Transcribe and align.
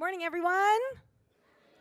morning, 0.00 0.22
everyone. 0.22 0.80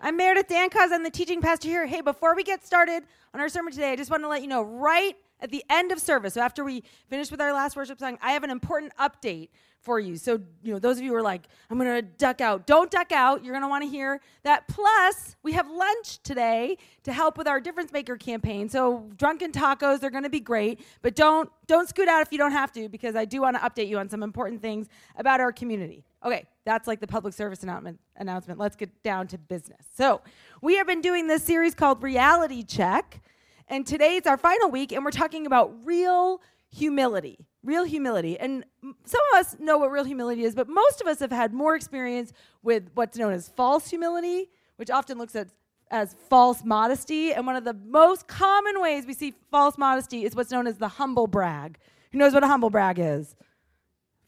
I'm 0.02 0.18
Meredith 0.18 0.50
Dankos. 0.50 0.92
I'm 0.92 1.04
the 1.04 1.10
teaching 1.10 1.40
pastor 1.40 1.70
here. 1.70 1.88
Hey, 1.88 2.02
before 2.02 2.36
we 2.36 2.44
get 2.44 2.66
started 2.66 3.04
on 3.34 3.40
our 3.40 3.48
sermon 3.48 3.72
today, 3.72 3.94
I 3.94 3.96
just 3.96 4.12
want 4.12 4.24
to 4.24 4.28
let 4.28 4.42
you 4.42 4.50
know 4.50 4.62
right 4.62 5.16
at 5.40 5.52
the 5.52 5.64
end 5.70 5.94
of 5.94 6.00
service, 6.00 6.34
so 6.34 6.42
after 6.42 6.66
we 6.66 6.84
finish 7.08 7.32
with 7.32 7.40
our 7.40 7.54
last 7.54 7.78
worship 7.78 7.98
song, 7.98 8.18
I 8.22 8.34
have 8.34 8.44
an 8.44 8.50
important 8.50 8.92
update 8.98 9.48
for 9.80 10.00
you. 10.00 10.18
So, 10.18 10.42
you 10.62 10.74
know, 10.74 10.80
those 10.80 10.98
of 10.98 11.04
you 11.04 11.12
who 11.12 11.16
are 11.16 11.22
like, 11.22 11.44
I'm 11.70 11.80
going 11.80 11.96
to 11.96 12.02
duck 12.02 12.42
out, 12.42 12.68
don't 12.68 12.92
duck 12.92 13.14
out. 13.14 13.46
You're 13.46 13.54
going 13.54 13.64
to 13.64 13.70
want 13.70 13.86
to 13.86 13.90
hear 13.90 14.20
that. 14.44 14.68
Plus, 14.68 15.38
we 15.42 15.54
have 15.54 15.70
lunch 15.70 16.22
today 16.22 16.78
to 17.04 17.14
help 17.14 17.38
with 17.38 17.48
our 17.48 17.62
difference 17.62 17.94
maker 17.94 18.18
campaign. 18.18 18.68
So, 18.68 19.10
drunken 19.16 19.54
tacos, 19.54 20.02
they're 20.02 20.10
going 20.10 20.24
to 20.24 20.30
be 20.30 20.42
great, 20.42 20.82
but 21.02 21.16
don't 21.16 21.50
don't 21.68 21.88
scoot 21.88 22.10
out 22.10 22.22
if 22.22 22.34
you 22.34 22.38
don't 22.38 22.52
have 22.52 22.74
to 22.74 22.90
because 22.90 23.16
I 23.16 23.24
do 23.24 23.42
want 23.42 23.56
to 23.56 23.62
update 23.62 23.88
you 23.88 23.98
on 23.98 24.10
some 24.10 24.24
important 24.24 24.62
things 24.62 24.90
about 25.16 25.40
our 25.40 25.54
community. 25.54 26.04
Okay, 26.26 26.46
that's 26.70 26.88
like 26.88 27.00
the 27.00 27.08
public 27.08 27.34
service 27.34 27.64
announcement. 27.64 28.00
Announcement. 28.16 28.60
Let's 28.60 28.76
get 28.76 29.02
down 29.02 29.28
to 29.30 29.40
business. 29.40 29.88
So, 29.98 30.22
we 30.62 30.78
have 30.78 30.86
been 30.86 31.02
doing 31.02 31.26
this 31.26 31.42
series 31.42 31.74
called 31.74 32.04
Reality 32.04 32.62
Check, 32.62 33.22
and 33.68 33.88
today 33.88 34.18
it's 34.18 34.28
our 34.28 34.38
final 34.38 34.70
week, 34.70 34.92
and 34.92 35.04
we're 35.04 35.10
talking 35.10 35.48
about 35.48 35.74
real 35.84 36.42
humility. 36.70 37.48
Real 37.64 37.86
humility. 37.86 38.38
And 38.40 38.64
some 39.04 39.22
of 39.34 39.40
us 39.40 39.56
know 39.60 39.80
what 39.80 39.92
real 39.92 40.04
humility 40.04 40.44
is, 40.44 40.54
but 40.54 40.70
most 40.70 41.02
of 41.02 41.08
us 41.08 41.20
have 41.20 41.32
had 41.32 41.54
more 41.54 41.76
experience 41.76 42.34
with 42.62 42.84
what's 42.94 43.18
known 43.18 43.34
as 43.34 43.50
false 43.50 43.90
humility, 43.90 44.50
which 44.76 44.92
often 44.92 45.18
looks 45.18 45.36
at 45.36 45.48
as 45.92 46.16
false 46.30 46.64
modesty. 46.64 47.34
And 47.34 47.48
one 47.48 47.56
of 47.56 47.64
the 47.64 47.74
most 47.74 48.28
common 48.28 48.80
ways 48.80 49.08
we 49.08 49.14
see 49.14 49.34
false 49.50 49.76
modesty 49.76 50.24
is 50.24 50.36
what's 50.36 50.52
known 50.52 50.68
as 50.68 50.78
the 50.78 50.88
humble 50.88 51.26
brag. 51.26 51.80
Who 52.12 52.20
knows 52.20 52.34
what 52.34 52.44
a 52.44 52.48
humble 52.48 52.70
brag 52.70 53.00
is? 53.00 53.36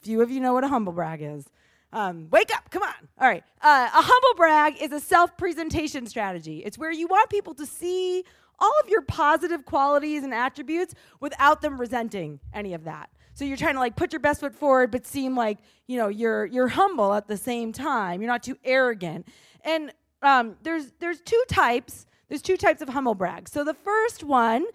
Few 0.02 0.22
of 0.22 0.32
you 0.32 0.40
know 0.40 0.54
what 0.54 0.64
a 0.64 0.68
humble 0.68 0.94
brag 0.94 1.22
is. 1.22 1.46
Um, 1.94 2.28
wake 2.32 2.54
up, 2.56 2.70
come 2.72 2.84
on. 2.84 3.08
All 3.20 3.28
right. 3.28 3.44
Uh, 3.62 3.90
a 3.94 4.02
humble 4.02 4.38
brag 4.38 4.82
is 4.82 4.92
a 4.92 5.00
self 5.00 5.36
presentation 5.38 6.08
strategy. 6.08 6.60
It's 6.66 6.78
where 6.78 6.92
you 6.92 7.08
want 7.08 7.30
people 7.30 7.54
to 7.56 7.66
see 7.66 8.24
all 8.60 8.74
of 8.84 8.90
your 8.90 9.02
positive 9.02 9.66
qualities 9.66 10.24
and 10.24 10.34
attributes 10.34 10.94
without 11.20 11.62
them 11.62 11.80
resenting 11.80 12.40
any 12.54 12.74
of 12.74 12.84
that. 12.86 13.10
So 13.34 13.44
you're 13.46 13.58
trying 13.58 13.74
to 13.74 13.80
like 13.80 13.96
put 13.96 14.14
your 14.14 14.20
best 14.20 14.40
foot 14.40 14.54
forward, 14.54 14.92
but 14.92 15.06
seem 15.06 15.36
like 15.36 15.58
you 15.88 15.98
know 15.98 16.08
you're 16.08 16.46
you're 16.46 16.68
humble 16.68 17.14
at 17.14 17.28
the 17.28 17.38
same 17.38 17.74
time. 17.74 18.22
You're 18.22 18.32
not 18.32 18.44
too 18.44 18.58
arrogant. 18.64 19.28
And 19.64 19.92
um, 20.22 20.56
there's 20.64 20.92
there's 21.00 21.22
two 21.22 21.42
types. 21.50 22.06
There's 22.30 22.42
two 22.42 22.58
types 22.58 22.82
of 22.82 22.90
humble 22.90 23.16
brags. 23.16 23.52
So 23.52 23.64
the 23.64 23.74
first 23.74 24.24
one 24.24 24.66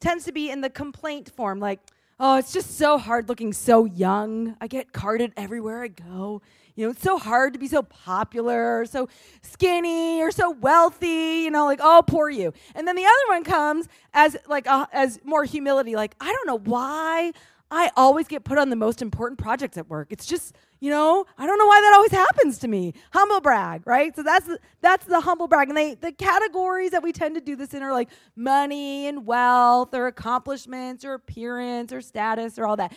tends 0.00 0.24
to 0.24 0.32
be 0.32 0.50
in 0.50 0.60
the 0.60 0.70
complaint 0.70 1.30
form, 1.30 1.60
like, 1.60 1.80
oh, 2.18 2.36
it's 2.36 2.52
just 2.52 2.78
so 2.78 2.98
hard 2.98 3.28
looking 3.28 3.52
so 3.52 3.84
young. 3.84 4.56
I 4.60 4.66
get 4.66 4.92
carded 4.92 5.32
everywhere 5.36 5.82
I 5.82 5.88
go. 5.88 6.42
You 6.74 6.86
know, 6.86 6.90
it's 6.92 7.02
so 7.02 7.18
hard 7.18 7.52
to 7.52 7.58
be 7.58 7.68
so 7.68 7.82
popular 7.82 8.80
or 8.80 8.86
so 8.86 9.08
skinny 9.42 10.20
or 10.22 10.30
so 10.30 10.50
wealthy, 10.50 11.42
you 11.44 11.50
know, 11.50 11.64
like, 11.66 11.80
oh, 11.82 12.02
poor 12.06 12.30
you. 12.30 12.52
And 12.74 12.86
then 12.86 12.96
the 12.96 13.04
other 13.04 13.28
one 13.28 13.44
comes 13.44 13.88
as 14.14 14.36
like 14.46 14.66
uh, 14.66 14.86
as 14.92 15.20
more 15.24 15.44
humility, 15.44 15.96
like, 15.96 16.14
I 16.20 16.32
don't 16.32 16.46
know 16.46 16.58
why 16.58 17.32
I 17.70 17.90
always 17.96 18.26
get 18.26 18.42
put 18.42 18.58
on 18.58 18.68
the 18.68 18.76
most 18.76 19.00
important 19.00 19.38
projects 19.38 19.76
at 19.76 19.88
work. 19.88 20.08
It's 20.10 20.26
just, 20.26 20.56
you 20.80 20.90
know, 20.90 21.24
I 21.38 21.46
don't 21.46 21.56
know 21.56 21.66
why 21.66 21.80
that 21.80 21.92
always 21.94 22.10
happens 22.10 22.58
to 22.58 22.68
me. 22.68 22.94
Humble 23.12 23.40
brag, 23.40 23.86
right? 23.86 24.14
So 24.16 24.24
that's 24.24 24.46
the, 24.46 24.58
that's 24.80 25.06
the 25.06 25.20
humble 25.20 25.46
brag. 25.46 25.68
And 25.68 25.76
they 25.76 25.94
the 25.94 26.10
categories 26.10 26.90
that 26.90 27.02
we 27.02 27.12
tend 27.12 27.36
to 27.36 27.40
do 27.40 27.54
this 27.54 27.72
in 27.72 27.82
are 27.82 27.92
like 27.92 28.08
money 28.34 29.06
and 29.06 29.24
wealth 29.24 29.94
or 29.94 30.08
accomplishments 30.08 31.04
or 31.04 31.14
appearance 31.14 31.92
or 31.92 32.00
status 32.00 32.58
or 32.58 32.66
all 32.66 32.76
that. 32.76 32.92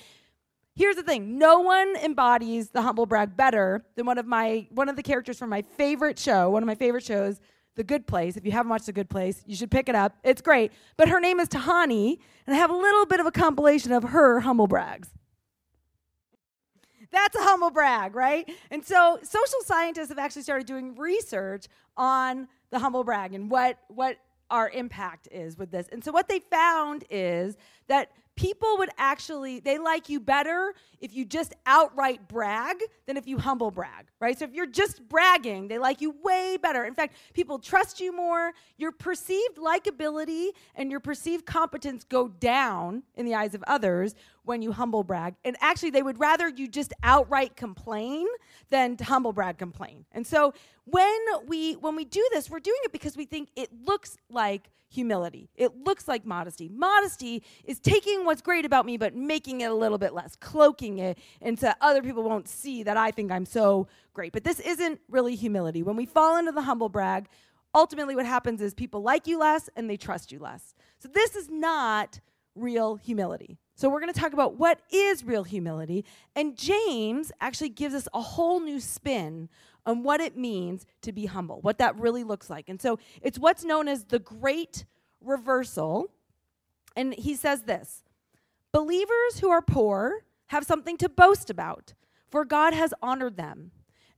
Here's 0.75 0.95
the 0.95 1.03
thing, 1.03 1.38
no 1.38 1.59
one 1.59 1.95
embodies 1.97 2.69
the 2.69 2.81
humble 2.81 3.05
brag 3.05 3.38
better 3.38 3.85
than 3.95 4.07
one 4.07 4.17
of 4.17 4.25
my 4.25 4.67
one 4.71 4.89
of 4.89 4.95
the 4.95 5.03
characters 5.03 5.38
from 5.38 5.49
my 5.49 5.61
favorite 5.61 6.17
show, 6.17 6.49
one 6.49 6.63
of 6.63 6.67
my 6.67 6.75
favorite 6.75 7.03
shows, 7.03 7.39
the 7.75 7.83
Good 7.83 8.07
Place. 8.07 8.38
If 8.38 8.45
you 8.45 8.52
haven't 8.52 8.69
watched 8.69 8.88
The 8.88 8.94
Good 8.94 9.09
Place, 9.09 9.44
you 9.45 9.55
should 9.55 9.71
pick 9.71 9.88
it 9.89 9.95
up. 9.95 10.16
It's 10.23 10.41
great. 10.41 10.71
But 10.97 11.09
her 11.09 11.19
name 11.19 11.39
is 11.39 11.47
Tahani, 11.47 12.17
and 12.47 12.55
I 12.55 12.57
have 12.57 12.69
a 12.69 12.75
little 12.75 13.05
bit 13.05 13.19
of 13.19 13.25
a 13.25 13.31
compilation 13.31 13.91
of 13.91 14.03
her 14.03 14.39
humble 14.39 14.67
brags. 14.67 15.09
That's 17.11 17.35
a 17.35 17.41
humble 17.44 17.69
brag, 17.69 18.16
right? 18.16 18.50
And 18.72 18.84
so 18.84 19.19
social 19.22 19.61
scientists 19.63 20.09
have 20.09 20.17
actually 20.17 20.41
started 20.41 20.66
doing 20.66 20.95
research 20.95 21.67
on 21.95 22.47
the 22.72 22.79
humble 22.79 23.03
brag 23.03 23.35
and 23.35 23.51
what, 23.51 23.78
what 23.88 24.17
our 24.50 24.69
impact 24.72 25.28
is 25.31 25.57
with 25.57 25.69
this. 25.69 25.88
And 25.91 26.03
so 26.03 26.11
what 26.11 26.28
they 26.28 26.40
found 26.40 27.03
is 27.11 27.55
that 27.88 28.11
people 28.35 28.77
would 28.77 28.89
actually 28.97 29.59
they 29.59 29.77
like 29.77 30.09
you 30.09 30.19
better 30.19 30.73
if 30.99 31.13
you 31.13 31.25
just 31.25 31.53
outright 31.66 32.27
brag 32.27 32.77
than 33.05 33.17
if 33.17 33.27
you 33.27 33.38
humble 33.38 33.71
brag 33.71 34.07
right? 34.19 34.38
So 34.38 34.45
if 34.45 34.53
you're 34.53 34.66
just 34.66 35.07
bragging 35.07 35.67
they 35.67 35.77
like 35.77 36.01
you 36.01 36.16
way 36.23 36.57
better. 36.61 36.85
In 36.85 36.95
fact 36.95 37.16
people 37.33 37.59
trust 37.59 37.99
you 37.99 38.16
more. 38.16 38.53
Your 38.77 38.91
perceived 38.91 39.57
likability 39.57 40.49
and 40.75 40.89
your 40.89 40.99
perceived 40.99 41.45
competence 41.45 42.03
go 42.03 42.27
down 42.27 43.03
in 43.16 43.25
the 43.25 43.35
eyes 43.35 43.53
of 43.53 43.63
others 43.67 44.16
when 44.45 44.61
you 44.61 44.71
humble 44.71 45.03
brag 45.03 45.35
and 45.43 45.55
actually 45.61 45.89
they 45.89 46.03
would 46.03 46.19
rather 46.19 46.47
you 46.49 46.67
just 46.67 46.93
outright 47.03 47.55
complain 47.55 48.27
than 48.69 48.97
humble 48.97 49.33
brag 49.33 49.57
complain 49.57 50.05
and 50.11 50.25
so 50.25 50.53
when 50.85 51.19
we 51.47 51.73
when 51.73 51.95
we 51.95 52.05
do 52.05 52.25
this 52.31 52.49
we're 52.49 52.59
doing 52.59 52.79
it 52.83 52.91
because 52.91 53.15
we 53.15 53.25
think 53.25 53.49
it 53.55 53.69
looks 53.85 54.17
like 54.29 54.69
humility. 54.93 55.49
It 55.55 55.83
looks 55.83 56.07
like 56.07 56.25
modesty. 56.25 56.69
Modesty 56.69 57.43
is 57.65 57.79
taking 57.79 58.25
what's 58.25 58.41
great 58.41 58.63
about 58.63 58.85
me 58.85 58.97
but 58.97 59.15
making 59.15 59.61
it 59.61 59.71
a 59.71 59.73
little 59.73 59.97
bit 59.97 60.13
less, 60.13 60.35
cloaking 60.35 60.99
it, 60.99 61.17
and 61.41 61.59
so 61.59 61.73
other 61.81 62.01
people 62.01 62.23
won't 62.23 62.47
see 62.47 62.83
that 62.83 62.95
I 62.95 63.11
think 63.11 63.31
I'm 63.31 63.45
so 63.45 63.87
great. 64.13 64.31
But 64.31 64.43
this 64.43 64.59
isn't 64.59 65.01
really 65.09 65.35
humility. 65.35 65.83
When 65.83 65.95
we 65.95 66.05
fall 66.05 66.37
into 66.37 66.51
the 66.51 66.61
humble 66.61 66.89
brag, 66.89 67.27
ultimately 67.75 68.15
what 68.15 68.25
happens 68.25 68.61
is 68.61 68.73
people 68.73 69.01
like 69.01 69.27
you 69.27 69.39
less 69.39 69.69
and 69.75 69.89
they 69.89 69.97
trust 69.97 70.31
you 70.31 70.39
less. 70.39 70.75
So 70.99 71.09
this 71.09 71.35
is 71.35 71.49
not 71.49 72.19
real 72.55 72.95
humility. 72.95 73.57
So 73.75 73.89
we're 73.89 74.00
going 74.00 74.13
to 74.13 74.19
talk 74.19 74.34
about 74.34 74.56
what 74.57 74.79
is 74.91 75.23
real 75.23 75.44
humility. 75.44 76.06
And 76.35 76.57
James 76.57 77.31
actually 77.41 77.69
gives 77.69 77.95
us 77.95 78.07
a 78.13 78.22
whole 78.22 78.59
new 78.59 78.79
spin 78.79 79.50
on 79.85 80.03
what 80.03 80.22
it 80.22 80.38
means 80.38 80.85
to 81.01 81.11
be 81.11 81.25
humble, 81.25 81.59
what 81.61 81.79
that 81.79 81.97
really 81.97 82.23
looks 82.23 82.50
like. 82.50 82.69
And 82.69 82.81
so 82.81 83.00
it's 83.22 83.39
what's 83.39 83.63
known 83.63 83.88
as 83.88 84.06
the 84.06 84.19
great 84.19 84.85
reversal. 85.22 86.11
And 86.95 87.13
he 87.13 87.35
says 87.35 87.63
this 87.63 88.03
Believers 88.72 89.39
who 89.39 89.50
are 89.50 89.61
poor 89.61 90.25
have 90.47 90.66
something 90.66 90.97
to 90.97 91.09
boast 91.09 91.50
about, 91.50 91.94
for 92.29 92.45
God 92.45 92.73
has 92.73 92.94
honored 93.01 93.38
them. 93.38 93.72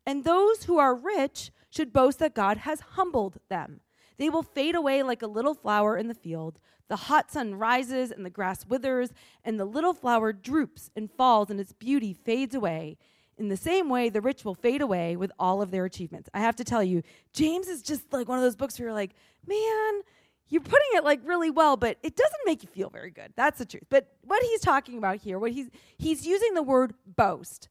And 0.06 0.24
those 0.24 0.66
who 0.66 0.78
are 0.78 0.94
rich 0.94 1.52
should 1.70 1.92
boast 1.92 2.20
that 2.20 2.36
God 2.36 2.58
has 2.58 2.80
humbled 2.82 3.40
them. 3.50 3.82
They 4.18 4.30
will 4.30 4.44
fade 4.44 4.76
away 4.76 5.04
like 5.04 5.22
a 5.22 5.28
little 5.28 5.54
flower 5.54 5.98
in 5.98 6.08
the 6.08 6.14
field. 6.14 6.60
The 6.88 6.96
hot 6.96 7.32
sun 7.32 7.56
rises 7.56 8.12
and 8.12 8.26
the 8.26 8.30
grass 8.30 8.66
withers, 8.66 9.12
and 9.44 9.60
the 9.60 9.66
little 9.66 9.94
flower 9.94 10.32
droops 10.32 10.92
and 10.96 11.12
falls, 11.12 11.50
and 11.50 11.60
its 11.60 11.74
beauty 11.74 12.14
fades 12.14 12.54
away. 12.54 12.98
In 13.38 13.50
the 13.50 13.58
same 13.58 13.90
way, 13.90 14.10
the 14.10 14.22
rich 14.22 14.46
will 14.46 14.56
fade 14.56 14.82
away 14.82 15.16
with 15.18 15.32
all 15.38 15.62
of 15.62 15.72
their 15.72 15.86
achievements. 15.86 16.30
I 16.34 16.40
have 16.40 16.56
to 16.58 16.64
tell 16.64 16.84
you, 16.84 17.04
James 17.34 17.68
is 17.68 17.82
just 17.82 18.14
like 18.14 18.30
one 18.30 18.38
of 18.38 18.44
those 18.44 18.56
books 18.56 18.80
where 18.80 18.88
you're 18.88 18.94
like, 18.94 19.12
man, 19.46 20.02
you're 20.48 20.62
putting 20.62 20.88
it 20.94 21.04
like 21.04 21.20
really 21.24 21.50
well, 21.50 21.76
but 21.76 21.98
it 22.04 22.16
doesn't 22.16 22.42
make 22.46 22.64
you 22.64 22.70
feel 22.70 22.90
very 22.90 23.12
good. 23.12 23.34
That's 23.36 23.58
the 23.58 23.66
truth. 23.66 23.86
But 23.90 24.08
what 24.22 24.42
he's 24.44 24.62
talking 24.62 24.98
about 24.98 25.18
here, 25.18 25.40
what 25.40 25.52
he's 25.52 25.70
he's 25.98 26.26
using 26.26 26.54
the 26.54 26.64
word 26.64 26.94
boast. 27.06 27.68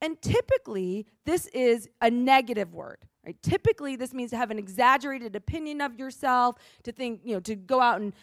And 0.00 0.20
typically, 0.22 1.06
this 1.24 1.46
is 1.48 1.88
a 2.00 2.10
negative 2.10 2.72
word. 2.72 2.98
Right? 3.28 3.42
Typically, 3.42 3.94
this 3.94 4.14
means 4.14 4.30
to 4.30 4.38
have 4.38 4.50
an 4.50 4.58
exaggerated 4.58 5.36
opinion 5.36 5.82
of 5.82 5.98
yourself, 5.98 6.56
to 6.82 6.92
think, 6.92 7.20
you 7.24 7.34
know, 7.34 7.40
to 7.40 7.54
go 7.54 7.78
out 7.78 8.00
and 8.00 8.14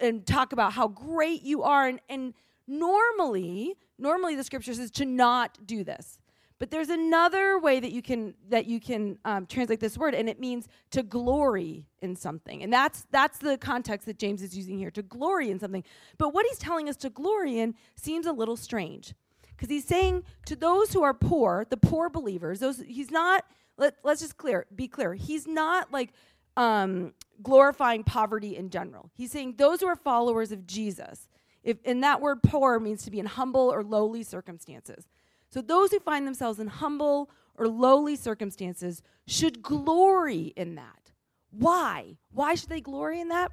and 0.00 0.26
talk 0.26 0.54
about 0.54 0.72
how 0.72 0.88
great 0.88 1.42
you 1.42 1.62
are. 1.62 1.86
And, 1.86 2.00
and 2.08 2.32
normally, 2.66 3.74
normally 3.98 4.36
the 4.36 4.42
scripture 4.42 4.72
says 4.72 4.90
to 4.92 5.04
not 5.04 5.58
do 5.66 5.84
this. 5.84 6.18
But 6.58 6.70
there's 6.70 6.88
another 6.88 7.58
way 7.58 7.78
that 7.78 7.92
you 7.92 8.00
can 8.00 8.32
that 8.48 8.64
you 8.64 8.80
can 8.80 9.18
um, 9.26 9.44
translate 9.44 9.80
this 9.80 9.98
word, 9.98 10.14
and 10.14 10.30
it 10.30 10.40
means 10.40 10.66
to 10.92 11.02
glory 11.02 11.84
in 12.00 12.16
something, 12.16 12.62
and 12.62 12.72
that's 12.72 13.06
that's 13.10 13.36
the 13.36 13.58
context 13.58 14.06
that 14.06 14.18
James 14.18 14.40
is 14.40 14.56
using 14.56 14.78
here 14.78 14.90
to 14.92 15.02
glory 15.02 15.50
in 15.50 15.60
something. 15.60 15.84
But 16.16 16.32
what 16.32 16.46
he's 16.46 16.58
telling 16.58 16.88
us 16.88 16.96
to 16.98 17.10
glory 17.10 17.58
in 17.58 17.74
seems 17.96 18.24
a 18.24 18.32
little 18.32 18.56
strange, 18.56 19.12
because 19.50 19.68
he's 19.68 19.84
saying 19.84 20.24
to 20.46 20.56
those 20.56 20.94
who 20.94 21.02
are 21.02 21.12
poor, 21.12 21.66
the 21.68 21.76
poor 21.76 22.08
believers, 22.08 22.60
those 22.60 22.78
he's 22.78 23.10
not. 23.10 23.44
Let, 23.76 23.96
let's 24.04 24.20
just 24.20 24.36
clear 24.36 24.66
be 24.74 24.88
clear. 24.88 25.14
He's 25.14 25.46
not 25.46 25.92
like 25.92 26.10
um, 26.56 27.12
glorifying 27.42 28.04
poverty 28.04 28.56
in 28.56 28.70
general. 28.70 29.10
He's 29.14 29.32
saying 29.32 29.54
those 29.56 29.80
who 29.80 29.86
are 29.86 29.96
followers 29.96 30.52
of 30.52 30.66
Jesus. 30.66 31.28
If, 31.62 31.78
and 31.84 32.02
that 32.04 32.20
word 32.20 32.42
poor 32.42 32.78
means 32.78 33.04
to 33.04 33.10
be 33.10 33.18
in 33.18 33.26
humble 33.26 33.72
or 33.72 33.82
lowly 33.82 34.22
circumstances. 34.22 35.08
So 35.50 35.62
those 35.62 35.90
who 35.90 35.98
find 35.98 36.26
themselves 36.26 36.58
in 36.58 36.66
humble 36.66 37.30
or 37.56 37.68
lowly 37.68 38.16
circumstances 38.16 39.02
should 39.26 39.62
glory 39.62 40.52
in 40.56 40.74
that. 40.74 41.12
Why? 41.50 42.16
Why 42.32 42.54
should 42.54 42.68
they 42.68 42.80
glory 42.80 43.20
in 43.20 43.28
that? 43.28 43.52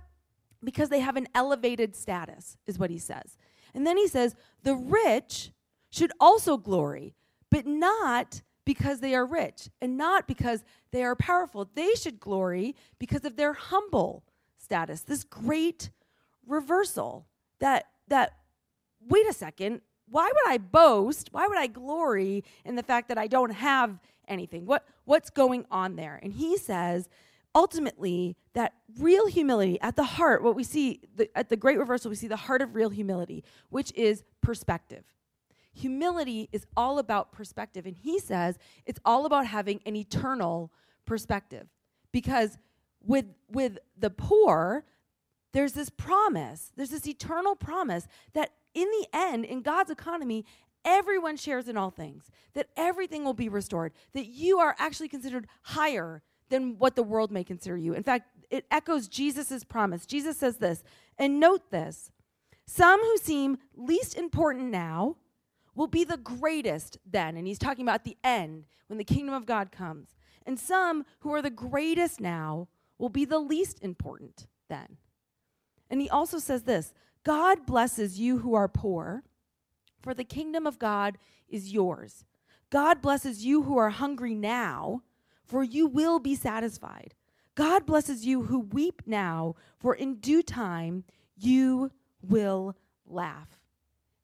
Because 0.64 0.90
they 0.90 1.00
have 1.00 1.16
an 1.16 1.28
elevated 1.34 1.96
status, 1.96 2.58
is 2.68 2.78
what 2.78 2.90
he 2.90 2.98
says. 2.98 3.38
And 3.74 3.86
then 3.88 3.98
he 3.98 4.08
says, 4.08 4.36
the 4.64 4.76
rich 4.76 5.52
should 5.90 6.12
also 6.20 6.58
glory, 6.58 7.14
but 7.50 7.66
not 7.66 8.42
because 8.74 9.02
they 9.02 9.14
are 9.14 9.26
rich 9.26 9.68
and 9.82 9.98
not 9.98 10.30
because 10.30 10.64
they 10.92 11.04
are 11.04 11.14
powerful. 11.14 11.70
They 11.76 11.94
should 11.96 12.22
glory 12.22 12.74
because 13.00 13.26
of 13.26 13.36
their 13.36 13.52
humble 13.52 14.24
status. 14.56 15.02
This 15.02 15.26
great 15.26 15.90
reversal 16.48 17.28
that 17.60 17.88
that 18.08 18.38
wait 19.06 19.28
a 19.28 19.34
second, 19.34 19.82
why 20.08 20.24
would 20.24 20.54
I 20.54 20.58
boast? 20.58 21.34
Why 21.34 21.48
would 21.48 21.58
I 21.58 21.68
glory 21.68 22.46
in 22.64 22.76
the 22.78 22.84
fact 22.84 23.10
that 23.10 23.18
I 23.18 23.28
don't 23.28 23.52
have 23.52 24.00
anything? 24.26 24.66
What 24.66 24.88
what's 25.04 25.30
going 25.30 25.66
on 25.70 25.98
there? 25.98 26.18
And 26.24 26.32
he 26.32 26.56
says 26.56 27.10
ultimately 27.54 28.38
that 28.54 28.72
real 29.00 29.28
humility 29.28 29.82
at 29.82 29.98
the 29.98 30.06
heart 30.06 30.44
what 30.44 30.56
we 30.56 30.64
see 30.64 31.02
the, 31.14 31.30
at 31.38 31.50
the 31.50 31.58
great 31.58 31.78
reversal 31.78 32.08
we 32.08 32.16
see 32.16 32.30
the 32.30 32.38
heart 32.38 32.62
of 32.62 32.74
real 32.74 32.90
humility 32.90 33.44
which 33.70 33.92
is 33.94 34.24
perspective 34.40 35.04
humility 35.74 36.50
is 36.52 36.66
all 36.76 37.00
about 37.00 37.32
perspective 37.32 37.86
and 37.86 37.96
he 37.96 38.20
says 38.20 38.58
it's 38.86 39.00
all 39.06 39.26
about 39.26 39.48
having 39.48 39.80
an 39.86 39.96
eternal 39.96 40.72
perspective 41.06 41.68
because 42.12 42.58
with 43.04 43.26
with 43.50 43.78
the 43.98 44.10
poor 44.10 44.86
there's 45.54 45.74
this 45.74 45.90
promise 45.90 46.72
there's 46.76 46.90
this 46.90 47.08
eternal 47.08 47.56
promise 47.56 48.08
that 48.34 48.52
in 48.74 48.88
the 48.92 49.08
end 49.14 49.46
in 49.46 49.62
God's 49.62 49.92
economy 49.92 50.46
everyone 50.84 51.38
shares 51.38 51.68
in 51.68 51.78
all 51.78 51.92
things 51.92 52.26
that 52.54 52.68
everything 52.76 53.24
will 53.24 53.34
be 53.34 53.50
restored 53.50 53.94
that 54.14 54.26
you 54.26 54.60
are 54.60 54.76
actually 54.78 55.10
considered 55.10 55.48
higher 55.64 56.22
than 56.52 56.78
what 56.78 56.96
the 56.96 57.04
world 57.04 57.32
may 57.32 57.44
consider 57.44 57.78
you. 57.78 57.94
In 57.94 58.04
fact, 58.04 58.28
it 58.52 58.66
echoes 58.70 59.08
Jesus' 59.08 59.64
promise. 59.64 60.06
Jesus 60.06 60.38
says 60.38 60.58
this, 60.58 60.84
and 61.18 61.40
note 61.40 61.72
this 61.72 62.12
some 62.68 63.02
who 63.02 63.18
seem 63.18 63.58
least 63.76 64.16
important 64.16 64.70
now 64.70 65.18
will 65.76 65.88
be 65.88 66.04
the 66.04 66.18
greatest 66.18 66.98
then. 67.10 67.38
And 67.38 67.48
he's 67.48 67.60
talking 67.60 67.86
about 67.86 68.04
the 68.04 68.18
end, 68.24 68.66
when 68.88 68.98
the 68.98 69.04
kingdom 69.04 69.34
of 69.34 69.46
God 69.46 69.72
comes. 69.72 70.16
And 70.46 70.60
some 70.60 71.06
who 71.20 71.34
are 71.34 71.42
the 71.42 71.50
greatest 71.50 72.20
now 72.20 72.68
will 72.98 73.10
be 73.10 73.26
the 73.26 73.40
least 73.40 73.80
important 73.82 74.48
then. 74.70 74.98
And 75.90 76.02
he 76.02 76.10
also 76.10 76.40
says 76.40 76.64
this 76.64 76.94
God 77.24 77.66
blesses 77.66 78.20
you 78.20 78.40
who 78.40 78.54
are 78.54 78.68
poor, 78.68 79.24
for 80.02 80.14
the 80.14 80.24
kingdom 80.24 80.66
of 80.68 80.80
God 80.80 81.18
is 81.48 81.72
yours. 81.72 82.26
God 82.70 83.02
blesses 83.02 83.46
you 83.46 83.64
who 83.64 83.78
are 83.78 83.90
hungry 83.90 84.34
now 84.34 85.04
for 85.52 85.66
you 85.66 85.86
will 85.86 86.18
be 86.18 86.34
satisfied. 86.34 87.14
God 87.56 87.86
blesses 87.86 88.26
you 88.26 88.44
who 88.44 88.62
weep 88.62 89.02
now, 89.06 89.56
for 89.78 89.94
in 89.94 90.16
due 90.16 90.42
time 90.42 91.04
you 91.36 91.92
will 92.22 92.78
laugh. 93.06 93.50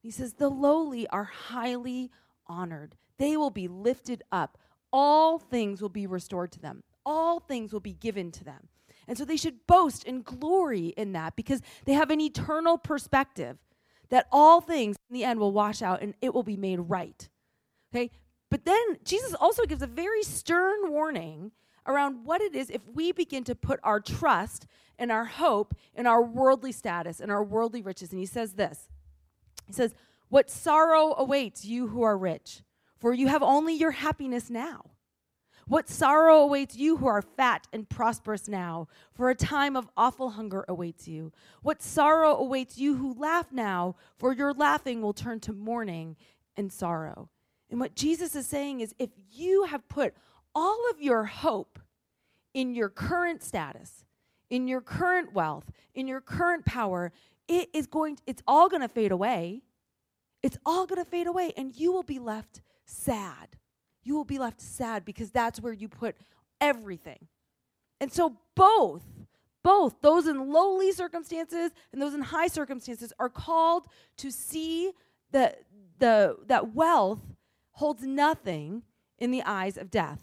He 0.07 0.11
says, 0.11 0.35
The 0.35 0.47
lowly 0.47 1.05
are 1.09 1.25
highly 1.25 2.11
honored, 2.47 2.95
they 3.19 3.35
will 3.35 3.49
be 3.49 3.67
lifted 3.67 4.23
up. 4.31 4.57
All 4.93 5.37
things 5.37 5.81
will 5.81 5.89
be 5.89 6.07
restored 6.07 6.53
to 6.53 6.61
them, 6.61 6.83
all 7.05 7.41
things 7.41 7.73
will 7.73 7.81
be 7.81 7.91
given 7.91 8.31
to 8.31 8.45
them. 8.45 8.69
And 9.05 9.17
so 9.17 9.25
they 9.25 9.35
should 9.35 9.67
boast 9.67 10.07
and 10.07 10.23
glory 10.23 10.93
in 10.95 11.11
that 11.11 11.35
because 11.35 11.61
they 11.83 11.91
have 11.91 12.09
an 12.09 12.21
eternal 12.21 12.77
perspective 12.77 13.57
that 14.07 14.27
all 14.31 14.61
things 14.61 14.95
in 15.09 15.13
the 15.13 15.25
end 15.25 15.41
will 15.41 15.51
wash 15.51 15.81
out 15.81 16.01
and 16.01 16.13
it 16.21 16.33
will 16.33 16.41
be 16.41 16.55
made 16.55 16.79
right. 16.79 17.27
Okay? 17.93 18.09
But 18.49 18.63
then 18.63 18.99
Jesus 19.03 19.33
also 19.33 19.65
gives 19.65 19.81
a 19.81 19.87
very 19.87 20.23
stern 20.23 20.89
warning 20.89 21.51
around 21.85 22.23
what 22.23 22.39
it 22.39 22.55
is 22.55 22.69
if 22.69 22.81
we 22.93 23.11
begin 23.11 23.43
to 23.43 23.55
put 23.55 23.81
our 23.83 23.99
trust 23.99 24.67
and 24.97 25.11
our 25.11 25.25
hope 25.25 25.75
in 25.93 26.07
our 26.07 26.23
worldly 26.23 26.71
status 26.71 27.19
and 27.19 27.29
our 27.29 27.43
worldly 27.43 27.81
riches. 27.81 28.11
And 28.11 28.19
he 28.19 28.25
says 28.25 28.53
this 28.53 28.87
He 29.67 29.73
says, 29.73 29.93
What 30.29 30.49
sorrow 30.49 31.13
awaits 31.17 31.65
you 31.65 31.87
who 31.87 32.01
are 32.01 32.17
rich, 32.17 32.63
for 32.97 33.13
you 33.13 33.27
have 33.27 33.43
only 33.43 33.75
your 33.75 33.91
happiness 33.91 34.49
now. 34.49 34.91
What 35.67 35.89
sorrow 35.89 36.37
awaits 36.37 36.77
you 36.77 36.95
who 36.97 37.07
are 37.07 37.21
fat 37.21 37.67
and 37.73 37.89
prosperous 37.89 38.47
now, 38.47 38.87
for 39.13 39.29
a 39.29 39.35
time 39.35 39.75
of 39.75 39.89
awful 39.97 40.31
hunger 40.31 40.63
awaits 40.69 41.09
you. 41.09 41.33
What 41.61 41.83
sorrow 41.83 42.37
awaits 42.37 42.77
you 42.77 42.95
who 42.95 43.13
laugh 43.13 43.51
now, 43.51 43.97
for 44.17 44.33
your 44.33 44.53
laughing 44.53 45.01
will 45.01 45.13
turn 45.13 45.41
to 45.41 45.51
mourning 45.51 46.15
and 46.55 46.71
sorrow. 46.71 47.29
And 47.69 47.81
what 47.81 47.95
Jesus 47.95 48.33
is 48.33 48.47
saying 48.47 48.79
is 48.79 48.95
if 48.97 49.09
you 49.29 49.65
have 49.65 49.89
put 49.89 50.13
all 50.55 50.79
of 50.89 51.01
your 51.01 51.25
hope 51.25 51.79
in 52.53 52.73
your 52.73 52.89
current 52.89 53.43
status, 53.43 54.05
in 54.49 54.69
your 54.69 54.79
current 54.79 55.33
wealth, 55.33 55.69
in 55.93 56.07
your 56.07 56.21
current 56.21 56.65
power, 56.65 57.11
it 57.47 57.69
is 57.73 57.87
going 57.87 58.17
it's 58.25 58.43
all 58.47 58.69
going 58.69 58.81
to 58.81 58.87
fade 58.87 59.11
away. 59.11 59.61
It's 60.43 60.57
all 60.65 60.85
going 60.85 61.03
to 61.03 61.09
fade 61.09 61.27
away 61.27 61.53
and 61.57 61.75
you 61.75 61.91
will 61.91 62.03
be 62.03 62.19
left 62.19 62.61
sad. 62.85 63.57
You 64.03 64.15
will 64.15 64.25
be 64.25 64.39
left 64.39 64.61
sad 64.61 65.03
because 65.03 65.31
that's 65.31 65.59
where 65.59 65.73
you 65.73 65.89
put 65.89 66.15
everything. 66.61 67.27
And 67.99 68.11
so 68.11 68.37
both 68.55 69.03
both 69.63 69.99
those 70.01 70.27
in 70.27 70.49
lowly 70.49 70.93
circumstances 70.93 71.71
and 71.91 72.01
those 72.01 72.13
in 72.13 72.21
high 72.21 72.47
circumstances 72.47 73.11
are 73.19 73.27
called 73.27 73.85
to 74.15 74.31
see 74.31 74.93
the, 75.31 75.55
the, 75.99 76.37
that 76.45 76.73
wealth 76.73 77.19
holds 77.71 78.01
nothing 78.03 78.83
in 79.19 79.31
the 79.31 79.43
eyes 79.43 79.77
of 79.77 79.91
death. 79.91 80.21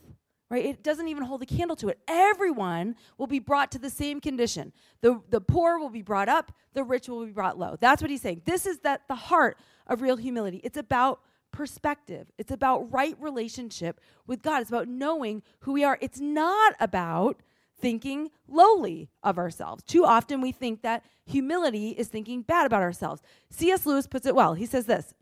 Right? 0.55 0.67
It 0.67 0.85
doesn't 0.85 1.09
even 1.09 1.25
hold 1.25 1.43
a 1.43 1.47
candle 1.47 1.75
to 1.79 1.89
it. 1.89 1.99
Everyone 2.07 2.95
will 3.19 3.27
be 3.27 3.41
brought 3.41 3.73
to 3.73 3.79
the 3.81 3.91
same 3.91 4.21
condition. 4.21 4.73
The, 5.01 5.21
the 5.29 5.41
poor 5.41 5.81
will 5.81 5.91
be 5.91 6.01
brought 6.01 6.29
up, 6.29 6.53
the 6.75 6.85
rich 6.85 7.09
will 7.09 7.27
be 7.27 7.33
brought 7.33 7.59
low. 7.59 7.77
That's 7.81 8.01
what 8.01 8.09
he's 8.09 8.23
saying. 8.23 8.43
This 8.45 8.65
is 8.65 8.79
that 8.85 9.09
the 9.09 9.17
heart 9.17 9.59
of 9.89 10.01
real 10.01 10.15
humility. 10.15 10.61
It's 10.63 10.77
about 10.77 11.19
perspective. 11.51 12.29
It's 12.39 12.53
about 12.53 12.93
right 12.93 13.17
relationship 13.19 14.01
with 14.29 14.43
God. 14.43 14.61
It's 14.61 14.71
about 14.71 14.87
knowing 14.87 15.43
who 15.59 15.73
we 15.73 15.83
are. 15.83 15.99
It's 16.01 16.21
not 16.21 16.77
about 16.79 17.43
thinking 17.81 18.31
lowly 18.47 19.11
of 19.25 19.39
ourselves. 19.39 19.83
Too 19.83 20.05
often 20.05 20.41
we 20.41 20.53
think 20.53 20.83
that 20.83 21.03
humility 21.27 21.89
is 21.89 22.07
thinking 22.07 22.43
bad 22.43 22.65
about 22.65 22.83
ourselves. 22.83 23.23
C.S. 23.51 23.87
Lewis 23.87 24.07
puts 24.07 24.25
it 24.25 24.37
well. 24.37 24.55
He 24.55 24.67
says 24.67 24.87
this 24.87 25.15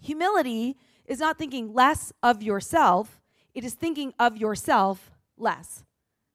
Humility 0.00 0.78
is 1.04 1.18
not 1.18 1.36
thinking 1.36 1.74
less 1.74 2.14
of 2.22 2.42
yourself, 2.42 3.20
it 3.54 3.64
is 3.64 3.74
thinking 3.74 4.12
of 4.18 4.36
yourself 4.36 5.10
less. 5.36 5.84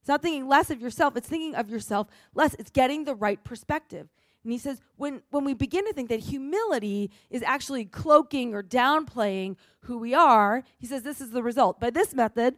It's 0.01 0.07
not 0.07 0.21
thinking 0.21 0.47
less 0.47 0.69
of 0.69 0.81
yourself, 0.81 1.15
it's 1.15 1.27
thinking 1.27 1.55
of 1.55 1.69
yourself 1.69 2.07
less. 2.33 2.55
It's 2.55 2.71
getting 2.71 3.05
the 3.05 3.15
right 3.15 3.43
perspective. 3.43 4.07
And 4.43 4.53
he 4.53 4.57
says, 4.57 4.79
when, 4.95 5.21
when 5.31 5.43
we 5.43 5.53
begin 5.53 5.85
to 5.85 5.93
think 5.93 6.09
that 6.09 6.21
humility 6.21 7.11
is 7.29 7.43
actually 7.43 7.85
cloaking 7.85 8.53
or 8.53 8.63
downplaying 8.63 9.57
who 9.81 9.97
we 9.97 10.13
are, 10.13 10.63
he 10.77 10.87
says 10.87 11.03
this 11.03 11.19
is 11.19 11.31
the 11.31 11.43
result. 11.43 11.79
By 11.79 11.89
this 11.89 12.15
method, 12.15 12.55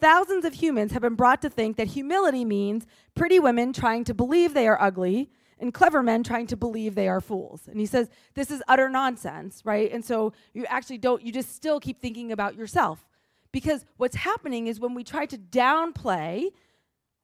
thousands 0.00 0.44
of 0.44 0.54
humans 0.54 0.90
have 0.92 1.02
been 1.02 1.14
brought 1.14 1.40
to 1.42 1.50
think 1.50 1.76
that 1.76 1.88
humility 1.88 2.44
means 2.44 2.84
pretty 3.14 3.38
women 3.38 3.72
trying 3.72 4.02
to 4.04 4.14
believe 4.14 4.54
they 4.54 4.66
are 4.66 4.80
ugly 4.82 5.30
and 5.60 5.72
clever 5.72 6.02
men 6.02 6.24
trying 6.24 6.48
to 6.48 6.56
believe 6.56 6.94
they 6.94 7.08
are 7.08 7.20
fools. 7.20 7.68
And 7.68 7.78
he 7.78 7.86
says, 7.86 8.08
this 8.34 8.50
is 8.50 8.62
utter 8.66 8.88
nonsense, 8.88 9.62
right? 9.64 9.92
And 9.92 10.04
so 10.04 10.32
you 10.52 10.64
actually 10.66 10.98
don't, 10.98 11.22
you 11.22 11.32
just 11.32 11.54
still 11.54 11.78
keep 11.78 12.00
thinking 12.00 12.32
about 12.32 12.56
yourself. 12.56 13.06
Because 13.52 13.84
what's 13.96 14.16
happening 14.16 14.66
is 14.66 14.78
when 14.78 14.94
we 14.94 15.04
try 15.04 15.26
to 15.26 15.38
downplay 15.38 16.50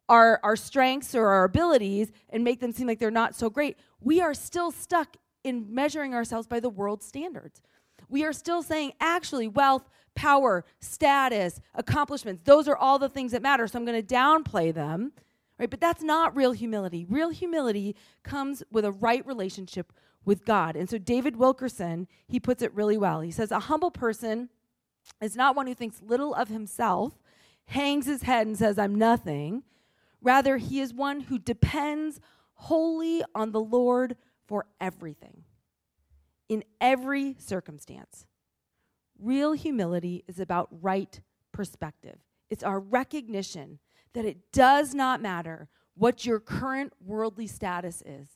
our, 0.09 0.41
our 0.43 0.57
strengths 0.57 1.15
or 1.15 1.29
our 1.29 1.45
abilities 1.45 2.13
and 2.31 2.45
make 2.45 2.61
them 2.61 2.73
seem 2.73 2.87
like 2.87 2.99
they're 2.99 3.11
not 3.11 3.35
so 3.35 3.51
great, 3.51 3.77
we 4.01 4.21
are 4.21 4.35
still 4.35 4.71
stuck 4.71 5.17
in 5.45 5.67
measuring 5.73 6.15
ourselves 6.15 6.47
by 6.47 6.61
the 6.61 6.69
world's 6.69 7.07
standards. 7.07 7.63
We 8.09 8.25
are 8.25 8.33
still 8.33 8.63
saying, 8.63 8.93
actually, 9.01 9.49
wealth, 9.49 9.89
power, 10.15 10.65
status, 10.81 11.61
accomplishments, 11.75 12.43
those 12.45 12.69
are 12.69 12.77
all 12.77 12.99
the 12.99 13.09
things 13.09 13.33
that 13.33 13.43
matter. 13.43 13.67
So 13.67 13.79
I'm 13.79 13.85
going 13.85 14.05
to 14.05 14.15
downplay 14.15 14.73
them 14.73 15.13
right? 15.59 15.71
But 15.71 15.81
that's 15.81 16.03
not 16.03 16.37
real 16.37 16.53
humility. 16.53 17.07
Real 17.09 17.31
humility 17.31 17.97
comes 18.23 18.63
with 18.71 18.85
a 18.85 18.93
right 18.93 19.27
relationship 19.27 19.93
with 20.25 20.45
God. 20.45 20.77
And 20.77 20.91
so 20.91 20.99
David 20.99 21.37
Wilkerson, 21.37 22.09
he 22.27 22.41
puts 22.41 22.63
it 22.63 22.75
really 22.75 22.97
well. 22.97 23.21
He 23.21 23.31
says, 23.31 23.51
A 23.51 23.61
humble 23.61 23.91
person 23.91 24.49
is 25.21 25.37
not 25.37 25.57
one 25.57 25.67
who 25.67 25.75
thinks 25.75 26.03
little 26.03 26.35
of 26.35 26.49
himself, 26.49 27.15
hangs 27.67 28.07
his 28.07 28.23
head 28.23 28.47
and 28.47 28.57
says, 28.57 28.79
I'm 28.79 28.95
nothing. 28.95 29.63
Rather, 30.21 30.57
he 30.57 30.81
is 30.81 30.93
one 30.95 31.21
who 31.21 31.39
depends 31.39 32.21
wholly 32.55 33.23
on 33.35 33.53
the 33.53 33.61
Lord 33.61 34.17
for 34.47 34.67
everything, 34.81 35.45
in 36.49 36.65
every 36.81 37.37
circumstance. 37.39 38.27
Real 39.19 39.53
humility 39.53 40.25
is 40.29 40.39
about 40.39 40.69
right 40.71 41.21
perspective. 41.53 42.19
It's 42.51 42.63
our 42.63 42.79
recognition 42.79 43.79
that 44.13 44.25
it 44.25 44.53
does 44.53 44.95
not 44.95 45.21
matter 45.21 45.69
what 45.95 46.25
your 46.25 46.39
current 46.41 46.93
worldly 47.05 47.47
status 47.47 48.03
is. 48.07 48.29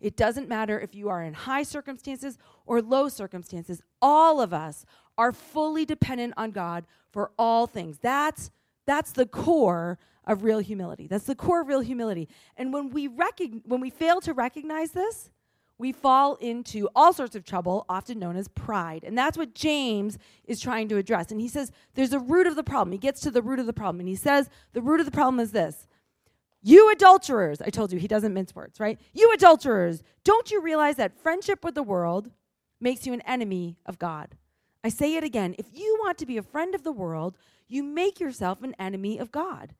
It 0.00 0.16
doesn't 0.16 0.48
matter 0.48 0.78
if 0.78 0.94
you 0.94 1.08
are 1.08 1.22
in 1.22 1.34
high 1.34 1.62
circumstances 1.62 2.38
or 2.66 2.80
low 2.80 3.08
circumstances. 3.08 3.82
All 4.00 4.40
of 4.40 4.52
us 4.52 4.84
are 5.16 5.32
fully 5.32 5.84
dependent 5.84 6.34
on 6.36 6.52
God 6.52 6.84
for 7.10 7.32
all 7.38 7.66
things. 7.66 7.98
That's 7.98 8.50
that's 8.86 9.12
the 9.12 9.26
core 9.26 9.98
of 10.24 10.44
real 10.44 10.60
humility. 10.60 11.06
That's 11.06 11.26
the 11.26 11.34
core 11.34 11.60
of 11.60 11.68
real 11.68 11.80
humility. 11.80 12.28
And 12.56 12.72
when 12.72 12.90
we 12.90 13.08
recogn- 13.08 13.66
when 13.66 13.80
we 13.80 13.90
fail 13.90 14.20
to 14.22 14.32
recognize 14.32 14.92
this, 14.92 15.30
we 15.78 15.92
fall 15.92 16.34
into 16.36 16.88
all 16.94 17.12
sorts 17.12 17.36
of 17.36 17.44
trouble, 17.44 17.86
often 17.88 18.18
known 18.18 18.36
as 18.36 18.48
pride. 18.48 19.04
And 19.04 19.16
that's 19.16 19.38
what 19.38 19.54
James 19.54 20.18
is 20.44 20.60
trying 20.60 20.88
to 20.88 20.96
address. 20.96 21.30
And 21.30 21.40
he 21.40 21.48
says 21.48 21.70
there's 21.94 22.12
a 22.12 22.18
root 22.18 22.46
of 22.46 22.56
the 22.56 22.64
problem. 22.64 22.92
He 22.92 22.98
gets 22.98 23.20
to 23.22 23.30
the 23.30 23.42
root 23.42 23.60
of 23.60 23.66
the 23.66 23.72
problem. 23.72 24.00
And 24.00 24.08
he 24.08 24.16
says 24.16 24.50
the 24.72 24.82
root 24.82 25.00
of 25.00 25.06
the 25.06 25.12
problem 25.12 25.38
is 25.38 25.52
this 25.52 25.86
You 26.62 26.90
adulterers, 26.90 27.62
I 27.62 27.70
told 27.70 27.92
you, 27.92 27.98
he 27.98 28.08
doesn't 28.08 28.34
mince 28.34 28.54
words, 28.54 28.80
right? 28.80 28.98
You 29.12 29.32
adulterers, 29.32 30.02
don't 30.24 30.50
you 30.50 30.60
realize 30.60 30.96
that 30.96 31.20
friendship 31.22 31.64
with 31.64 31.74
the 31.74 31.82
world 31.82 32.30
makes 32.80 33.06
you 33.06 33.12
an 33.12 33.20
enemy 33.22 33.78
of 33.86 33.98
God? 33.98 34.36
I 34.82 34.88
say 34.88 35.16
it 35.16 35.24
again 35.24 35.54
if 35.58 35.66
you 35.72 35.96
want 36.00 36.18
to 36.18 36.26
be 36.26 36.36
a 36.36 36.42
friend 36.42 36.74
of 36.74 36.82
the 36.82 36.92
world, 36.92 37.36
you 37.68 37.82
make 37.82 38.20
yourself 38.20 38.62
an 38.62 38.74
enemy 38.78 39.18
of 39.18 39.30
God. 39.30 39.74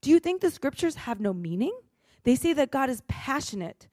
Do 0.00 0.10
you 0.10 0.18
think 0.18 0.40
the 0.40 0.50
scriptures 0.50 0.94
have 0.96 1.20
no 1.20 1.32
meaning? 1.32 1.78
They 2.24 2.36
say 2.36 2.52
that 2.52 2.70
God 2.70 2.90
is 2.90 3.02
passionate 3.08 3.88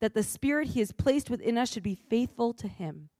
that 0.00 0.14
the 0.14 0.22
spirit 0.22 0.68
he 0.68 0.80
has 0.80 0.92
placed 0.92 1.30
within 1.30 1.58
us 1.58 1.70
should 1.70 1.82
be 1.82 1.94
faithful 1.94 2.52
to 2.54 2.68
him. 2.68 3.10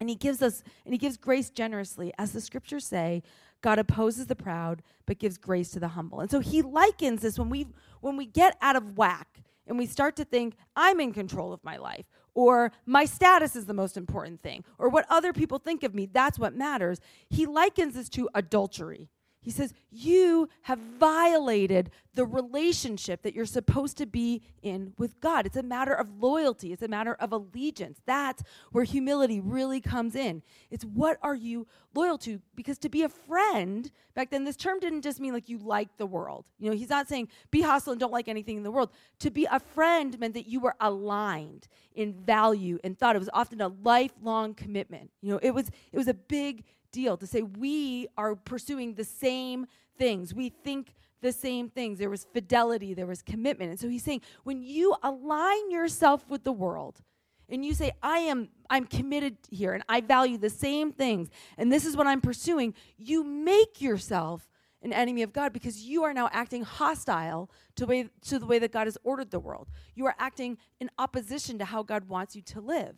And 0.00 0.08
he 0.08 0.16
gives 0.16 0.42
us 0.42 0.62
and 0.84 0.92
he 0.92 0.98
gives 0.98 1.16
grace 1.16 1.50
generously. 1.50 2.12
As 2.18 2.32
the 2.32 2.40
scriptures 2.40 2.86
say, 2.86 3.22
God 3.64 3.78
opposes 3.78 4.26
the 4.26 4.36
proud 4.36 4.82
but 5.06 5.18
gives 5.18 5.38
grace 5.38 5.70
to 5.70 5.80
the 5.80 5.88
humble. 5.88 6.20
And 6.20 6.30
so 6.30 6.40
he 6.40 6.60
likens 6.60 7.22
this 7.22 7.38
when 7.38 7.48
we 7.48 7.66
when 8.02 8.14
we 8.14 8.26
get 8.26 8.58
out 8.60 8.76
of 8.76 8.98
whack 8.98 9.40
and 9.66 9.78
we 9.78 9.86
start 9.86 10.16
to 10.16 10.24
think 10.26 10.54
I'm 10.76 11.00
in 11.00 11.14
control 11.14 11.50
of 11.50 11.64
my 11.64 11.78
life 11.78 12.04
or 12.34 12.72
my 12.84 13.06
status 13.06 13.56
is 13.56 13.64
the 13.64 13.72
most 13.72 13.96
important 13.96 14.42
thing 14.42 14.64
or 14.78 14.90
what 14.90 15.06
other 15.08 15.32
people 15.32 15.58
think 15.58 15.82
of 15.82 15.94
me 15.94 16.04
that's 16.04 16.38
what 16.38 16.54
matters. 16.54 17.00
He 17.30 17.46
likens 17.46 17.94
this 17.94 18.10
to 18.10 18.28
adultery. 18.34 19.08
He 19.44 19.50
says, 19.50 19.74
You 19.90 20.48
have 20.62 20.78
violated 20.98 21.90
the 22.14 22.24
relationship 22.24 23.22
that 23.22 23.34
you're 23.34 23.44
supposed 23.44 23.98
to 23.98 24.06
be 24.06 24.42
in 24.62 24.94
with 24.96 25.20
God. 25.20 25.44
It's 25.44 25.56
a 25.56 25.62
matter 25.62 25.92
of 25.92 26.08
loyalty, 26.18 26.72
it's 26.72 26.82
a 26.82 26.88
matter 26.88 27.14
of 27.20 27.30
allegiance. 27.30 28.00
That's 28.06 28.42
where 28.72 28.84
humility 28.84 29.40
really 29.40 29.82
comes 29.82 30.16
in. 30.16 30.42
It's 30.70 30.84
what 30.84 31.18
are 31.22 31.34
you 31.34 31.66
loyal 31.94 32.16
to? 32.18 32.40
Because 32.56 32.78
to 32.78 32.88
be 32.88 33.02
a 33.02 33.08
friend, 33.10 33.90
back 34.14 34.30
then, 34.30 34.44
this 34.44 34.56
term 34.56 34.80
didn't 34.80 35.02
just 35.02 35.20
mean 35.20 35.34
like 35.34 35.50
you 35.50 35.58
like 35.58 35.94
the 35.98 36.06
world. 36.06 36.46
You 36.58 36.70
know, 36.70 36.76
he's 36.76 36.88
not 36.88 37.06
saying 37.06 37.28
be 37.50 37.60
hostile 37.60 37.92
and 37.92 38.00
don't 38.00 38.12
like 38.12 38.28
anything 38.28 38.56
in 38.56 38.62
the 38.62 38.72
world. 38.72 38.90
To 39.20 39.30
be 39.30 39.46
a 39.50 39.60
friend 39.60 40.18
meant 40.18 40.32
that 40.34 40.48
you 40.48 40.58
were 40.58 40.74
aligned 40.80 41.68
in 41.94 42.14
value 42.14 42.78
and 42.82 42.98
thought. 42.98 43.14
It 43.14 43.18
was 43.18 43.30
often 43.34 43.60
a 43.60 43.68
lifelong 43.68 44.54
commitment. 44.54 45.10
You 45.20 45.32
know, 45.32 45.40
it 45.42 45.50
was 45.50 45.70
it 45.92 45.98
was 45.98 46.08
a 46.08 46.14
big 46.14 46.64
deal 46.94 47.16
to 47.16 47.26
say 47.26 47.42
we 47.42 48.06
are 48.16 48.36
pursuing 48.36 48.94
the 48.94 49.04
same 49.04 49.66
things. 49.98 50.32
We 50.32 50.48
think 50.48 50.94
the 51.20 51.32
same 51.32 51.68
things. 51.68 51.98
There 51.98 52.08
was 52.08 52.26
fidelity, 52.32 52.94
there 52.94 53.06
was 53.06 53.20
commitment. 53.20 53.70
And 53.70 53.80
so 53.80 53.88
he's 53.88 54.04
saying 54.04 54.20
when 54.44 54.62
you 54.62 54.94
align 55.02 55.70
yourself 55.70 56.24
with 56.28 56.44
the 56.44 56.52
world 56.52 57.02
and 57.48 57.64
you 57.64 57.74
say 57.74 57.92
I 58.02 58.18
am 58.18 58.48
I'm 58.70 58.86
committed 58.86 59.36
here 59.50 59.74
and 59.74 59.82
I 59.88 60.00
value 60.00 60.38
the 60.38 60.50
same 60.50 60.92
things 60.92 61.28
and 61.58 61.72
this 61.72 61.84
is 61.84 61.96
what 61.96 62.06
I'm 62.06 62.20
pursuing, 62.20 62.74
you 62.96 63.24
make 63.24 63.82
yourself 63.82 64.48
an 64.82 64.92
enemy 64.92 65.22
of 65.22 65.32
God 65.32 65.52
because 65.52 65.82
you 65.82 66.04
are 66.04 66.12
now 66.12 66.28
acting 66.30 66.62
hostile 66.62 67.50
to, 67.76 67.86
way, 67.86 68.08
to 68.28 68.38
the 68.38 68.46
way 68.46 68.58
that 68.58 68.70
God 68.70 68.86
has 68.86 68.98
ordered 69.02 69.30
the 69.30 69.40
world. 69.40 69.68
You 69.94 70.04
are 70.06 70.14
acting 70.18 70.58
in 70.78 70.90
opposition 70.98 71.58
to 71.58 71.64
how 71.64 71.82
God 71.82 72.06
wants 72.06 72.36
you 72.36 72.42
to 72.42 72.60
live. 72.60 72.94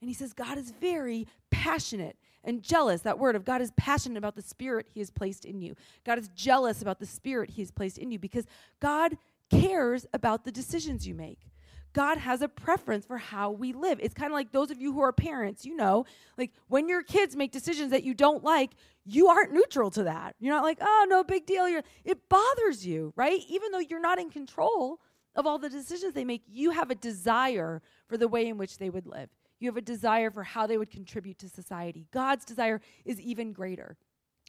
And 0.00 0.10
he 0.10 0.14
says 0.14 0.32
God 0.32 0.58
is 0.58 0.72
very 0.72 1.28
passionate 1.50 2.16
and 2.44 2.62
jealous. 2.62 3.02
That 3.02 3.18
word 3.18 3.36
of 3.36 3.44
God 3.44 3.60
is 3.60 3.72
passionate 3.76 4.18
about 4.18 4.36
the 4.36 4.42
spirit 4.42 4.86
he 4.92 5.00
has 5.00 5.10
placed 5.10 5.44
in 5.44 5.60
you. 5.60 5.74
God 6.04 6.18
is 6.18 6.28
jealous 6.28 6.82
about 6.82 6.98
the 6.98 7.06
spirit 7.06 7.50
he 7.50 7.62
has 7.62 7.70
placed 7.70 7.98
in 7.98 8.10
you 8.10 8.18
because 8.18 8.46
God 8.80 9.16
cares 9.50 10.06
about 10.12 10.44
the 10.44 10.52
decisions 10.52 11.06
you 11.06 11.14
make. 11.14 11.38
God 11.92 12.18
has 12.18 12.40
a 12.40 12.48
preference 12.48 13.04
for 13.04 13.18
how 13.18 13.50
we 13.50 13.72
live. 13.72 13.98
It's 14.00 14.14
kind 14.14 14.30
of 14.30 14.34
like 14.34 14.52
those 14.52 14.70
of 14.70 14.80
you 14.80 14.92
who 14.92 15.00
are 15.00 15.12
parents, 15.12 15.66
you 15.66 15.74
know, 15.74 16.06
like 16.38 16.52
when 16.68 16.88
your 16.88 17.02
kids 17.02 17.34
make 17.34 17.50
decisions 17.50 17.90
that 17.90 18.04
you 18.04 18.14
don't 18.14 18.44
like, 18.44 18.70
you 19.04 19.26
aren't 19.26 19.52
neutral 19.52 19.90
to 19.92 20.04
that. 20.04 20.36
You're 20.38 20.54
not 20.54 20.62
like, 20.62 20.78
oh, 20.80 21.06
no 21.08 21.24
big 21.24 21.46
deal. 21.46 21.68
You're, 21.68 21.82
it 22.04 22.28
bothers 22.28 22.86
you, 22.86 23.12
right? 23.16 23.40
Even 23.48 23.72
though 23.72 23.80
you're 23.80 24.00
not 24.00 24.20
in 24.20 24.30
control 24.30 25.00
of 25.34 25.46
all 25.46 25.58
the 25.58 25.68
decisions 25.68 26.14
they 26.14 26.24
make, 26.24 26.42
you 26.48 26.70
have 26.70 26.90
a 26.90 26.94
desire 26.94 27.82
for 28.06 28.16
the 28.16 28.28
way 28.28 28.46
in 28.46 28.56
which 28.56 28.78
they 28.78 28.90
would 28.90 29.06
live. 29.06 29.28
You 29.60 29.68
have 29.68 29.76
a 29.76 29.82
desire 29.82 30.30
for 30.30 30.42
how 30.42 30.66
they 30.66 30.78
would 30.78 30.90
contribute 30.90 31.38
to 31.38 31.48
society. 31.48 32.06
God's 32.12 32.44
desire 32.44 32.80
is 33.04 33.20
even 33.20 33.52
greater. 33.52 33.96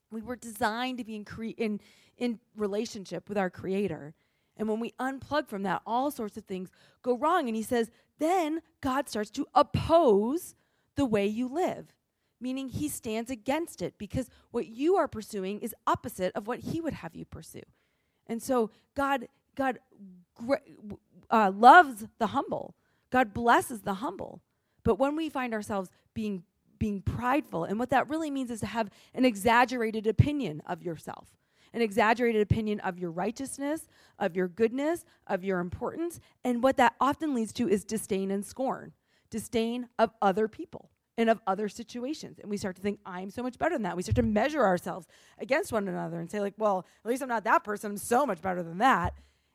We 0.10 0.22
were 0.22 0.38
designed 0.38 0.98
to 0.98 1.04
be 1.04 1.16
in, 1.16 1.26
cre- 1.26 1.58
in, 1.58 1.80
in 2.18 2.40
relationship 2.56 3.30
with 3.30 3.38
our 3.38 3.50
Creator. 3.50 4.14
And 4.58 4.68
when 4.68 4.80
we 4.80 4.92
unplug 5.00 5.48
from 5.48 5.64
that, 5.64 5.82
all 5.86 6.12
sorts 6.12 6.38
of 6.38 6.46
things 6.46 6.70
go 7.02 7.18
wrong. 7.18 7.48
And 7.48 7.56
He 7.56 7.64
says, 7.64 7.92
then 8.20 8.62
God 8.82 9.10
starts 9.10 9.30
to 9.32 9.48
oppose 9.54 10.56
the 10.96 11.06
way 11.06 11.26
you 11.28 11.48
live, 11.48 11.94
meaning 12.40 12.70
He 12.70 12.88
stands 12.88 13.30
against 13.30 13.82
it 13.82 13.96
because 13.98 14.30
what 14.52 14.68
you 14.68 14.96
are 14.96 15.08
pursuing 15.08 15.60
is 15.60 15.76
opposite 15.88 16.32
of 16.36 16.48
what 16.48 16.60
He 16.60 16.80
would 16.80 16.94
have 16.94 17.16
you 17.16 17.26
pursue. 17.26 17.64
And 18.28 18.42
so 18.42 18.70
God, 18.96 19.28
God 19.56 19.80
uh, 21.30 21.52
loves 21.54 22.06
the 22.20 22.28
humble. 22.28 22.76
God 23.10 23.34
blesses 23.34 23.82
the 23.82 23.96
humble. 23.96 24.42
But 24.84 25.00
when 25.00 25.16
we 25.16 25.30
find 25.30 25.54
ourselves 25.54 25.90
being 26.14 26.44
being 26.82 27.02
prideful, 27.04 27.64
and 27.64 27.78
what 27.78 27.92
that 27.92 28.10
really 28.10 28.32
means 28.32 28.50
is 28.50 28.60
to 28.60 28.66
have 28.66 28.90
an 29.14 29.24
exaggerated 29.24 30.08
opinion 30.08 30.64
of 30.66 30.82
yourself, 30.82 31.28
an 31.74 31.82
exaggerated 31.82 32.42
opinion 32.42 32.80
of 32.80 32.98
your 32.98 33.12
righteousness, 33.12 33.88
of 34.18 34.36
your 34.36 34.48
goodness, 34.48 35.06
of 35.28 35.44
your 35.44 35.60
importance, 35.60 36.20
and 36.44 36.64
what 36.64 36.78
that 36.78 36.96
often 37.00 37.36
leads 37.36 37.54
to 37.54 37.70
is 37.70 37.86
disdain 37.86 38.32
and 38.32 38.44
scorn, 38.44 38.94
disdain 39.30 39.90
of 40.00 40.10
other 40.24 40.48
people 40.48 40.90
and 41.18 41.30
of 41.30 41.40
other 41.46 41.70
situations. 41.70 42.40
And 42.40 42.50
we 42.50 42.58
start 42.58 42.76
to 42.78 42.82
think, 42.82 43.00
I'm 43.06 43.30
so 43.30 43.44
much 43.44 43.60
better 43.60 43.76
than 43.76 43.84
that. 43.84 43.96
We 43.96 44.02
start 44.02 44.16
to 44.16 44.24
measure 44.24 44.66
ourselves 44.66 45.06
against 45.38 45.72
one 45.72 45.88
another 45.88 46.20
and 46.20 46.32
say, 46.32 46.40
like, 46.40 46.56
well, 46.58 46.88
at 47.06 47.10
least 47.10 47.22
I'm 47.22 47.30
not 47.30 47.44
that 47.44 47.64
person. 47.64 47.92
I'm 47.92 47.98
so 47.98 48.26
much 48.26 48.42
better 48.42 48.64
than 48.64 48.80
that. 48.80 49.14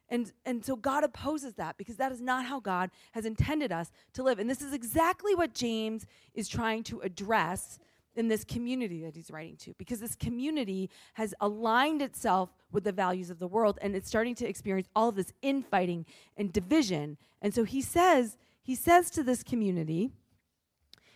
And, 0.08 0.32
and 0.44 0.64
so 0.64 0.76
God 0.76 1.02
opposes 1.04 1.54
that 1.54 1.76
because 1.76 1.96
that 1.96 2.12
is 2.12 2.20
not 2.20 2.44
how 2.44 2.60
God 2.60 2.90
has 3.12 3.26
intended 3.26 3.72
us 3.72 3.90
to 4.14 4.22
live. 4.22 4.38
And 4.38 4.48
this 4.48 4.62
is 4.62 4.72
exactly 4.72 5.34
what 5.34 5.52
James 5.52 6.06
is 6.34 6.48
trying 6.48 6.84
to 6.84 7.00
address 7.00 7.78
in 8.14 8.28
this 8.28 8.44
community 8.44 9.02
that 9.02 9.14
he's 9.14 9.30
writing 9.30 9.56
to 9.56 9.74
because 9.78 10.00
this 10.00 10.14
community 10.14 10.90
has 11.14 11.34
aligned 11.40 12.00
itself 12.00 12.50
with 12.72 12.84
the 12.84 12.92
values 12.92 13.30
of 13.30 13.38
the 13.38 13.46
world 13.46 13.78
and 13.82 13.94
it's 13.94 14.08
starting 14.08 14.34
to 14.34 14.48
experience 14.48 14.88
all 14.96 15.08
of 15.10 15.16
this 15.16 15.32
infighting 15.42 16.06
and 16.36 16.52
division. 16.52 17.18
And 17.42 17.54
so 17.54 17.64
he 17.64 17.82
says, 17.82 18.38
he 18.62 18.74
says 18.74 19.10
to 19.10 19.22
this 19.22 19.42
community, 19.42 20.10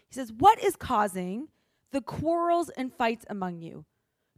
he 0.09 0.15
says, 0.15 0.33
What 0.33 0.63
is 0.63 0.77
causing 0.77 1.49
the 1.91 2.01
quarrels 2.01 2.69
and 2.71 2.93
fights 2.93 3.25
among 3.31 3.61
you? 3.61 3.85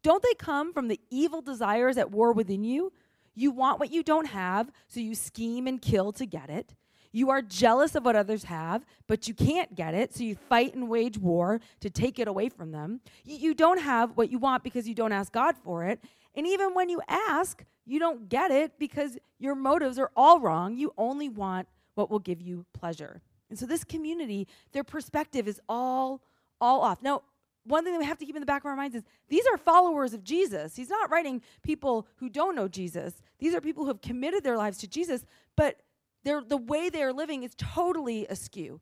Don't 0.02 0.22
they 0.22 0.34
come 0.34 0.72
from 0.72 0.88
the 0.88 1.00
evil 1.10 1.42
desires 1.42 1.96
at 1.96 2.10
war 2.10 2.32
within 2.32 2.64
you? 2.64 2.92
You 3.34 3.50
want 3.50 3.80
what 3.80 3.92
you 3.92 4.02
don't 4.02 4.26
have, 4.26 4.70
so 4.88 5.00
you 5.00 5.14
scheme 5.14 5.66
and 5.66 5.80
kill 5.80 6.12
to 6.12 6.26
get 6.26 6.50
it. 6.50 6.74
You 7.12 7.28
are 7.28 7.42
jealous 7.42 7.94
of 7.94 8.04
what 8.04 8.16
others 8.16 8.44
have, 8.44 8.86
but 9.06 9.28
you 9.28 9.34
can't 9.34 9.74
get 9.74 9.94
it, 9.94 10.14
so 10.14 10.24
you 10.24 10.34
fight 10.34 10.74
and 10.74 10.88
wage 10.88 11.18
war 11.18 11.60
to 11.80 11.90
take 11.90 12.18
it 12.18 12.26
away 12.26 12.48
from 12.48 12.72
them. 12.72 13.00
You 13.24 13.52
don't 13.52 13.80
have 13.80 14.16
what 14.16 14.30
you 14.30 14.38
want 14.38 14.64
because 14.64 14.88
you 14.88 14.94
don't 14.94 15.12
ask 15.12 15.32
God 15.32 15.56
for 15.62 15.84
it. 15.84 16.00
And 16.34 16.46
even 16.46 16.72
when 16.72 16.88
you 16.88 17.02
ask, 17.08 17.64
you 17.84 17.98
don't 17.98 18.28
get 18.30 18.50
it 18.50 18.78
because 18.78 19.18
your 19.38 19.54
motives 19.54 19.98
are 19.98 20.10
all 20.16 20.40
wrong. 20.40 20.74
You 20.76 20.94
only 20.96 21.28
want 21.28 21.68
what 21.94 22.10
will 22.10 22.18
give 22.18 22.40
you 22.40 22.64
pleasure. 22.72 23.20
And 23.50 23.58
so 23.58 23.66
this 23.66 23.84
community, 23.84 24.48
their 24.72 24.84
perspective 24.84 25.46
is 25.46 25.60
all 25.68 26.22
all 26.62 26.80
off. 26.80 27.02
Now, 27.02 27.22
one 27.64 27.84
thing 27.84 27.92
that 27.92 28.00
we 28.00 28.06
have 28.06 28.18
to 28.18 28.26
keep 28.26 28.34
in 28.34 28.40
the 28.40 28.46
back 28.46 28.62
of 28.62 28.66
our 28.66 28.76
minds 28.76 28.96
is 28.96 29.02
these 29.28 29.46
are 29.46 29.56
followers 29.56 30.14
of 30.14 30.24
Jesus. 30.24 30.74
He's 30.74 30.90
not 30.90 31.10
writing 31.10 31.42
people 31.62 32.06
who 32.16 32.28
don't 32.28 32.56
know 32.56 32.68
Jesus. 32.68 33.22
These 33.38 33.54
are 33.54 33.60
people 33.60 33.84
who 33.84 33.88
have 33.88 34.00
committed 34.00 34.42
their 34.42 34.56
lives 34.56 34.78
to 34.78 34.88
Jesus, 34.88 35.24
but 35.56 35.80
the 36.24 36.56
way 36.56 36.88
they 36.88 37.02
are 37.02 37.12
living 37.12 37.42
is 37.42 37.54
totally 37.56 38.26
askew. 38.26 38.80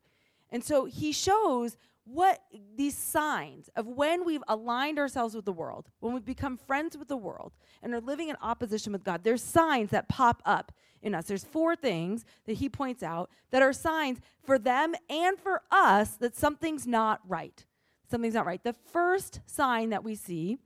And 0.51 0.63
so 0.63 0.85
he 0.85 1.11
shows 1.11 1.77
what 2.03 2.41
these 2.75 2.97
signs 2.97 3.69
of 3.75 3.87
when 3.87 4.25
we've 4.25 4.43
aligned 4.47 4.99
ourselves 4.99 5.35
with 5.35 5.45
the 5.45 5.53
world, 5.53 5.87
when 5.99 6.13
we've 6.13 6.25
become 6.25 6.57
friends 6.57 6.97
with 6.97 7.07
the 7.07 7.17
world 7.17 7.53
and 7.81 7.93
are 7.93 8.01
living 8.01 8.29
in 8.29 8.35
opposition 8.41 8.91
with 8.91 9.03
God, 9.03 9.23
there's 9.23 9.43
signs 9.43 9.91
that 9.91 10.09
pop 10.09 10.41
up 10.45 10.71
in 11.01 11.15
us. 11.15 11.25
There's 11.25 11.43
four 11.43 11.75
things 11.75 12.25
that 12.45 12.53
he 12.53 12.69
points 12.69 13.03
out 13.03 13.29
that 13.51 13.61
are 13.61 13.73
signs 13.73 14.19
for 14.43 14.59
them 14.59 14.93
and 15.09 15.39
for 15.39 15.61
us 15.71 16.11
that 16.17 16.35
something's 16.35 16.85
not 16.85 17.21
right 17.27 17.65
something's 18.11 18.35
not 18.35 18.45
right. 18.45 18.63
The 18.63 18.75
first 18.91 19.39
sign 19.45 19.89
that 19.89 20.03
we 20.03 20.15
see 20.15 20.59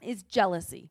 is 0.00 0.22
jealousy. 0.22 0.90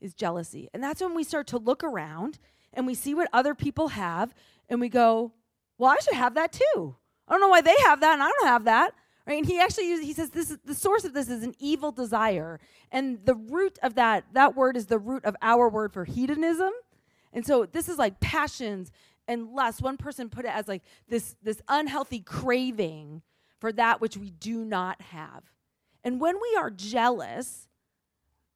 Is 0.00 0.14
jealousy. 0.14 0.68
And 0.74 0.82
that's 0.82 1.00
when 1.00 1.14
we 1.14 1.24
start 1.24 1.46
to 1.48 1.58
look 1.58 1.84
around 1.84 2.38
and 2.72 2.86
we 2.86 2.94
see 2.94 3.14
what 3.14 3.28
other 3.32 3.54
people 3.54 3.88
have 3.88 4.34
and 4.68 4.80
we 4.80 4.88
go, 4.88 5.32
"Well, 5.78 5.90
I 5.90 5.96
should 6.02 6.14
have 6.14 6.34
that 6.34 6.52
too." 6.52 6.96
I 7.28 7.32
don't 7.32 7.40
know 7.40 7.48
why 7.48 7.60
they 7.60 7.76
have 7.84 8.00
that 8.00 8.14
and 8.14 8.22
I 8.22 8.28
don't 8.28 8.48
have 8.48 8.64
that. 8.64 8.94
Right? 9.26 9.38
And 9.38 9.46
he 9.46 9.58
actually 9.58 9.88
uses, 9.88 10.04
he 10.04 10.12
says 10.12 10.30
this 10.30 10.50
is 10.50 10.58
the 10.64 10.74
source 10.74 11.04
of 11.04 11.14
this 11.14 11.30
is 11.30 11.42
an 11.42 11.54
evil 11.58 11.92
desire. 11.92 12.60
And 12.90 13.24
the 13.24 13.34
root 13.34 13.78
of 13.82 13.94
that 13.94 14.24
that 14.32 14.54
word 14.54 14.76
is 14.76 14.86
the 14.86 14.98
root 14.98 15.24
of 15.24 15.36
our 15.40 15.68
word 15.68 15.92
for 15.92 16.04
hedonism. 16.04 16.72
And 17.32 17.46
so 17.46 17.64
this 17.64 17.88
is 17.88 17.98
like 17.98 18.20
passions 18.20 18.92
and 19.26 19.48
lust. 19.48 19.80
One 19.80 19.96
person 19.96 20.28
put 20.28 20.44
it 20.44 20.54
as 20.54 20.68
like 20.68 20.82
this, 21.08 21.36
this 21.42 21.62
unhealthy 21.68 22.20
craving 22.20 23.22
for 23.64 23.72
that 23.72 23.98
which 23.98 24.18
we 24.18 24.28
do 24.28 24.62
not 24.62 25.00
have. 25.00 25.42
And 26.02 26.20
when 26.20 26.36
we 26.36 26.54
are 26.54 26.68
jealous, 26.68 27.66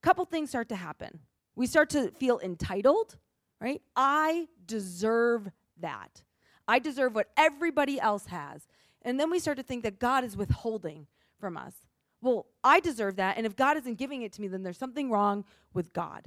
a 0.02 0.06
couple 0.06 0.22
things 0.26 0.50
start 0.50 0.68
to 0.68 0.76
happen. 0.76 1.20
We 1.56 1.66
start 1.66 1.88
to 1.90 2.10
feel 2.10 2.38
entitled, 2.40 3.16
right? 3.58 3.80
I 3.96 4.48
deserve 4.66 5.50
that. 5.80 6.20
I 6.68 6.78
deserve 6.78 7.14
what 7.14 7.30
everybody 7.38 7.98
else 7.98 8.26
has. 8.26 8.68
And 9.00 9.18
then 9.18 9.30
we 9.30 9.38
start 9.38 9.56
to 9.56 9.62
think 9.62 9.82
that 9.84 9.98
God 9.98 10.24
is 10.24 10.36
withholding 10.36 11.06
from 11.40 11.56
us. 11.56 11.72
Well, 12.20 12.44
I 12.62 12.78
deserve 12.78 13.16
that. 13.16 13.38
And 13.38 13.46
if 13.46 13.56
God 13.56 13.78
isn't 13.78 13.96
giving 13.96 14.20
it 14.20 14.34
to 14.34 14.42
me, 14.42 14.48
then 14.48 14.62
there's 14.62 14.76
something 14.76 15.10
wrong 15.10 15.46
with 15.72 15.94
God. 15.94 16.26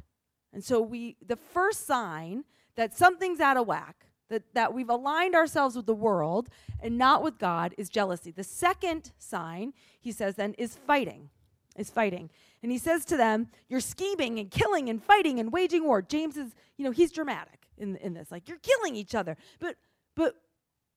And 0.54 0.64
so 0.64 0.82
we 0.82 1.18
the 1.24 1.36
first 1.36 1.86
sign 1.86 2.46
that 2.78 2.98
something's 2.98 3.42
out 3.42 3.58
of 3.58 3.68
whack, 3.68 4.08
that, 4.32 4.44
that 4.54 4.74
we've 4.74 4.90
aligned 4.90 5.36
ourselves 5.36 5.76
with 5.76 5.86
the 5.86 5.94
world 5.94 6.50
and 6.82 6.98
not 6.98 7.22
with 7.22 7.38
God 7.38 7.76
is 7.78 7.90
jealousy. 7.90 8.32
The 8.32 8.44
second 8.44 9.12
sign, 9.20 9.74
he 10.00 10.12
says 10.12 10.36
then, 10.36 10.54
is 10.58 10.76
fighting. 10.76 11.30
Is 11.78 11.90
fighting. 11.90 12.30
And 12.64 12.72
he 12.72 12.78
says 12.78 13.06
to 13.06 13.18
them, 13.18 13.48
You're 13.70 13.80
scheming 13.80 14.40
and 14.40 14.52
killing 14.52 14.90
and 14.90 15.02
fighting 15.02 15.40
and 15.40 15.52
waging 15.52 15.86
war. 15.86 16.02
James 16.02 16.36
is, 16.36 16.52
you 16.78 16.84
know, 16.84 16.92
he's 16.92 17.12
dramatic 17.12 17.68
in, 17.78 17.96
in 17.98 18.14
this. 18.14 18.32
Like, 18.32 18.50
you're 18.50 18.60
killing 18.60 18.96
each 18.96 19.16
other. 19.16 19.38
But 19.60 19.78
but 20.16 20.36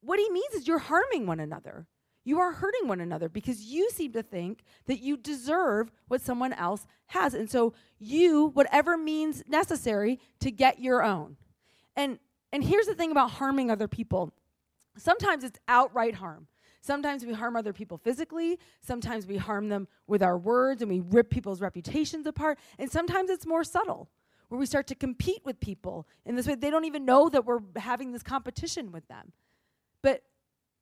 what 0.00 0.18
he 0.18 0.28
means 0.30 0.54
is 0.54 0.66
you're 0.66 0.78
harming 0.78 1.26
one 1.26 1.40
another. 1.40 1.86
You 2.24 2.40
are 2.40 2.52
hurting 2.52 2.88
one 2.88 3.00
another 3.00 3.28
because 3.28 3.62
you 3.62 3.90
seem 3.90 4.12
to 4.12 4.22
think 4.22 4.64
that 4.86 5.00
you 5.00 5.16
deserve 5.16 5.92
what 6.08 6.22
someone 6.22 6.54
else 6.54 6.86
has. 7.06 7.34
And 7.34 7.50
so 7.50 7.74
you, 7.98 8.46
whatever 8.54 8.96
means 8.96 9.44
necessary 9.46 10.18
to 10.40 10.50
get 10.50 10.80
your 10.80 11.02
own. 11.02 11.36
And 11.94 12.18
and 12.54 12.62
here's 12.62 12.86
the 12.86 12.94
thing 12.94 13.10
about 13.10 13.32
harming 13.32 13.68
other 13.68 13.88
people. 13.88 14.32
Sometimes 14.96 15.42
it's 15.42 15.58
outright 15.66 16.14
harm. 16.14 16.46
Sometimes 16.80 17.26
we 17.26 17.32
harm 17.32 17.56
other 17.56 17.72
people 17.72 17.98
physically. 17.98 18.60
Sometimes 18.80 19.26
we 19.26 19.38
harm 19.38 19.68
them 19.68 19.88
with 20.06 20.22
our 20.22 20.38
words 20.38 20.80
and 20.80 20.88
we 20.88 21.00
rip 21.00 21.30
people's 21.30 21.60
reputations 21.60 22.28
apart. 22.28 22.60
And 22.78 22.88
sometimes 22.88 23.28
it's 23.28 23.44
more 23.44 23.64
subtle, 23.64 24.08
where 24.48 24.58
we 24.60 24.66
start 24.66 24.86
to 24.86 24.94
compete 24.94 25.40
with 25.44 25.58
people 25.58 26.06
in 26.24 26.36
this 26.36 26.46
way. 26.46 26.54
They 26.54 26.70
don't 26.70 26.84
even 26.84 27.04
know 27.04 27.28
that 27.28 27.44
we're 27.44 27.58
having 27.74 28.12
this 28.12 28.22
competition 28.22 28.92
with 28.92 29.08
them. 29.08 29.32
But 30.00 30.22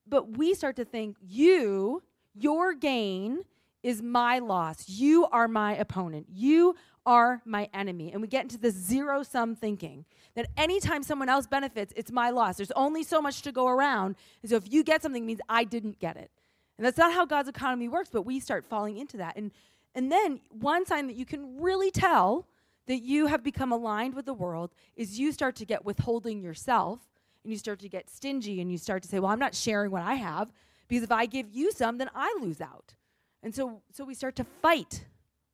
but 0.06 0.36
we 0.36 0.52
start 0.52 0.76
to 0.76 0.84
think 0.84 1.16
you, 1.22 2.02
your 2.34 2.74
gain 2.74 3.44
is 3.82 4.02
my 4.02 4.40
loss. 4.40 4.88
You 4.88 5.26
are 5.32 5.48
my 5.48 5.74
opponent. 5.76 6.26
You 6.28 6.76
are 7.04 7.42
my 7.44 7.68
enemy. 7.74 8.12
And 8.12 8.20
we 8.20 8.28
get 8.28 8.42
into 8.42 8.58
this 8.58 8.74
zero 8.74 9.22
sum 9.22 9.54
thinking 9.54 10.04
that 10.34 10.48
anytime 10.56 11.02
someone 11.02 11.28
else 11.28 11.46
benefits, 11.46 11.92
it's 11.96 12.12
my 12.12 12.30
loss. 12.30 12.56
There's 12.56 12.70
only 12.72 13.02
so 13.02 13.20
much 13.20 13.42
to 13.42 13.52
go 13.52 13.68
around. 13.68 14.16
And 14.42 14.50
so 14.50 14.56
if 14.56 14.72
you 14.72 14.84
get 14.84 15.02
something, 15.02 15.22
it 15.22 15.26
means 15.26 15.40
I 15.48 15.64
didn't 15.64 15.98
get 15.98 16.16
it. 16.16 16.30
And 16.78 16.86
that's 16.86 16.98
not 16.98 17.12
how 17.12 17.26
God's 17.26 17.48
economy 17.48 17.88
works, 17.88 18.08
but 18.12 18.22
we 18.22 18.40
start 18.40 18.64
falling 18.64 18.96
into 18.96 19.18
that. 19.18 19.36
And, 19.36 19.50
and 19.94 20.10
then 20.10 20.40
one 20.50 20.86
sign 20.86 21.06
that 21.08 21.16
you 21.16 21.26
can 21.26 21.60
really 21.60 21.90
tell 21.90 22.46
that 22.86 23.02
you 23.02 23.26
have 23.26 23.42
become 23.42 23.72
aligned 23.72 24.14
with 24.14 24.26
the 24.26 24.34
world 24.34 24.72
is 24.96 25.18
you 25.18 25.32
start 25.32 25.54
to 25.56 25.64
get 25.64 25.84
withholding 25.84 26.42
yourself 26.42 27.00
and 27.44 27.52
you 27.52 27.58
start 27.58 27.78
to 27.80 27.88
get 27.88 28.10
stingy 28.10 28.60
and 28.60 28.70
you 28.70 28.78
start 28.78 29.02
to 29.02 29.08
say, 29.08 29.18
well, 29.18 29.30
I'm 29.30 29.38
not 29.38 29.54
sharing 29.54 29.90
what 29.90 30.02
I 30.02 30.14
have 30.14 30.50
because 30.88 31.02
if 31.02 31.12
I 31.12 31.26
give 31.26 31.48
you 31.50 31.72
some, 31.72 31.98
then 31.98 32.10
I 32.14 32.36
lose 32.40 32.60
out. 32.60 32.94
And 33.42 33.54
so, 33.54 33.82
so 33.92 34.04
we 34.04 34.14
start 34.14 34.36
to 34.36 34.44
fight 34.44 35.04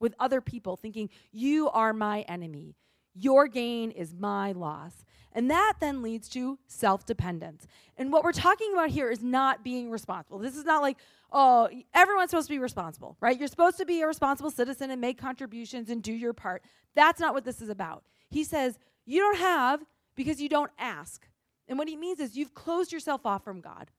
with 0.00 0.14
other 0.18 0.40
people, 0.40 0.76
thinking, 0.76 1.10
You 1.32 1.68
are 1.70 1.92
my 1.92 2.22
enemy. 2.22 2.76
Your 3.14 3.48
gain 3.48 3.90
is 3.90 4.14
my 4.14 4.52
loss. 4.52 5.04
And 5.32 5.50
that 5.50 5.74
then 5.80 6.02
leads 6.02 6.28
to 6.30 6.58
self 6.66 7.04
dependence. 7.04 7.66
And 7.96 8.12
what 8.12 8.24
we're 8.24 8.32
talking 8.32 8.72
about 8.72 8.90
here 8.90 9.10
is 9.10 9.22
not 9.22 9.64
being 9.64 9.90
responsible. 9.90 10.38
This 10.38 10.56
is 10.56 10.64
not 10.64 10.82
like, 10.82 10.98
oh, 11.32 11.68
everyone's 11.94 12.30
supposed 12.30 12.48
to 12.48 12.54
be 12.54 12.58
responsible, 12.58 13.16
right? 13.20 13.38
You're 13.38 13.48
supposed 13.48 13.78
to 13.78 13.84
be 13.84 14.00
a 14.00 14.06
responsible 14.06 14.50
citizen 14.50 14.90
and 14.90 15.00
make 15.00 15.18
contributions 15.18 15.90
and 15.90 16.02
do 16.02 16.12
your 16.12 16.32
part. 16.32 16.62
That's 16.94 17.20
not 17.20 17.34
what 17.34 17.44
this 17.44 17.60
is 17.60 17.68
about. 17.68 18.04
He 18.30 18.44
says, 18.44 18.78
You 19.04 19.20
don't 19.20 19.38
have 19.38 19.84
because 20.16 20.40
you 20.40 20.48
don't 20.48 20.72
ask. 20.78 21.28
And 21.68 21.78
what 21.78 21.88
he 21.88 21.96
means 21.96 22.20
is 22.20 22.36
you've 22.36 22.54
closed 22.54 22.92
yourself 22.92 23.26
off 23.26 23.44
from 23.44 23.60
God. 23.60 23.90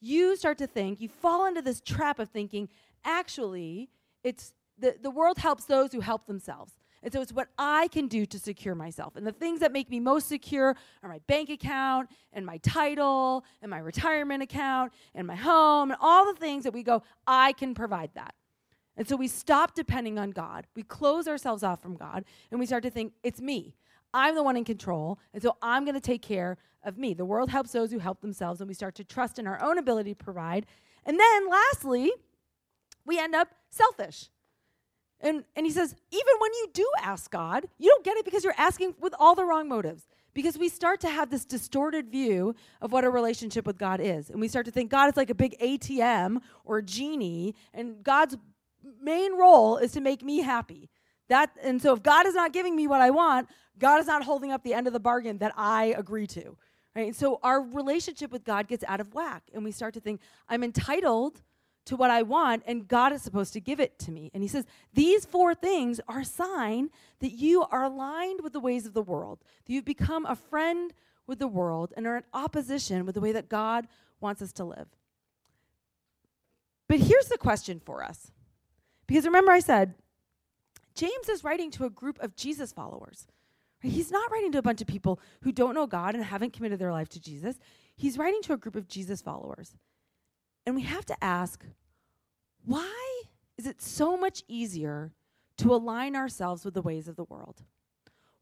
You 0.00 0.36
start 0.36 0.58
to 0.58 0.66
think, 0.66 1.00
you 1.00 1.08
fall 1.08 1.46
into 1.46 1.62
this 1.62 1.80
trap 1.80 2.18
of 2.18 2.28
thinking, 2.28 2.68
actually, 3.04 3.88
it's 4.22 4.52
the, 4.78 4.96
the 5.00 5.10
world 5.10 5.38
helps 5.38 5.64
those 5.64 5.92
who 5.92 6.00
help 6.00 6.26
themselves. 6.26 6.72
And 7.02 7.12
so 7.12 7.20
it's 7.20 7.32
what 7.32 7.48
I 7.58 7.88
can 7.88 8.08
do 8.08 8.26
to 8.26 8.38
secure 8.38 8.74
myself. 8.74 9.16
And 9.16 9.26
the 9.26 9.32
things 9.32 9.60
that 9.60 9.72
make 9.72 9.90
me 9.90 10.00
most 10.00 10.28
secure 10.28 10.74
are 11.02 11.08
my 11.08 11.20
bank 11.26 11.50
account 11.50 12.08
and 12.32 12.44
my 12.44 12.56
title 12.58 13.44
and 13.62 13.70
my 13.70 13.78
retirement 13.78 14.42
account 14.42 14.92
and 15.14 15.26
my 15.26 15.36
home 15.36 15.90
and 15.90 15.98
all 16.00 16.26
the 16.26 16.38
things 16.38 16.64
that 16.64 16.72
we 16.72 16.82
go, 16.82 17.02
I 17.26 17.52
can 17.52 17.74
provide 17.74 18.10
that. 18.14 18.34
And 18.96 19.06
so 19.06 19.14
we 19.14 19.28
stop 19.28 19.74
depending 19.74 20.18
on 20.18 20.30
God. 20.30 20.66
We 20.74 20.82
close 20.82 21.28
ourselves 21.28 21.62
off 21.62 21.82
from 21.82 21.96
God 21.96 22.24
and 22.50 22.58
we 22.58 22.66
start 22.66 22.82
to 22.84 22.90
think, 22.90 23.12
it's 23.22 23.40
me. 23.40 23.76
I'm 24.14 24.34
the 24.34 24.42
one 24.42 24.56
in 24.56 24.64
control. 24.64 25.18
And 25.34 25.42
so 25.42 25.56
I'm 25.60 25.84
going 25.84 25.94
to 25.94 26.00
take 26.00 26.22
care 26.22 26.56
of 26.82 26.96
me. 26.96 27.12
The 27.12 27.24
world 27.24 27.50
helps 27.50 27.72
those 27.72 27.92
who 27.92 27.98
help 27.98 28.20
themselves. 28.20 28.60
And 28.60 28.68
we 28.68 28.74
start 28.74 28.94
to 28.96 29.04
trust 29.04 29.38
in 29.38 29.46
our 29.46 29.62
own 29.62 29.78
ability 29.78 30.14
to 30.14 30.24
provide. 30.24 30.66
And 31.04 31.20
then 31.20 31.48
lastly, 31.48 32.10
we 33.04 33.18
end 33.18 33.34
up 33.34 33.48
selfish. 33.70 34.30
And, 35.20 35.44
and 35.54 35.64
he 35.64 35.72
says, 35.72 35.94
even 36.10 36.34
when 36.38 36.52
you 36.54 36.68
do 36.72 36.86
ask 37.00 37.30
God, 37.30 37.66
you 37.78 37.88
don't 37.88 38.04
get 38.04 38.16
it 38.16 38.24
because 38.24 38.44
you're 38.44 38.54
asking 38.58 38.94
with 39.00 39.14
all 39.18 39.34
the 39.34 39.44
wrong 39.44 39.68
motives. 39.68 40.06
Because 40.34 40.58
we 40.58 40.68
start 40.68 41.00
to 41.00 41.08
have 41.08 41.30
this 41.30 41.46
distorted 41.46 42.10
view 42.10 42.54
of 42.82 42.92
what 42.92 43.04
a 43.04 43.10
relationship 43.10 43.66
with 43.66 43.78
God 43.78 44.00
is. 44.00 44.28
And 44.28 44.38
we 44.38 44.48
start 44.48 44.66
to 44.66 44.72
think 44.72 44.90
God 44.90 45.08
is 45.08 45.16
like 45.16 45.30
a 45.30 45.34
big 45.34 45.58
ATM 45.58 46.42
or 46.64 46.82
genie, 46.82 47.54
and 47.72 48.02
God's 48.02 48.36
main 49.00 49.36
role 49.38 49.78
is 49.78 49.92
to 49.92 50.00
make 50.00 50.22
me 50.22 50.42
happy. 50.42 50.90
That, 51.28 51.50
and 51.62 51.80
so 51.80 51.94
if 51.94 52.02
God 52.02 52.26
is 52.26 52.34
not 52.34 52.52
giving 52.52 52.76
me 52.76 52.86
what 52.86 53.00
I 53.00 53.10
want, 53.10 53.48
God 53.78 53.98
is 54.00 54.06
not 54.06 54.24
holding 54.24 54.52
up 54.52 54.62
the 54.62 54.74
end 54.74 54.86
of 54.86 54.92
the 54.92 55.00
bargain 55.00 55.38
that 55.38 55.52
I 55.56 55.94
agree 55.96 56.26
to. 56.28 56.56
Right? 56.94 57.06
And 57.08 57.16
so 57.16 57.40
our 57.42 57.62
relationship 57.62 58.30
with 58.30 58.44
God 58.44 58.68
gets 58.68 58.84
out 58.86 59.00
of 59.00 59.14
whack, 59.14 59.42
and 59.54 59.64
we 59.64 59.72
start 59.72 59.94
to 59.94 60.00
think, 60.00 60.20
I'm 60.48 60.62
entitled 60.62 61.42
to 61.86 61.96
what 61.96 62.10
I 62.10 62.22
want, 62.22 62.62
and 62.66 62.86
God 62.86 63.12
is 63.12 63.22
supposed 63.22 63.52
to 63.54 63.60
give 63.60 63.80
it 63.80 63.98
to 64.00 64.10
me. 64.10 64.30
And 64.34 64.42
he 64.42 64.48
says, 64.48 64.66
These 64.92 65.24
four 65.24 65.54
things 65.54 66.00
are 66.08 66.20
a 66.20 66.24
sign 66.24 66.90
that 67.20 67.32
you 67.32 67.62
are 67.62 67.84
aligned 67.84 68.40
with 68.42 68.52
the 68.52 68.60
ways 68.60 68.86
of 68.86 68.92
the 68.92 69.02
world, 69.02 69.38
that 69.64 69.72
you've 69.72 69.84
become 69.84 70.26
a 70.26 70.36
friend 70.36 70.92
with 71.26 71.38
the 71.38 71.48
world 71.48 71.92
and 71.96 72.06
are 72.06 72.18
in 72.18 72.24
opposition 72.32 73.06
with 73.06 73.14
the 73.14 73.20
way 73.20 73.32
that 73.32 73.48
God 73.48 73.86
wants 74.20 74.42
us 74.42 74.52
to 74.54 74.64
live. 74.64 74.88
But 76.88 77.00
here's 77.00 77.28
the 77.28 77.38
question 77.38 77.80
for 77.84 78.04
us. 78.04 78.30
Because 79.06 79.24
remember, 79.24 79.52
I 79.52 79.60
said, 79.60 79.94
James 80.94 81.28
is 81.28 81.44
writing 81.44 81.70
to 81.72 81.84
a 81.84 81.90
group 81.90 82.18
of 82.20 82.36
Jesus 82.36 82.72
followers. 82.72 83.26
He's 83.82 84.10
not 84.10 84.30
writing 84.32 84.50
to 84.52 84.58
a 84.58 84.62
bunch 84.62 84.80
of 84.80 84.86
people 84.86 85.20
who 85.42 85.52
don't 85.52 85.74
know 85.74 85.86
God 85.86 86.14
and 86.14 86.24
haven't 86.24 86.52
committed 86.52 86.78
their 86.78 86.92
life 86.92 87.08
to 87.10 87.20
Jesus. 87.20 87.56
He's 87.96 88.18
writing 88.18 88.42
to 88.42 88.54
a 88.54 88.56
group 88.56 88.74
of 88.74 88.88
Jesus 88.88 89.20
followers. 89.20 89.74
And 90.66 90.74
we 90.74 90.82
have 90.82 91.06
to 91.06 91.24
ask 91.24 91.64
why 92.64 93.22
is 93.56 93.66
it 93.66 93.80
so 93.80 94.16
much 94.16 94.42
easier 94.48 95.12
to 95.58 95.72
align 95.72 96.16
ourselves 96.16 96.64
with 96.64 96.74
the 96.74 96.82
ways 96.82 97.08
of 97.08 97.16
the 97.16 97.24
world? 97.24 97.62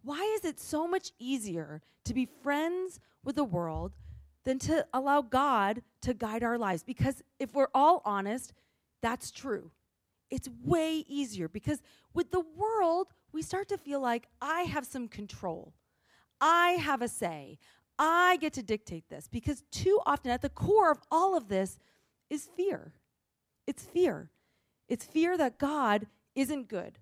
Why 0.03 0.21
is 0.37 0.45
it 0.45 0.59
so 0.59 0.89
much 0.89 1.13
easier 1.19 1.83
to 2.05 2.15
be 2.15 2.27
friends 2.43 3.01
with 3.23 3.37
the 3.37 3.45
world 3.45 3.95
than 4.45 4.59
to 4.61 4.87
allow 4.93 5.23
God 5.23 5.83
to 6.03 6.15
guide 6.15 6.43
our 6.43 6.59
lives? 6.59 6.83
Because 6.83 7.23
if 7.39 7.55
we're 7.55 7.69
all 7.75 8.03
honest, 8.05 8.53
that's 9.03 9.31
true. 9.31 9.71
It's 10.31 10.49
way 10.65 11.05
easier 11.07 11.49
because 11.49 11.83
with 12.13 12.31
the 12.31 12.45
world, 12.57 13.09
we 13.33 13.43
start 13.43 13.69
to 13.69 13.79
feel 13.79 14.01
like 14.01 14.27
I 14.41 14.63
have 14.63 14.87
some 14.87 15.09
control. 15.09 15.75
I 16.41 16.71
have 16.71 17.03
a 17.03 17.09
say. 17.09 17.59
I 17.99 18.39
get 18.41 18.53
to 18.55 18.63
dictate 18.63 19.09
this 19.09 19.29
because 19.29 19.63
too 19.71 20.01
often, 20.05 20.31
at 20.31 20.43
the 20.43 20.49
core 20.49 20.91
of 20.91 20.99
all 21.11 21.37
of 21.37 21.49
this, 21.49 21.79
is 22.35 22.49
fear. 22.57 22.93
It's 23.67 23.85
fear. 23.85 24.31
It's 24.89 25.07
fear 25.07 25.39
that 25.39 25.59
God 25.59 26.07
isn't 26.35 26.69
good 26.69 26.99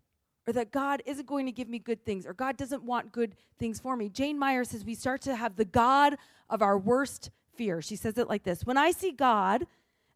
or 0.46 0.52
that 0.52 0.70
God 0.70 1.02
isn't 1.06 1.26
going 1.26 1.46
to 1.46 1.52
give 1.52 1.68
me 1.68 1.78
good 1.78 2.04
things 2.04 2.26
or 2.26 2.34
God 2.34 2.56
doesn't 2.56 2.84
want 2.84 3.12
good 3.12 3.34
things 3.58 3.80
for 3.80 3.96
me. 3.96 4.08
Jan 4.08 4.38
Meyer 4.38 4.64
says 4.64 4.84
we 4.84 4.94
start 4.94 5.22
to 5.22 5.34
have 5.34 5.56
the 5.56 5.64
God 5.64 6.16
of 6.48 6.62
our 6.62 6.78
worst 6.78 7.30
fear. 7.54 7.82
She 7.82 7.96
says 7.96 8.18
it 8.18 8.28
like 8.28 8.44
this 8.44 8.64
When 8.64 8.76
I 8.76 8.92
see 8.92 9.10
God 9.10 9.66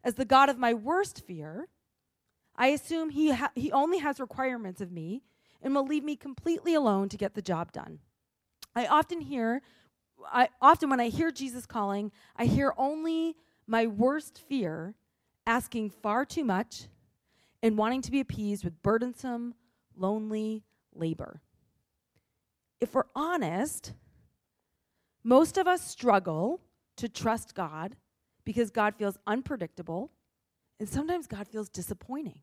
as 0.03 0.15
the 0.15 0.25
God 0.25 0.49
of 0.49 0.57
my 0.57 0.73
worst 0.73 1.25
fear, 1.25 1.67
I 2.55 2.67
assume 2.67 3.09
he, 3.09 3.31
ha- 3.31 3.51
he 3.55 3.71
only 3.71 3.99
has 3.99 4.19
requirements 4.19 4.81
of 4.81 4.91
me 4.91 5.23
and 5.61 5.75
will 5.75 5.85
leave 5.85 6.03
me 6.03 6.15
completely 6.15 6.73
alone 6.73 7.09
to 7.09 7.17
get 7.17 7.33
the 7.33 7.41
job 7.41 7.71
done. 7.71 7.99
I 8.75 8.85
often 8.85 9.21
hear, 9.21 9.61
I, 10.31 10.49
often 10.61 10.89
when 10.89 10.99
I 10.99 11.09
hear 11.09 11.31
Jesus 11.31 11.65
calling, 11.65 12.11
I 12.35 12.45
hear 12.45 12.73
only 12.77 13.35
my 13.67 13.85
worst 13.85 14.39
fear 14.47 14.95
asking 15.47 15.89
far 15.89 16.25
too 16.25 16.43
much 16.43 16.87
and 17.63 17.77
wanting 17.77 18.01
to 18.03 18.11
be 18.11 18.19
appeased 18.19 18.63
with 18.63 18.83
burdensome, 18.83 19.55
lonely 19.95 20.63
labor. 20.93 21.41
If 22.79 22.93
we're 22.93 23.05
honest, 23.15 23.93
most 25.23 25.57
of 25.57 25.67
us 25.67 25.81
struggle 25.81 26.61
to 26.97 27.09
trust 27.09 27.55
God 27.55 27.95
because 28.45 28.69
God 28.69 28.95
feels 28.95 29.17
unpredictable, 29.25 30.11
and 30.79 30.87
sometimes 30.87 31.25
God 31.25 31.47
feels 31.47 31.69
disappointing 31.69 32.41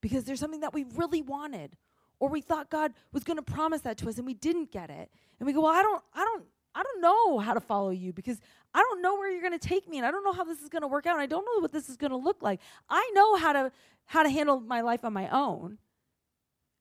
because 0.00 0.24
there's 0.24 0.40
something 0.40 0.60
that 0.60 0.72
we 0.72 0.84
really 0.94 1.22
wanted 1.22 1.76
or 2.20 2.28
we 2.28 2.40
thought 2.40 2.70
God 2.70 2.92
was 3.12 3.24
going 3.24 3.38
to 3.38 3.42
promise 3.42 3.80
that 3.80 3.96
to 3.98 4.08
us 4.08 4.18
and 4.18 4.26
we 4.26 4.34
didn't 4.34 4.70
get 4.70 4.90
it. 4.90 5.10
And 5.38 5.46
we 5.46 5.52
go, 5.52 5.62
"Well, 5.62 5.72
I 5.72 5.82
don't 5.82 6.02
I 6.14 6.24
don't 6.24 6.44
I 6.74 6.82
don't 6.82 7.00
know 7.00 7.38
how 7.38 7.54
to 7.54 7.60
follow 7.60 7.90
you 7.90 8.12
because 8.12 8.40
I 8.72 8.78
don't 8.80 9.02
know 9.02 9.14
where 9.14 9.30
you're 9.30 9.40
going 9.40 9.58
to 9.58 9.68
take 9.68 9.88
me 9.88 9.96
and 9.96 10.06
I 10.06 10.10
don't 10.10 10.24
know 10.24 10.32
how 10.32 10.44
this 10.44 10.60
is 10.60 10.68
going 10.68 10.82
to 10.82 10.88
work 10.88 11.06
out 11.06 11.14
and 11.14 11.22
I 11.22 11.26
don't 11.26 11.44
know 11.44 11.60
what 11.60 11.72
this 11.72 11.88
is 11.88 11.96
going 11.96 12.12
to 12.12 12.16
look 12.16 12.42
like. 12.42 12.60
I 12.88 13.10
know 13.14 13.36
how 13.36 13.52
to 13.52 13.72
how 14.06 14.22
to 14.22 14.30
handle 14.30 14.60
my 14.60 14.80
life 14.80 15.04
on 15.04 15.12
my 15.12 15.28
own. 15.28 15.78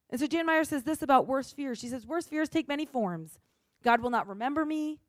And 0.09 0.19
so 0.19 0.25
Jan 0.25 0.45
Meyer 0.45 0.63
says 0.63 0.83
this 0.83 1.01
about 1.01 1.27
worst 1.27 1.55
fears. 1.55 1.79
She 1.79 1.87
says 1.87 2.05
worst 2.05 2.29
fears 2.29 2.49
take 2.49 2.67
many 2.67 2.85
forms. 2.85 3.39
God 3.83 4.01
will 4.01 4.09
not 4.09 4.27
remember 4.27 4.65
me. 4.65 4.99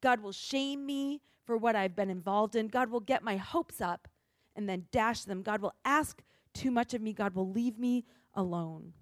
God 0.00 0.20
will 0.20 0.32
shame 0.32 0.86
me 0.86 1.20
for 1.44 1.56
what 1.56 1.76
I've 1.76 1.96
been 1.96 2.10
involved 2.10 2.54
in. 2.56 2.68
God 2.68 2.90
will 2.90 3.00
get 3.00 3.22
my 3.22 3.36
hopes 3.36 3.80
up 3.80 4.08
and 4.54 4.68
then 4.68 4.86
dash 4.92 5.22
them. 5.22 5.42
God 5.42 5.60
will 5.60 5.74
ask 5.84 6.22
too 6.52 6.70
much 6.70 6.94
of 6.94 7.02
me. 7.02 7.12
God 7.12 7.34
will 7.34 7.50
leave 7.50 7.78
me 7.78 8.04
alone. 8.34 8.92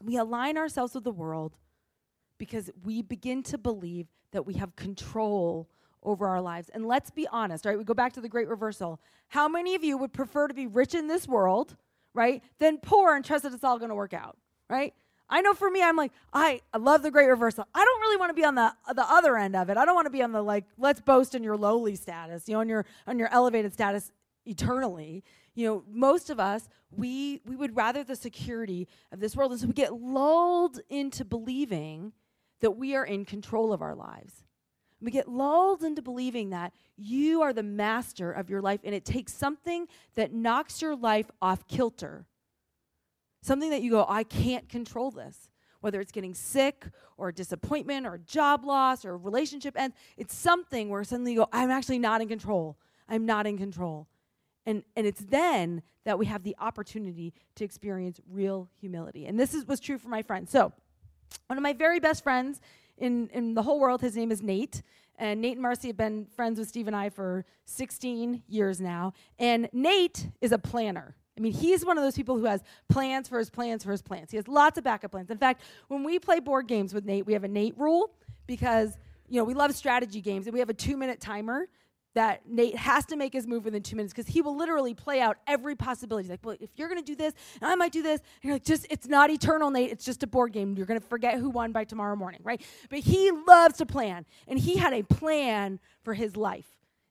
We 0.00 0.16
align 0.16 0.56
ourselves 0.56 0.94
with 0.94 1.04
the 1.04 1.10
world 1.10 1.56
because 2.42 2.72
we 2.82 3.02
begin 3.02 3.40
to 3.40 3.56
believe 3.56 4.08
that 4.32 4.44
we 4.44 4.54
have 4.54 4.74
control 4.74 5.68
over 6.02 6.26
our 6.26 6.40
lives. 6.40 6.68
And 6.74 6.84
let's 6.88 7.08
be 7.08 7.28
honest, 7.28 7.64
right? 7.64 7.78
We 7.78 7.84
go 7.84 7.94
back 7.94 8.14
to 8.14 8.20
the 8.20 8.28
great 8.28 8.48
reversal. 8.48 9.00
How 9.28 9.46
many 9.46 9.76
of 9.76 9.84
you 9.84 9.96
would 9.96 10.12
prefer 10.12 10.48
to 10.48 10.54
be 10.54 10.66
rich 10.66 10.92
in 10.92 11.06
this 11.06 11.28
world, 11.28 11.76
right, 12.14 12.42
than 12.58 12.78
poor 12.78 13.14
and 13.14 13.24
trust 13.24 13.44
that 13.44 13.52
it's 13.52 13.62
all 13.62 13.78
going 13.78 13.90
to 13.90 13.94
work 13.94 14.12
out, 14.12 14.36
right? 14.68 14.92
I 15.30 15.40
know 15.40 15.54
for 15.54 15.70
me, 15.70 15.84
I'm 15.84 15.94
like, 15.94 16.10
I, 16.32 16.62
I 16.74 16.78
love 16.78 17.04
the 17.04 17.12
great 17.12 17.28
reversal. 17.28 17.64
I 17.72 17.84
don't 17.84 18.00
really 18.00 18.16
want 18.16 18.30
to 18.30 18.34
be 18.34 18.44
on 18.44 18.56
the 18.56 18.74
the 18.92 19.08
other 19.08 19.36
end 19.36 19.54
of 19.54 19.70
it. 19.70 19.76
I 19.76 19.84
don't 19.84 19.94
want 19.94 20.06
to 20.06 20.10
be 20.10 20.24
on 20.24 20.32
the 20.32 20.42
like, 20.42 20.64
let's 20.76 21.00
boast 21.00 21.36
in 21.36 21.44
your 21.44 21.56
lowly 21.56 21.94
status, 21.94 22.48
you 22.48 22.54
know, 22.54 22.60
on 22.60 22.68
your 22.68 22.84
on 23.06 23.20
your 23.20 23.28
elevated 23.30 23.72
status 23.72 24.10
eternally. 24.46 25.22
You 25.54 25.68
know, 25.68 25.84
most 25.88 26.28
of 26.28 26.40
us, 26.40 26.68
we 26.90 27.40
we 27.46 27.54
would 27.54 27.76
rather 27.76 28.02
the 28.02 28.16
security 28.16 28.88
of 29.12 29.20
this 29.20 29.36
world. 29.36 29.52
And 29.52 29.60
so 29.60 29.68
we 29.68 29.74
get 29.74 29.94
lulled 29.94 30.80
into 30.90 31.24
believing 31.24 32.12
that 32.62 32.72
we 32.72 32.96
are 32.96 33.04
in 33.04 33.24
control 33.24 33.72
of 33.72 33.82
our 33.82 33.94
lives. 33.94 34.44
We 35.00 35.10
get 35.10 35.28
lulled 35.28 35.82
into 35.82 36.00
believing 36.00 36.50
that 36.50 36.72
you 36.96 37.42
are 37.42 37.52
the 37.52 37.62
master 37.62 38.32
of 38.32 38.48
your 38.48 38.62
life, 38.62 38.80
and 38.84 38.94
it 38.94 39.04
takes 39.04 39.34
something 39.34 39.86
that 40.14 40.32
knocks 40.32 40.80
your 40.80 40.96
life 40.96 41.30
off 41.40 41.66
kilter 41.68 42.26
Something 43.42 43.70
that 43.70 43.82
you 43.82 43.90
go, 43.90 44.06
I 44.08 44.22
can't 44.22 44.68
control 44.68 45.10
this. 45.10 45.50
Whether 45.80 46.00
it's 46.00 46.12
getting 46.12 46.32
sick 46.32 46.86
or 47.16 47.32
disappointment 47.32 48.06
or 48.06 48.18
job 48.18 48.64
loss 48.64 49.04
or 49.04 49.18
relationship 49.18 49.76
ends, 49.76 49.96
it's 50.16 50.32
something 50.32 50.88
where 50.88 51.02
suddenly 51.02 51.32
you 51.32 51.38
go, 51.38 51.48
I'm 51.52 51.70
actually 51.70 51.98
not 51.98 52.20
in 52.22 52.28
control. 52.28 52.78
I'm 53.08 53.26
not 53.26 53.48
in 53.48 53.58
control. 53.58 54.06
And, 54.64 54.84
and 54.94 55.08
it's 55.08 55.20
then 55.20 55.82
that 56.04 56.20
we 56.20 56.26
have 56.26 56.44
the 56.44 56.54
opportunity 56.60 57.34
to 57.56 57.64
experience 57.64 58.20
real 58.30 58.68
humility. 58.80 59.26
And 59.26 59.40
this 59.40 59.54
is, 59.54 59.66
was 59.66 59.80
true 59.80 59.98
for 59.98 60.08
my 60.08 60.22
friend. 60.22 60.48
So, 60.48 60.72
one 61.46 61.58
of 61.58 61.62
my 61.62 61.72
very 61.72 62.00
best 62.00 62.22
friends 62.22 62.60
in, 62.98 63.28
in 63.32 63.54
the 63.54 63.62
whole 63.62 63.80
world, 63.80 64.00
his 64.00 64.16
name 64.16 64.30
is 64.30 64.42
Nate. 64.42 64.82
And 65.18 65.40
Nate 65.40 65.52
and 65.52 65.62
Marcy 65.62 65.88
have 65.88 65.96
been 65.96 66.26
friends 66.36 66.58
with 66.58 66.68
Steve 66.68 66.86
and 66.86 66.96
I 66.96 67.10
for 67.10 67.44
16 67.66 68.42
years 68.48 68.80
now. 68.80 69.12
And 69.38 69.68
Nate 69.72 70.28
is 70.40 70.52
a 70.52 70.58
planner. 70.58 71.14
I 71.36 71.40
mean, 71.40 71.52
he's 71.52 71.84
one 71.84 71.96
of 71.96 72.04
those 72.04 72.16
people 72.16 72.36
who 72.38 72.44
has 72.44 72.62
plans 72.88 73.28
for 73.28 73.38
his 73.38 73.48
plans 73.48 73.84
for 73.84 73.90
his 73.90 74.02
plans. 74.02 74.30
He 74.30 74.36
has 74.36 74.48
lots 74.48 74.78
of 74.78 74.84
backup 74.84 75.12
plans. 75.12 75.30
In 75.30 75.38
fact, 75.38 75.62
when 75.88 76.04
we 76.04 76.18
play 76.18 76.40
board 76.40 76.66
games 76.66 76.92
with 76.92 77.04
Nate, 77.04 77.26
we 77.26 77.32
have 77.32 77.44
a 77.44 77.48
Nate 77.48 77.78
rule 77.78 78.12
because, 78.46 78.96
you 79.28 79.38
know, 79.38 79.44
we 79.44 79.54
love 79.54 79.74
strategy 79.74 80.20
games 80.20 80.46
and 80.46 80.52
we 80.52 80.60
have 80.60 80.70
a 80.70 80.74
two 80.74 80.96
minute 80.96 81.20
timer 81.20 81.68
that 82.14 82.48
Nate 82.48 82.76
has 82.76 83.06
to 83.06 83.16
make 83.16 83.32
his 83.32 83.46
move 83.46 83.64
within 83.64 83.82
two 83.82 83.96
minutes 83.96 84.12
because 84.12 84.32
he 84.32 84.42
will 84.42 84.56
literally 84.56 84.94
play 84.94 85.20
out 85.20 85.38
every 85.46 85.74
possibility. 85.74 86.24
He's 86.24 86.30
like, 86.30 86.44
well, 86.44 86.56
if 86.60 86.70
you're 86.76 86.88
going 86.88 87.00
to 87.00 87.04
do 87.04 87.16
this, 87.16 87.32
and 87.60 87.70
I 87.70 87.74
might 87.74 87.92
do 87.92 88.02
this, 88.02 88.20
and 88.20 88.48
you're 88.48 88.54
like, 88.54 88.64
just, 88.64 88.86
it's 88.90 89.08
not 89.08 89.30
eternal, 89.30 89.70
Nate. 89.70 89.90
It's 89.90 90.04
just 90.04 90.22
a 90.22 90.26
board 90.26 90.52
game. 90.52 90.76
You're 90.76 90.86
going 90.86 91.00
to 91.00 91.06
forget 91.06 91.38
who 91.38 91.48
won 91.50 91.72
by 91.72 91.84
tomorrow 91.84 92.16
morning, 92.16 92.40
right? 92.44 92.60
But 92.90 93.00
he 93.00 93.30
loves 93.30 93.78
to 93.78 93.86
plan, 93.86 94.26
and 94.46 94.58
he 94.58 94.76
had 94.76 94.92
a 94.92 95.02
plan 95.02 95.80
for 96.02 96.14
his 96.14 96.36
life. 96.36 96.66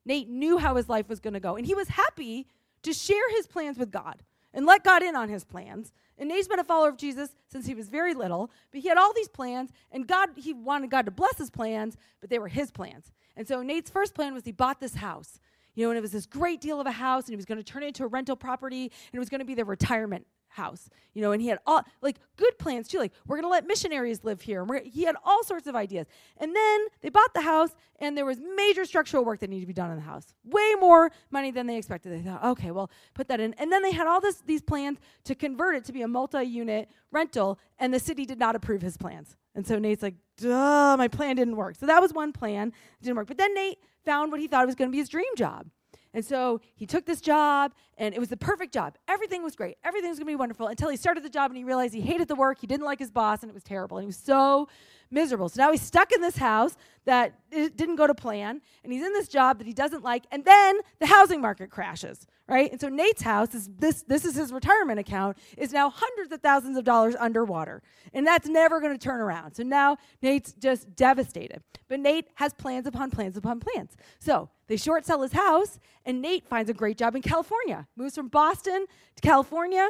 Nate 0.05 0.29
knew 0.29 0.57
how 0.57 0.75
his 0.75 0.89
life 0.89 1.09
was 1.09 1.19
going 1.19 1.33
to 1.33 1.39
go, 1.39 1.55
and 1.55 1.65
he 1.65 1.73
was 1.73 1.87
happy 1.89 2.47
to 2.83 2.93
share 2.93 3.29
his 3.35 3.47
plans 3.47 3.77
with 3.77 3.91
God 3.91 4.23
and 4.53 4.65
let 4.65 4.83
God 4.83 5.03
in 5.03 5.15
on 5.15 5.29
his 5.29 5.43
plans. 5.43 5.93
And 6.21 6.29
Nate's 6.29 6.47
been 6.47 6.59
a 6.59 6.63
follower 6.63 6.89
of 6.89 6.97
Jesus 6.97 7.31
since 7.47 7.65
he 7.65 7.73
was 7.73 7.89
very 7.89 8.13
little, 8.13 8.51
but 8.71 8.81
he 8.81 8.87
had 8.87 8.97
all 8.99 9.11
these 9.11 9.27
plans, 9.27 9.71
and 9.91 10.07
God, 10.07 10.29
he 10.35 10.53
wanted 10.53 10.91
God 10.91 11.05
to 11.05 11.11
bless 11.11 11.35
his 11.39 11.49
plans, 11.49 11.97
but 12.21 12.29
they 12.29 12.37
were 12.37 12.47
his 12.47 12.69
plans. 12.69 13.11
And 13.35 13.47
so 13.47 13.63
Nate's 13.63 13.89
first 13.89 14.13
plan 14.13 14.35
was 14.35 14.45
he 14.45 14.51
bought 14.51 14.79
this 14.79 14.93
house. 14.93 15.39
You 15.73 15.85
know, 15.85 15.89
and 15.89 15.97
it 15.97 16.01
was 16.01 16.11
this 16.11 16.27
great 16.27 16.61
deal 16.61 16.79
of 16.79 16.85
a 16.85 16.91
house, 16.91 17.23
and 17.25 17.31
he 17.31 17.37
was 17.37 17.45
going 17.45 17.57
to 17.57 17.63
turn 17.63 17.81
it 17.81 17.87
into 17.87 18.03
a 18.03 18.07
rental 18.07 18.35
property, 18.35 18.83
and 18.83 19.13
it 19.13 19.19
was 19.19 19.29
going 19.29 19.39
to 19.39 19.45
be 19.45 19.55
their 19.55 19.65
retirement 19.65 20.27
house, 20.51 20.89
you 21.13 21.21
know, 21.21 21.31
and 21.31 21.41
he 21.41 21.47
had 21.47 21.59
all 21.65 21.83
like 22.01 22.17
good 22.37 22.57
plans 22.59 22.87
too. 22.87 22.99
Like, 22.99 23.13
we're 23.25 23.41
to 23.41 23.47
let 23.47 23.65
missionaries 23.65 24.23
live 24.23 24.41
here. 24.41 24.61
And 24.61 24.85
he 24.85 25.03
had 25.03 25.15
all 25.23 25.43
sorts 25.43 25.67
of 25.67 25.75
ideas. 25.75 26.07
And 26.37 26.55
then 26.55 26.87
they 27.01 27.09
bought 27.09 27.33
the 27.33 27.41
house, 27.41 27.71
and 27.99 28.17
there 28.17 28.25
was 28.25 28.39
major 28.55 28.85
structural 28.85 29.25
work 29.25 29.39
that 29.39 29.49
needed 29.49 29.61
to 29.61 29.67
be 29.67 29.73
done 29.73 29.91
in 29.91 29.97
the 29.97 30.03
house. 30.03 30.33
Way 30.43 30.73
more 30.79 31.11
money 31.29 31.51
than 31.51 31.67
they 31.67 31.77
expected. 31.77 32.11
They 32.13 32.29
thought, 32.29 32.43
okay, 32.43 32.71
well, 32.71 32.89
put 33.13 33.27
that 33.29 33.39
in. 33.39 33.53
And 33.55 33.71
then 33.71 33.81
they 33.81 33.91
had 33.91 34.07
all 34.07 34.21
this, 34.21 34.41
these 34.45 34.61
plans 34.61 34.99
to 35.25 35.35
convert 35.35 35.75
it 35.75 35.85
to 35.85 35.93
be 35.93 36.01
a 36.01 36.07
multi 36.07 36.43
unit 36.43 36.89
rental, 37.11 37.59
and 37.79 37.93
the 37.93 37.99
city 37.99 38.25
did 38.25 38.39
not 38.39 38.55
approve 38.55 38.81
his 38.81 38.97
plans. 38.97 39.35
And 39.55 39.67
so 39.67 39.79
Nate's 39.79 40.03
like, 40.03 40.15
duh, 40.37 40.95
my 40.97 41.07
plan 41.07 41.35
didn't 41.35 41.55
work. 41.57 41.75
So 41.75 41.85
that 41.85 42.01
was 42.01 42.13
one 42.13 42.31
plan, 42.31 42.71
didn't 43.01 43.17
work. 43.17 43.27
But 43.27 43.37
then 43.37 43.53
Nate 43.53 43.79
found 44.05 44.31
what 44.31 44.39
he 44.39 44.47
thought 44.47 44.65
was 44.65 44.75
to 44.75 44.87
be 44.87 44.97
his 44.97 45.09
dream 45.09 45.35
job. 45.35 45.67
And 46.13 46.25
so 46.25 46.59
he 46.75 46.85
took 46.85 47.05
this 47.05 47.21
job, 47.21 47.73
and 47.97 48.13
it 48.13 48.19
was 48.19 48.29
the 48.29 48.37
perfect 48.37 48.73
job. 48.73 48.97
Everything 49.07 49.43
was 49.43 49.55
great. 49.55 49.77
Everything 49.83 50.09
was 50.09 50.19
going 50.19 50.27
to 50.27 50.31
be 50.31 50.35
wonderful 50.35 50.67
until 50.67 50.89
he 50.89 50.97
started 50.97 51.23
the 51.23 51.29
job 51.29 51.51
and 51.51 51.57
he 51.57 51.63
realized 51.63 51.93
he 51.93 52.01
hated 52.01 52.27
the 52.27 52.35
work. 52.35 52.59
He 52.59 52.67
didn't 52.67 52.85
like 52.85 52.99
his 52.99 53.11
boss, 53.11 53.43
and 53.43 53.49
it 53.49 53.53
was 53.53 53.63
terrible. 53.63 53.97
And 53.97 54.03
he 54.03 54.07
was 54.07 54.17
so 54.17 54.67
miserable. 55.11 55.49
So 55.49 55.61
now 55.61 55.71
he's 55.71 55.81
stuck 55.81 56.11
in 56.11 56.21
this 56.21 56.37
house 56.37 56.77
that 57.05 57.33
didn't 57.51 57.95
go 57.95 58.07
to 58.07 58.13
plan, 58.13 58.61
and 58.83 58.93
he's 58.93 59.03
in 59.03 59.11
this 59.13 59.27
job 59.27 59.57
that 59.57 59.67
he 59.67 59.73
doesn't 59.73 60.03
like, 60.03 60.23
and 60.31 60.45
then 60.45 60.77
the 60.99 61.07
housing 61.07 61.41
market 61.41 61.69
crashes, 61.69 62.27
right? 62.47 62.71
And 62.71 62.79
so 62.79 62.89
Nate's 62.89 63.23
house 63.23 63.55
is 63.55 63.69
this 63.77 64.03
this 64.03 64.23
is 64.23 64.35
his 64.35 64.53
retirement 64.53 64.99
account 64.99 65.37
is 65.57 65.73
now 65.73 65.89
hundreds 65.89 66.31
of 66.31 66.41
thousands 66.41 66.77
of 66.77 66.83
dollars 66.83 67.15
underwater. 67.19 67.81
And 68.13 68.25
that's 68.25 68.47
never 68.47 68.79
going 68.79 68.97
to 68.97 69.03
turn 69.03 69.19
around. 69.19 69.55
So 69.55 69.63
now 69.63 69.97
Nate's 70.21 70.53
just 70.53 70.95
devastated. 70.95 71.61
But 71.87 71.99
Nate 71.99 72.27
has 72.35 72.53
plans 72.53 72.85
upon 72.85 73.09
plans 73.09 73.35
upon 73.35 73.59
plans. 73.59 73.97
So 74.19 74.49
they 74.67 74.77
short 74.77 75.05
sell 75.05 75.21
his 75.21 75.33
house, 75.33 75.79
and 76.05 76.21
Nate 76.21 76.47
finds 76.47 76.69
a 76.69 76.73
great 76.73 76.97
job 76.97 77.15
in 77.15 77.21
California. 77.21 77.87
Moves 77.95 78.15
from 78.15 78.27
Boston 78.27 78.85
to 79.15 79.21
California 79.21 79.89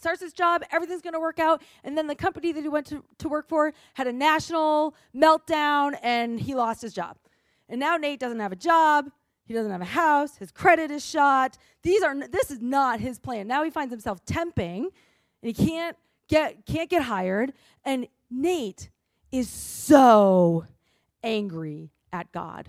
starts 0.00 0.20
his 0.20 0.32
job, 0.32 0.62
everything's 0.70 1.02
going 1.02 1.14
to 1.14 1.20
work 1.20 1.38
out. 1.38 1.62
And 1.84 1.96
then 1.96 2.06
the 2.06 2.14
company 2.14 2.52
that 2.52 2.62
he 2.62 2.68
went 2.68 2.86
to, 2.86 3.04
to 3.18 3.28
work 3.28 3.48
for 3.48 3.72
had 3.94 4.06
a 4.06 4.12
national 4.12 4.94
meltdown 5.14 5.96
and 6.02 6.40
he 6.40 6.54
lost 6.54 6.82
his 6.82 6.92
job. 6.92 7.16
And 7.68 7.80
now 7.80 7.96
Nate 7.96 8.20
doesn't 8.20 8.40
have 8.40 8.52
a 8.52 8.56
job. 8.56 9.10
He 9.44 9.54
doesn't 9.54 9.72
have 9.72 9.80
a 9.80 9.86
house. 9.86 10.36
His 10.36 10.50
credit 10.50 10.90
is 10.90 11.04
shot. 11.04 11.56
These 11.82 12.02
are 12.02 12.14
this 12.28 12.50
is 12.50 12.60
not 12.60 13.00
his 13.00 13.18
plan. 13.18 13.46
Now 13.46 13.64
he 13.64 13.70
finds 13.70 13.92
himself 13.92 14.24
temping 14.24 14.84
and 14.84 14.92
he 15.42 15.52
can't 15.52 15.96
get 16.28 16.66
can't 16.66 16.90
get 16.90 17.02
hired 17.02 17.54
and 17.84 18.06
Nate 18.30 18.90
is 19.32 19.48
so 19.48 20.66
angry 21.22 21.92
at 22.12 22.30
God. 22.32 22.68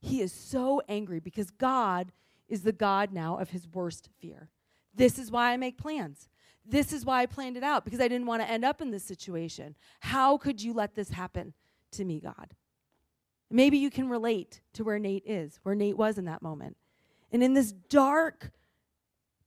He 0.00 0.20
is 0.20 0.32
so 0.32 0.80
angry 0.88 1.20
because 1.20 1.50
God 1.50 2.12
is 2.48 2.62
the 2.62 2.72
God 2.72 3.12
now 3.12 3.36
of 3.36 3.50
his 3.50 3.68
worst 3.68 4.08
fear. 4.18 4.48
This 4.94 5.18
is 5.18 5.30
why 5.30 5.52
I 5.52 5.56
make 5.56 5.78
plans. 5.78 6.28
This 6.68 6.92
is 6.92 7.04
why 7.04 7.22
I 7.22 7.26
planned 7.26 7.56
it 7.56 7.62
out 7.62 7.84
because 7.84 8.00
I 8.00 8.08
didn't 8.08 8.26
want 8.26 8.42
to 8.42 8.50
end 8.50 8.64
up 8.64 8.82
in 8.82 8.90
this 8.90 9.04
situation. 9.04 9.74
How 10.00 10.36
could 10.36 10.62
you 10.62 10.74
let 10.74 10.94
this 10.94 11.10
happen 11.10 11.54
to 11.92 12.04
me, 12.04 12.20
God? 12.20 12.54
Maybe 13.50 13.78
you 13.78 13.88
can 13.90 14.10
relate 14.10 14.60
to 14.74 14.84
where 14.84 14.98
Nate 14.98 15.24
is, 15.24 15.58
where 15.62 15.74
Nate 15.74 15.96
was 15.96 16.18
in 16.18 16.26
that 16.26 16.42
moment. 16.42 16.76
And 17.32 17.42
in 17.42 17.54
this 17.54 17.72
dark 17.72 18.50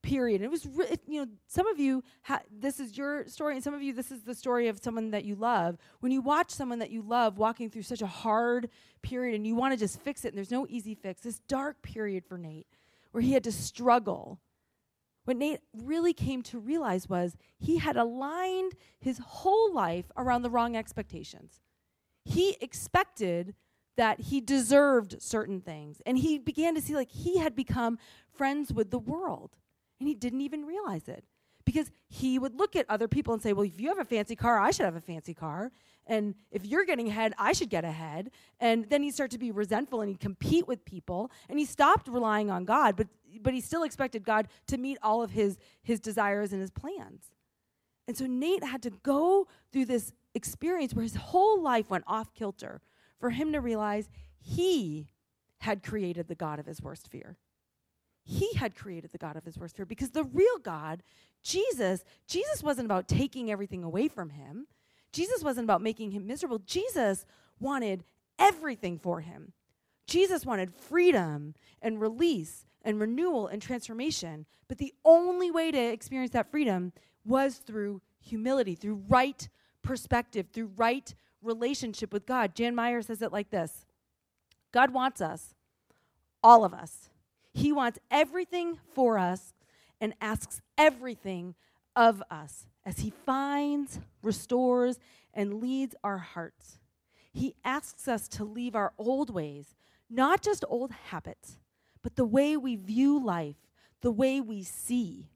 period, 0.02 0.42
it 0.42 0.50
was, 0.50 0.66
re- 0.66 0.96
you 1.06 1.20
know, 1.20 1.30
some 1.46 1.68
of 1.68 1.78
you, 1.78 2.02
ha- 2.22 2.42
this 2.50 2.80
is 2.80 2.98
your 2.98 3.28
story, 3.28 3.54
and 3.54 3.62
some 3.62 3.74
of 3.74 3.82
you, 3.82 3.92
this 3.92 4.10
is 4.10 4.24
the 4.24 4.34
story 4.34 4.66
of 4.66 4.82
someone 4.82 5.12
that 5.12 5.24
you 5.24 5.36
love. 5.36 5.78
When 6.00 6.10
you 6.10 6.20
watch 6.20 6.50
someone 6.50 6.80
that 6.80 6.90
you 6.90 7.02
love 7.02 7.38
walking 7.38 7.70
through 7.70 7.82
such 7.82 8.02
a 8.02 8.06
hard 8.08 8.68
period 9.02 9.36
and 9.36 9.46
you 9.46 9.54
want 9.54 9.72
to 9.72 9.78
just 9.78 10.00
fix 10.00 10.24
it, 10.24 10.28
and 10.28 10.36
there's 10.36 10.50
no 10.50 10.66
easy 10.68 10.96
fix, 10.96 11.20
this 11.20 11.38
dark 11.46 11.80
period 11.82 12.24
for 12.24 12.36
Nate, 12.36 12.66
where 13.12 13.22
he 13.22 13.32
had 13.32 13.44
to 13.44 13.52
struggle 13.52 14.40
what 15.24 15.36
Nate 15.36 15.60
really 15.72 16.12
came 16.12 16.42
to 16.42 16.58
realize 16.58 17.08
was 17.08 17.36
he 17.58 17.78
had 17.78 17.96
aligned 17.96 18.72
his 18.98 19.18
whole 19.18 19.72
life 19.72 20.10
around 20.16 20.42
the 20.42 20.50
wrong 20.50 20.76
expectations. 20.76 21.60
He 22.24 22.56
expected 22.60 23.54
that 23.96 24.20
he 24.20 24.40
deserved 24.40 25.20
certain 25.20 25.60
things, 25.60 26.00
and 26.06 26.18
he 26.18 26.38
began 26.38 26.74
to 26.74 26.80
see 26.80 26.94
like 26.94 27.10
he 27.10 27.38
had 27.38 27.54
become 27.54 27.98
friends 28.34 28.72
with 28.72 28.90
the 28.90 28.98
world, 28.98 29.56
and 30.00 30.08
he 30.08 30.14
didn't 30.14 30.40
even 30.40 30.64
realize 30.64 31.08
it 31.08 31.24
because 31.64 31.90
he 32.08 32.38
would 32.38 32.58
look 32.58 32.74
at 32.76 32.86
other 32.88 33.08
people 33.08 33.34
and 33.34 33.42
say, 33.42 33.52
Well, 33.52 33.66
if 33.66 33.80
you 33.80 33.88
have 33.88 33.98
a 33.98 34.04
fancy 34.04 34.36
car, 34.36 34.58
I 34.58 34.70
should 34.70 34.84
have 34.84 34.96
a 34.96 35.00
fancy 35.00 35.34
car. 35.34 35.70
And 36.06 36.34
if 36.50 36.66
you're 36.66 36.84
getting 36.84 37.08
ahead, 37.08 37.32
I 37.38 37.52
should 37.52 37.70
get 37.70 37.84
ahead. 37.84 38.30
And 38.58 38.88
then 38.90 39.02
he'd 39.02 39.14
start 39.14 39.30
to 39.32 39.38
be 39.38 39.52
resentful 39.52 40.00
and 40.00 40.08
he'd 40.08 40.20
compete 40.20 40.66
with 40.66 40.84
people. 40.84 41.30
And 41.48 41.58
he 41.58 41.64
stopped 41.64 42.08
relying 42.08 42.50
on 42.50 42.64
God, 42.64 42.96
but, 42.96 43.06
but 43.40 43.54
he 43.54 43.60
still 43.60 43.82
expected 43.82 44.24
God 44.24 44.48
to 44.66 44.76
meet 44.76 44.98
all 45.02 45.22
of 45.22 45.30
his, 45.30 45.58
his 45.82 46.00
desires 46.00 46.52
and 46.52 46.60
his 46.60 46.70
plans. 46.70 47.32
And 48.06 48.16
so 48.16 48.26
Nate 48.26 48.64
had 48.64 48.82
to 48.82 48.90
go 48.90 49.46
through 49.72 49.86
this 49.86 50.12
experience 50.34 50.94
where 50.94 51.02
his 51.02 51.16
whole 51.16 51.60
life 51.60 51.90
went 51.90 52.04
off 52.06 52.34
kilter 52.34 52.80
for 53.20 53.30
him 53.30 53.52
to 53.52 53.60
realize 53.60 54.08
he 54.38 55.08
had 55.58 55.82
created 55.82 56.26
the 56.26 56.34
God 56.34 56.58
of 56.58 56.66
his 56.66 56.82
worst 56.82 57.08
fear. 57.08 57.36
He 58.24 58.54
had 58.54 58.74
created 58.74 59.12
the 59.12 59.18
God 59.18 59.36
of 59.36 59.44
his 59.44 59.58
worst 59.58 59.76
fear 59.76 59.86
because 59.86 60.10
the 60.10 60.24
real 60.24 60.58
God, 60.58 61.02
Jesus, 61.42 62.04
Jesus 62.26 62.62
wasn't 62.62 62.86
about 62.86 63.08
taking 63.08 63.50
everything 63.50 63.84
away 63.84 64.08
from 64.08 64.30
him. 64.30 64.66
Jesus 65.12 65.42
wasn't 65.42 65.64
about 65.64 65.82
making 65.82 66.12
him 66.12 66.26
miserable. 66.26 66.58
Jesus 66.58 67.26
wanted 67.60 68.04
everything 68.38 68.98
for 68.98 69.20
him. 69.20 69.52
Jesus 70.06 70.44
wanted 70.44 70.74
freedom 70.74 71.54
and 71.80 72.00
release 72.00 72.64
and 72.84 73.00
renewal 73.00 73.46
and 73.46 73.60
transformation. 73.60 74.46
But 74.68 74.78
the 74.78 74.94
only 75.04 75.50
way 75.50 75.70
to 75.70 75.78
experience 75.78 76.32
that 76.32 76.50
freedom 76.50 76.92
was 77.24 77.56
through 77.56 78.00
humility, 78.20 78.74
through 78.74 79.02
right 79.08 79.48
perspective, 79.82 80.46
through 80.52 80.70
right 80.76 81.14
relationship 81.42 82.12
with 82.12 82.26
God. 82.26 82.54
Jan 82.54 82.74
Meyer 82.74 83.02
says 83.02 83.22
it 83.22 83.32
like 83.32 83.50
this 83.50 83.84
God 84.72 84.92
wants 84.92 85.20
us, 85.20 85.54
all 86.42 86.64
of 86.64 86.72
us. 86.72 87.10
He 87.52 87.72
wants 87.72 87.98
everything 88.10 88.78
for 88.94 89.18
us 89.18 89.52
and 90.00 90.14
asks 90.20 90.62
everything 90.78 91.54
of 91.94 92.22
us 92.30 92.66
as 92.84 93.00
He 93.00 93.12
finds, 93.24 94.00
restores, 94.22 94.98
and 95.34 95.60
leads 95.60 95.94
our 96.02 96.18
hearts. 96.18 96.78
He 97.32 97.54
asks 97.64 98.08
us 98.08 98.28
to 98.28 98.44
leave 98.44 98.74
our 98.74 98.92
old 98.98 99.30
ways, 99.30 99.74
not 100.10 100.42
just 100.42 100.64
old 100.68 100.92
habits, 101.10 101.58
but 102.02 102.16
the 102.16 102.24
way 102.24 102.56
we 102.56 102.76
view 102.76 103.22
life, 103.22 103.56
the 104.00 104.10
way 104.10 104.40
we 104.40 104.62
see. 104.62 105.28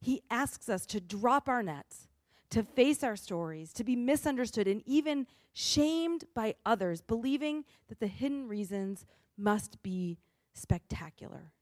He 0.00 0.22
asks 0.30 0.68
us 0.68 0.86
to 0.86 1.00
drop 1.00 1.48
our 1.48 1.62
nets, 1.62 2.08
to 2.50 2.62
face 2.62 3.02
our 3.02 3.16
stories, 3.16 3.72
to 3.74 3.84
be 3.84 3.96
misunderstood, 3.96 4.66
and 4.66 4.82
even 4.86 5.26
shamed 5.52 6.24
by 6.34 6.54
others, 6.64 7.00
believing 7.00 7.64
that 7.88 8.00
the 8.00 8.06
hidden 8.06 8.46
reasons 8.48 9.06
must 9.36 9.82
be 9.82 10.18
spectacular. 10.54 11.52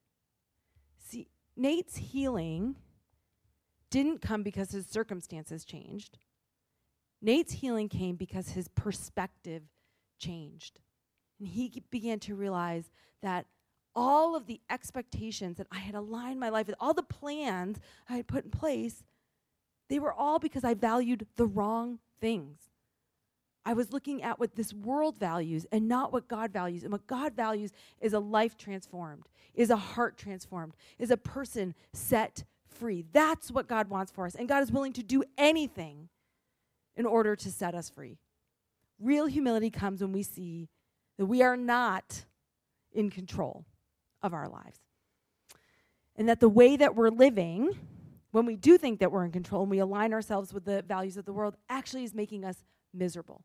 See, 0.98 1.28
Nate's 1.56 1.96
healing 1.96 2.76
didn't 3.90 4.20
come 4.20 4.42
because 4.42 4.70
his 4.72 4.86
circumstances 4.86 5.64
changed. 5.64 6.18
Nate's 7.22 7.52
healing 7.54 7.88
came 7.88 8.16
because 8.16 8.50
his 8.50 8.68
perspective 8.68 9.62
changed. 10.18 10.80
And 11.38 11.48
he 11.48 11.82
began 11.90 12.18
to 12.20 12.34
realize 12.34 12.90
that 13.22 13.46
all 13.96 14.36
of 14.36 14.46
the 14.46 14.60
expectations 14.70 15.56
that 15.56 15.66
I 15.72 15.78
had 15.78 15.94
aligned 15.94 16.38
my 16.38 16.50
life 16.50 16.66
with, 16.66 16.76
all 16.78 16.94
the 16.94 17.02
plans 17.02 17.80
I 18.08 18.16
had 18.16 18.28
put 18.28 18.44
in 18.44 18.50
place, 18.50 19.02
they 19.88 19.98
were 19.98 20.12
all 20.12 20.38
because 20.38 20.62
I 20.62 20.74
valued 20.74 21.26
the 21.36 21.46
wrong 21.46 21.98
things. 22.20 22.58
I 23.64 23.72
was 23.72 23.92
looking 23.92 24.22
at 24.22 24.38
what 24.38 24.54
this 24.54 24.72
world 24.72 25.18
values 25.18 25.66
and 25.72 25.88
not 25.88 26.12
what 26.12 26.28
God 26.28 26.52
values. 26.52 26.84
And 26.84 26.92
what 26.92 27.06
God 27.06 27.34
values 27.34 27.72
is 28.00 28.12
a 28.12 28.20
life 28.20 28.56
transformed, 28.56 29.24
is 29.54 29.70
a 29.70 29.76
heart 29.76 30.16
transformed, 30.16 30.74
is 30.98 31.10
a 31.10 31.16
person 31.16 31.74
set 31.92 32.44
free. 32.68 33.04
That's 33.12 33.50
what 33.50 33.66
God 33.66 33.88
wants 33.88 34.12
for 34.12 34.26
us. 34.26 34.36
And 34.36 34.48
God 34.48 34.62
is 34.62 34.70
willing 34.70 34.92
to 34.92 35.02
do 35.02 35.24
anything 35.36 36.10
in 36.96 37.06
order 37.06 37.34
to 37.34 37.50
set 37.50 37.74
us 37.74 37.90
free. 37.90 38.18
Real 39.00 39.26
humility 39.26 39.70
comes 39.70 40.00
when 40.00 40.12
we 40.12 40.22
see 40.22 40.68
that 41.18 41.26
we 41.26 41.42
are 41.42 41.56
not 41.56 42.24
in 42.92 43.10
control 43.10 43.64
of 44.22 44.34
our 44.34 44.48
lives. 44.48 44.80
And 46.16 46.28
that 46.28 46.40
the 46.40 46.48
way 46.48 46.76
that 46.76 46.94
we're 46.94 47.10
living, 47.10 47.70
when 48.30 48.46
we 48.46 48.56
do 48.56 48.78
think 48.78 49.00
that 49.00 49.12
we're 49.12 49.24
in 49.24 49.32
control 49.32 49.62
and 49.62 49.70
we 49.70 49.78
align 49.78 50.12
ourselves 50.12 50.52
with 50.52 50.64
the 50.64 50.82
values 50.82 51.16
of 51.16 51.24
the 51.24 51.32
world, 51.32 51.56
actually 51.68 52.04
is 52.04 52.14
making 52.14 52.44
us 52.44 52.64
miserable. 52.94 53.42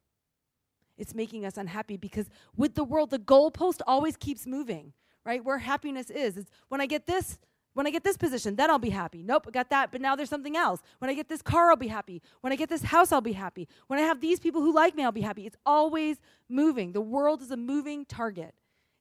It's 0.98 1.16
making 1.16 1.46
us 1.46 1.58
unhappy 1.58 1.98
because 1.98 2.30
with 2.56 2.76
the 2.76 2.84
world, 2.84 3.10
the 3.10 3.20
goalpost 3.20 3.82
always 3.88 4.16
keeps 4.16 4.46
moving, 4.46 4.94
right? 5.26 5.44
Where 5.44 5.58
happiness 5.58 6.10
is. 6.10 6.38
It's 6.38 6.52
when 6.70 6.80
I 6.80 6.86
get 6.86 7.08
this, 7.08 7.40
when 7.74 7.88
I 7.88 7.90
get 7.90 8.04
this 8.04 8.18
position, 8.18 8.56
then 8.56 8.70
I'll 8.70 8.80
be 8.80 8.90
happy. 8.90 9.24
Nope, 9.24 9.46
I 9.48 9.52
got 9.52 9.70
that, 9.72 9.92
but 9.92 10.00
now 10.00 10.16
there's 10.16 10.30
something 10.30 10.56
else. 10.56 10.82
When 11.00 11.10
I 11.10 11.14
get 11.14 11.28
this 11.28 11.42
car, 11.42 11.70
I'll 11.70 11.76
be 11.76 11.88
happy. 11.88 12.22
When 12.42 12.54
I 12.54 12.56
get 12.56 12.70
this 12.70 12.84
house, 12.84 13.12
I'll 13.12 13.22
be 13.22 13.34
happy. 13.34 13.68
When 13.88 14.00
I 14.00 14.04
have 14.04 14.22
these 14.22 14.40
people 14.40 14.62
who 14.62 14.74
like 14.74 14.96
me, 14.96 15.04
I'll 15.04 15.12
be 15.12 15.22
happy. 15.22 15.46
It's 15.46 15.58
always 15.66 16.20
moving. 16.48 16.92
The 16.92 17.02
world 17.02 17.42
is 17.42 17.52
a 17.52 17.58
moving 17.58 18.06
target. 18.06 18.54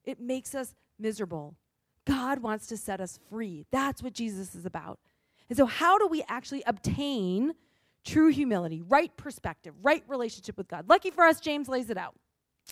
It 0.04 0.20
makes 0.20 0.54
us 0.54 0.74
miserable. 1.00 1.56
God 2.06 2.40
wants 2.40 2.66
to 2.68 2.76
set 2.76 3.00
us 3.00 3.18
free. 3.28 3.66
That's 3.70 4.02
what 4.02 4.12
Jesus 4.12 4.54
is 4.54 4.66
about. 4.66 4.98
And 5.48 5.56
so, 5.56 5.66
how 5.66 5.98
do 5.98 6.06
we 6.06 6.24
actually 6.28 6.62
obtain 6.66 7.54
true 8.04 8.28
humility, 8.28 8.80
right 8.80 9.14
perspective, 9.16 9.74
right 9.82 10.02
relationship 10.08 10.56
with 10.56 10.68
God? 10.68 10.88
Lucky 10.88 11.10
for 11.10 11.24
us, 11.24 11.40
James 11.40 11.68
lays 11.68 11.90
it 11.90 11.98
out. 11.98 12.14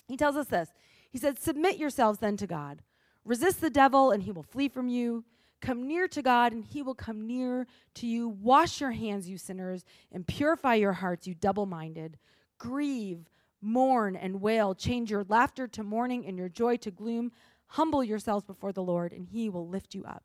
He 0.07 0.17
tells 0.17 0.35
us 0.35 0.47
this 0.47 0.69
He 1.11 1.17
said, 1.17 1.39
Submit 1.39 1.77
yourselves 1.77 2.19
then 2.19 2.37
to 2.37 2.47
God. 2.47 2.81
Resist 3.25 3.61
the 3.61 3.69
devil, 3.69 4.11
and 4.11 4.23
he 4.23 4.31
will 4.31 4.43
flee 4.43 4.69
from 4.69 4.87
you. 4.87 5.23
Come 5.61 5.87
near 5.87 6.07
to 6.07 6.21
God, 6.21 6.53
and 6.53 6.63
he 6.63 6.81
will 6.81 6.95
come 6.95 7.27
near 7.27 7.67
to 7.95 8.07
you. 8.07 8.29
Wash 8.29 8.79
your 8.79 8.91
hands, 8.91 9.29
you 9.29 9.37
sinners, 9.37 9.83
and 10.11 10.25
purify 10.25 10.75
your 10.75 10.93
hearts, 10.93 11.27
you 11.27 11.35
double 11.35 11.65
minded. 11.65 12.17
Grieve, 12.57 13.29
mourn, 13.61 14.15
and 14.15 14.41
wail. 14.41 14.73
Change 14.73 15.11
your 15.11 15.25
laughter 15.27 15.67
to 15.67 15.83
mourning 15.83 16.25
and 16.25 16.37
your 16.37 16.47
joy 16.49 16.77
to 16.77 16.91
gloom. 16.91 17.31
Humble 17.69 18.03
yourselves 18.03 18.45
before 18.45 18.71
the 18.71 18.83
Lord, 18.83 19.13
and 19.13 19.27
he 19.27 19.47
will 19.47 19.67
lift 19.67 19.93
you 19.93 20.03
up. 20.03 20.23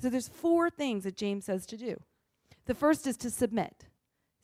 So 0.00 0.08
there's 0.08 0.28
four 0.28 0.70
things 0.70 1.04
that 1.04 1.16
James 1.16 1.44
says 1.44 1.66
to 1.66 1.76
do. 1.76 2.00
The 2.66 2.74
first 2.74 3.06
is 3.06 3.16
to 3.18 3.30
submit. 3.30 3.86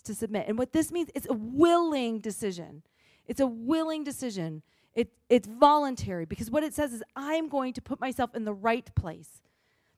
To 0.05 0.15
submit. 0.15 0.47
And 0.49 0.59
what 0.59 0.73
this 0.73 0.93
means, 0.93 1.11
it's 1.15 1.27
a 1.29 1.35
willing 1.35 2.21
decision. 2.21 2.83
It's 3.27 3.41
a 3.41 3.47
willing 3.47 4.05
decision. 4.05 4.63
It, 4.95 5.13
it's 5.31 5.49
voluntary 5.49 6.27
because 6.27 6.51
what 6.51 6.63
it 6.63 6.75
says 6.75 6.93
is, 6.93 7.03
I'm 7.17 7.49
going 7.49 7.73
to 7.75 7.83
put 7.83 8.01
myself 8.01 8.35
in 8.35 8.45
the 8.45 8.55
right 8.55 8.95
place. 8.95 9.41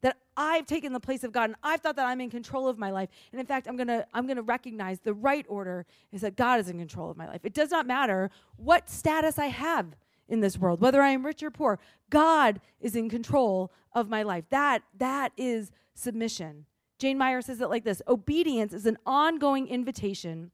That 0.03 0.19
I've 0.37 0.67
taken 0.67 0.93
the 0.93 1.01
place 1.01 1.25
of 1.25 1.33
God 1.33 1.45
and 1.45 1.57
I've 1.65 1.81
thought 1.81 1.97
that 1.97 2.07
I'm 2.07 2.21
in 2.21 2.31
control 2.31 2.69
of 2.69 2.79
my 2.79 2.91
life. 2.91 3.09
And 3.33 3.41
in 3.41 3.47
fact, 3.47 3.67
I'm 3.67 3.77
gonna, 3.77 4.07
I'm 4.15 4.27
gonna 4.27 4.43
recognize 4.43 5.01
the 5.01 5.15
right 5.15 5.45
order 5.49 5.85
is 6.13 6.21
that 6.21 6.37
God 6.37 6.61
is 6.61 6.69
in 6.69 6.79
control 6.79 7.11
of 7.11 7.17
my 7.17 7.27
life. 7.27 7.41
It 7.45 7.55
does 7.55 7.71
not 7.71 7.87
matter 7.87 8.31
what 8.57 8.89
status 8.89 9.39
I 9.39 9.47
have 9.47 9.97
in 10.29 10.41
this 10.41 10.59
world, 10.59 10.81
whether 10.81 11.03
I 11.03 11.11
am 11.11 11.25
rich 11.25 11.43
or 11.43 11.51
poor. 11.51 11.79
God 12.11 12.61
is 12.81 12.97
in 12.97 13.09
control 13.09 13.73
of 13.93 14.09
my 14.09 14.23
life. 14.23 14.45
That 14.51 14.83
that 14.99 15.33
is 15.37 15.71
submission. 15.95 16.67
Jan 16.99 17.19
Meyer 17.19 17.43
says 17.43 17.61
it 17.61 17.71
like 17.71 17.85
this: 17.85 18.03
obedience 18.09 18.73
is 18.73 18.87
an 18.87 18.99
ongoing 19.07 19.69
invitation 19.69 20.51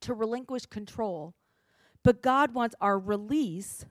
to 0.00 0.14
relinquish 0.14 0.66
control, 0.66 1.34
but 2.02 2.22
God 2.22 2.54
wants 2.54 2.74
our 2.80 2.98
release, 2.98 3.84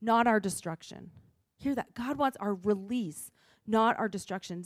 not 0.00 0.26
our 0.26 0.40
destruction. 0.40 1.10
Hear 1.56 1.74
that? 1.74 1.94
God 1.94 2.16
wants 2.16 2.36
our 2.38 2.54
release, 2.54 3.30
not 3.66 3.98
our 3.98 4.08
destruction. 4.08 4.64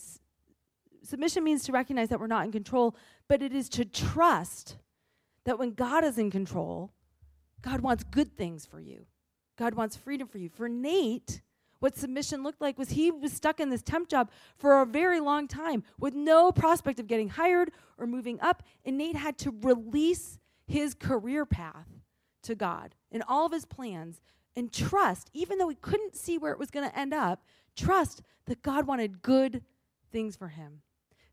Submission 1.03 1.45
means 1.45 1.65
to 1.65 1.73
recognize 1.73 2.09
that 2.09 2.21
we're 2.21 2.27
not 2.27 2.45
in 2.45 2.53
control, 2.53 2.97
but 3.29 3.43
it 3.43 3.55
is 3.55 3.69
to 3.71 3.85
trust 3.85 4.77
that 5.45 5.59
when 5.59 5.73
God 5.73 6.05
is 6.05 6.19
in 6.19 6.31
control, 6.31 6.93
God 7.63 7.81
wants 7.81 8.05
good 8.05 8.37
things 8.37 8.67
for 8.67 8.81
you. 8.81 9.07
God 9.59 9.75
wants 9.75 9.97
freedom 9.97 10.29
for 10.29 10.39
you. 10.39 10.49
For 10.49 10.69
Nate, 10.69 11.43
what 11.81 11.97
submission 11.97 12.43
looked 12.43 12.61
like 12.61 12.79
was 12.79 12.91
he 12.91 13.11
was 13.11 13.33
stuck 13.33 13.61
in 13.61 13.71
this 13.71 13.83
temp 13.83 14.09
job 14.09 14.31
for 14.57 14.81
a 14.81 14.87
very 14.87 15.21
long 15.21 15.49
time 15.49 15.83
with 15.99 16.15
no 16.15 16.53
prospect 16.53 16.99
of 16.99 17.07
getting 17.07 17.29
hired 17.29 17.71
or 17.99 18.07
moving 18.07 18.41
up. 18.41 18.63
And 18.85 18.97
Nate 18.97 19.17
had 19.17 19.37
to 19.39 19.55
release 19.63 20.39
his 20.67 20.95
career 20.95 21.45
path 21.45 21.89
to 22.43 22.55
God 22.55 22.95
and 23.11 23.23
all 23.29 23.47
of 23.47 23.53
his 23.53 23.65
plans 23.65 24.21
and 24.57 24.73
trust, 24.73 25.31
even 25.33 25.59
though 25.59 25.69
he 25.69 25.77
couldn't 25.77 26.17
see 26.17 26.39
where 26.39 26.53
it 26.53 26.59
was 26.59 26.71
going 26.71 26.89
to 26.89 26.99
end 26.99 27.13
up, 27.13 27.45
trust 27.77 28.23
that 28.47 28.63
God 28.63 28.87
wanted 28.87 29.23
good 29.23 29.63
things 30.11 30.37
for 30.37 30.49
him. 30.49 30.83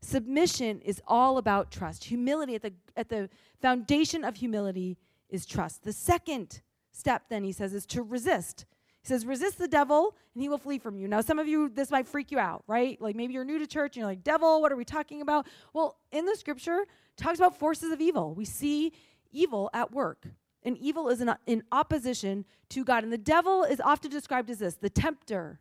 Submission 0.00 0.80
is 0.80 1.00
all 1.06 1.38
about 1.38 1.70
trust. 1.70 2.04
Humility, 2.04 2.54
at 2.54 2.62
the, 2.62 2.72
at 2.96 3.08
the 3.08 3.28
foundation 3.60 4.24
of 4.24 4.36
humility, 4.36 4.96
is 5.28 5.44
trust. 5.44 5.82
The 5.82 5.92
second 5.92 6.60
step, 6.96 7.24
then, 7.28 7.44
he 7.44 7.52
says, 7.52 7.74
is 7.74 7.86
to 7.86 8.02
resist. 8.02 8.64
He 9.02 9.08
says, 9.08 9.24
resist 9.24 9.58
the 9.58 9.68
devil 9.68 10.16
and 10.34 10.42
he 10.42 10.48
will 10.48 10.58
flee 10.58 10.78
from 10.78 10.96
you. 10.96 11.06
Now, 11.06 11.20
some 11.20 11.38
of 11.38 11.46
you, 11.46 11.68
this 11.68 11.90
might 11.90 12.08
freak 12.08 12.32
you 12.32 12.38
out, 12.38 12.64
right? 12.66 13.00
Like 13.00 13.14
maybe 13.14 13.34
you're 13.34 13.44
new 13.44 13.58
to 13.58 13.66
church 13.66 13.94
and 13.94 14.00
you're 14.00 14.08
like, 14.08 14.24
devil, 14.24 14.60
what 14.60 14.72
are 14.72 14.76
we 14.76 14.84
talking 14.84 15.20
about? 15.20 15.46
Well, 15.72 15.96
in 16.10 16.26
the 16.26 16.34
scripture, 16.34 16.86
talks 17.16 17.38
about 17.38 17.56
forces 17.56 17.92
of 17.92 18.00
evil. 18.00 18.34
We 18.34 18.44
see 18.44 18.92
evil 19.30 19.70
at 19.72 19.92
work. 19.92 20.26
And 20.64 20.76
evil 20.78 21.08
is 21.08 21.20
in, 21.20 21.32
in 21.46 21.62
opposition 21.70 22.44
to 22.70 22.84
God. 22.84 23.04
And 23.04 23.12
the 23.12 23.18
devil 23.18 23.62
is 23.62 23.80
often 23.80 24.10
described 24.10 24.50
as 24.50 24.58
this 24.58 24.74
the 24.74 24.90
tempter, 24.90 25.60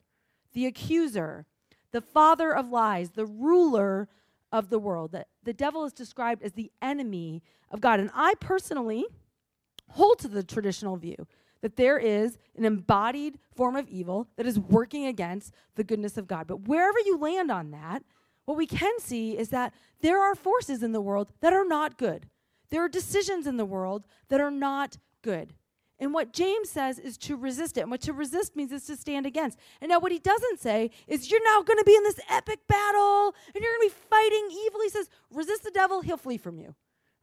the 0.53 0.65
accuser, 0.65 1.45
the 1.91 2.01
father 2.01 2.55
of 2.55 2.69
lies, 2.69 3.11
the 3.11 3.27
ruler 3.27 4.07
of 4.51 4.69
the 4.69 4.79
world. 4.79 5.15
The 5.43 5.53
devil 5.53 5.85
is 5.85 5.93
described 5.93 6.41
as 6.41 6.53
the 6.53 6.71
enemy 6.81 7.43
of 7.69 7.79
God. 7.79 7.99
And 7.99 8.09
I 8.15 8.33
personally 8.39 9.05
hold 9.89 10.19
to 10.19 10.27
the 10.27 10.43
traditional 10.43 10.97
view 10.97 11.27
that 11.61 11.77
there 11.77 11.97
is 11.97 12.37
an 12.55 12.65
embodied 12.65 13.39
form 13.55 13.75
of 13.75 13.87
evil 13.89 14.27
that 14.35 14.45
is 14.45 14.59
working 14.59 15.05
against 15.05 15.51
the 15.75 15.83
goodness 15.83 16.17
of 16.17 16.27
God. 16.27 16.45
But 16.47 16.67
wherever 16.67 16.99
you 16.99 17.17
land 17.17 17.49
on 17.49 17.71
that, 17.71 18.03
what 18.45 18.57
we 18.57 18.67
can 18.67 18.99
see 18.99 19.37
is 19.37 19.49
that 19.49 19.73
there 20.01 20.21
are 20.21 20.35
forces 20.35 20.83
in 20.83 20.91
the 20.91 21.01
world 21.01 21.31
that 21.41 21.53
are 21.53 21.65
not 21.65 21.97
good. 21.97 22.29
There 22.69 22.83
are 22.83 22.89
decisions 22.89 23.47
in 23.47 23.57
the 23.57 23.65
world 23.65 24.05
that 24.29 24.39
are 24.39 24.51
not 24.51 24.97
good. 25.21 25.53
And 25.97 26.13
what 26.13 26.33
James 26.33 26.69
says 26.69 26.99
is 26.99 27.17
to 27.19 27.37
resist 27.37 27.77
it. 27.77 27.81
And 27.81 27.91
what 27.91 28.01
to 28.01 28.13
resist 28.13 28.55
means 28.55 28.71
is 28.71 28.85
to 28.85 28.97
stand 28.97 29.25
against. 29.25 29.57
And 29.79 29.89
now, 29.89 29.99
what 29.99 30.11
he 30.11 30.19
doesn't 30.19 30.59
say 30.59 30.91
is 31.07 31.31
you're 31.31 31.43
now 31.43 31.63
going 31.63 31.79
to 31.79 31.85
be 31.85 31.95
in 31.95 32.03
this 32.03 32.19
epic 32.29 32.59
battle 32.67 33.33
and 33.53 33.63
you're 33.63 33.73
going 33.75 33.89
to 33.89 33.95
be 33.95 34.01
fighting 34.09 34.49
evil. 34.65 34.81
He 34.81 34.89
says, 34.89 35.09
resist 35.31 35.63
the 35.63 35.71
devil, 35.71 36.01
he'll 36.01 36.17
flee 36.17 36.37
from 36.37 36.59
you. 36.59 36.75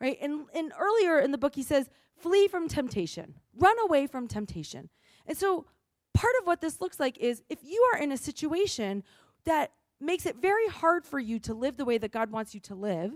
Right? 0.03 0.19
And, 0.21 0.47
and 0.53 0.73
earlier 0.79 1.21
in 1.21 1.31
the 1.31 1.38
book, 1.38 1.55
he 1.55 1.62
says, 1.62 1.88
flee 2.17 2.49
from 2.49 2.67
temptation, 2.67 3.35
run 3.57 3.77
away 3.85 4.09
from 4.09 4.27
temptation. 4.27 4.88
And 5.27 5.38
so, 5.38 5.67
part 6.12 6.35
of 6.41 6.47
what 6.47 6.61
this 6.61 6.81
looks 6.81 6.99
like 6.99 7.17
is 7.19 7.43
if 7.49 7.61
you 7.62 7.88
are 7.95 8.01
in 8.01 8.11
a 8.11 8.17
situation 8.17 9.05
that 9.45 9.71
makes 10.01 10.27
it 10.27 10.37
very 10.37 10.67
hard 10.67 11.05
for 11.05 11.21
you 11.21 11.38
to 11.38 11.55
live 11.55 11.77
the 11.77 11.85
way 11.85 11.99
that 11.99 12.11
God 12.11 12.33
wants 12.33 12.53
you 12.53 12.59
to 12.62 12.75
live, 12.75 13.12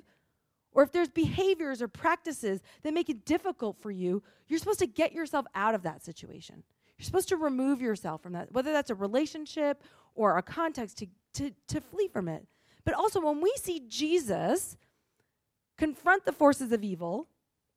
or 0.70 0.84
if 0.84 0.92
there's 0.92 1.08
behaviors 1.08 1.82
or 1.82 1.88
practices 1.88 2.60
that 2.84 2.94
make 2.94 3.10
it 3.10 3.24
difficult 3.24 3.76
for 3.80 3.90
you, 3.90 4.22
you're 4.46 4.60
supposed 4.60 4.78
to 4.78 4.86
get 4.86 5.12
yourself 5.12 5.44
out 5.56 5.74
of 5.74 5.82
that 5.82 6.04
situation. 6.04 6.62
You're 6.96 7.04
supposed 7.04 7.28
to 7.30 7.36
remove 7.36 7.80
yourself 7.80 8.22
from 8.22 8.34
that, 8.34 8.52
whether 8.52 8.72
that's 8.72 8.90
a 8.90 8.94
relationship 8.94 9.82
or 10.14 10.38
a 10.38 10.42
context 10.42 10.98
to, 10.98 11.08
to, 11.34 11.50
to 11.66 11.80
flee 11.80 12.06
from 12.06 12.28
it. 12.28 12.46
But 12.84 12.94
also, 12.94 13.20
when 13.20 13.40
we 13.40 13.52
see 13.56 13.82
Jesus 13.88 14.76
confront 15.76 16.24
the 16.24 16.32
forces 16.32 16.72
of 16.72 16.82
evil 16.82 17.28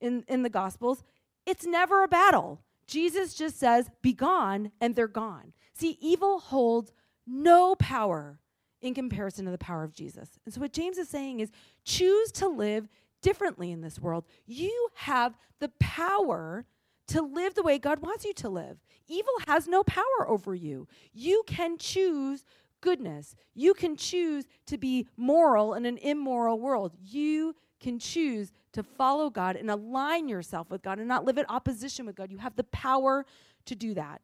in, 0.02 0.24
in 0.28 0.44
the 0.44 0.50
Gospels, 0.50 1.04
it's 1.46 1.66
never 1.66 2.04
a 2.04 2.08
battle. 2.08 2.62
Jesus 2.88 3.34
just 3.34 3.60
says, 3.60 3.90
Be 4.02 4.14
gone, 4.14 4.72
and 4.82 4.96
they're 4.96 5.08
gone. 5.08 5.54
See, 5.74 5.98
evil 6.02 6.40
holds 6.40 6.94
no 7.28 7.76
power 7.76 8.40
in 8.82 8.94
comparison 8.94 9.46
to 9.46 9.52
the 9.52 9.58
power 9.58 9.84
of 9.84 9.94
Jesus. 9.94 10.40
And 10.46 10.54
so, 10.54 10.62
what 10.62 10.74
James 10.74 10.98
is 10.98 11.10
saying 11.10 11.40
is 11.40 11.52
choose 11.84 12.32
to 12.34 12.48
live 12.48 12.88
differently 13.22 13.72
in 13.72 13.82
this 13.82 14.00
world. 14.00 14.26
You 14.46 14.90
have 14.96 15.38
the 15.60 15.70
power 15.80 16.66
to 17.08 17.22
live 17.22 17.56
the 17.56 17.64
way 17.64 17.78
God 17.78 18.00
wants 18.00 18.26
you 18.26 18.34
to 18.36 18.50
live. 18.50 18.78
Evil 19.08 19.34
has 19.48 19.68
no 19.68 19.84
power 19.84 20.28
over 20.28 20.54
you. 20.54 20.88
You 21.12 21.44
can 21.48 21.78
choose 21.78 22.44
goodness. 22.82 23.36
You 23.54 23.74
can 23.74 23.96
choose 23.96 24.46
to 24.68 24.78
be 24.78 25.08
moral 25.18 25.74
in 25.74 25.86
an 25.86 25.98
immoral 25.98 26.60
world. 26.60 26.94
You 27.04 27.56
can 27.80 28.00
choose 28.00 28.52
to 28.74 28.84
follow 28.84 29.30
God 29.30 29.56
and 29.56 29.70
align 29.70 30.28
yourself 30.28 30.70
with 30.70 30.82
God 30.82 31.00
and 31.00 31.08
not 31.08 31.26
live 31.26 31.38
in 31.38 31.46
opposition 31.50 32.06
with 32.06 32.16
God. 32.16 32.32
You 32.32 32.38
have 32.38 32.56
the 32.56 32.64
power 32.66 33.26
to 33.66 33.76
do 33.76 33.94
that. 33.94 34.22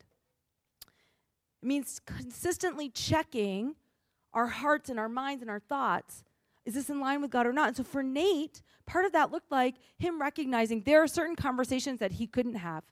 It 1.62 1.68
means 1.68 2.00
consistently 2.06 2.90
checking 2.90 3.76
our 4.34 4.48
hearts 4.48 4.90
and 4.90 5.00
our 5.00 5.10
minds 5.10 5.42
and 5.42 5.50
our 5.50 5.60
thoughts. 5.60 6.24
Is 6.66 6.74
this 6.74 6.90
in 6.90 7.00
line 7.00 7.22
with 7.22 7.32
God 7.32 7.48
or 7.48 7.54
not? 7.54 7.70
And 7.70 7.78
so 7.78 7.84
for 7.84 8.04
Nate, 8.04 8.62
part 8.86 9.06
of 9.06 9.14
that 9.14 9.32
looked 9.32 9.52
like 9.52 9.76
him 9.98 10.22
recognizing 10.22 10.82
there 10.82 11.02
are 11.02 11.08
certain 11.08 11.36
conversations 11.36 12.00
that 12.00 12.14
he 12.14 12.28
couldn't 12.28 12.56
have 12.56 12.84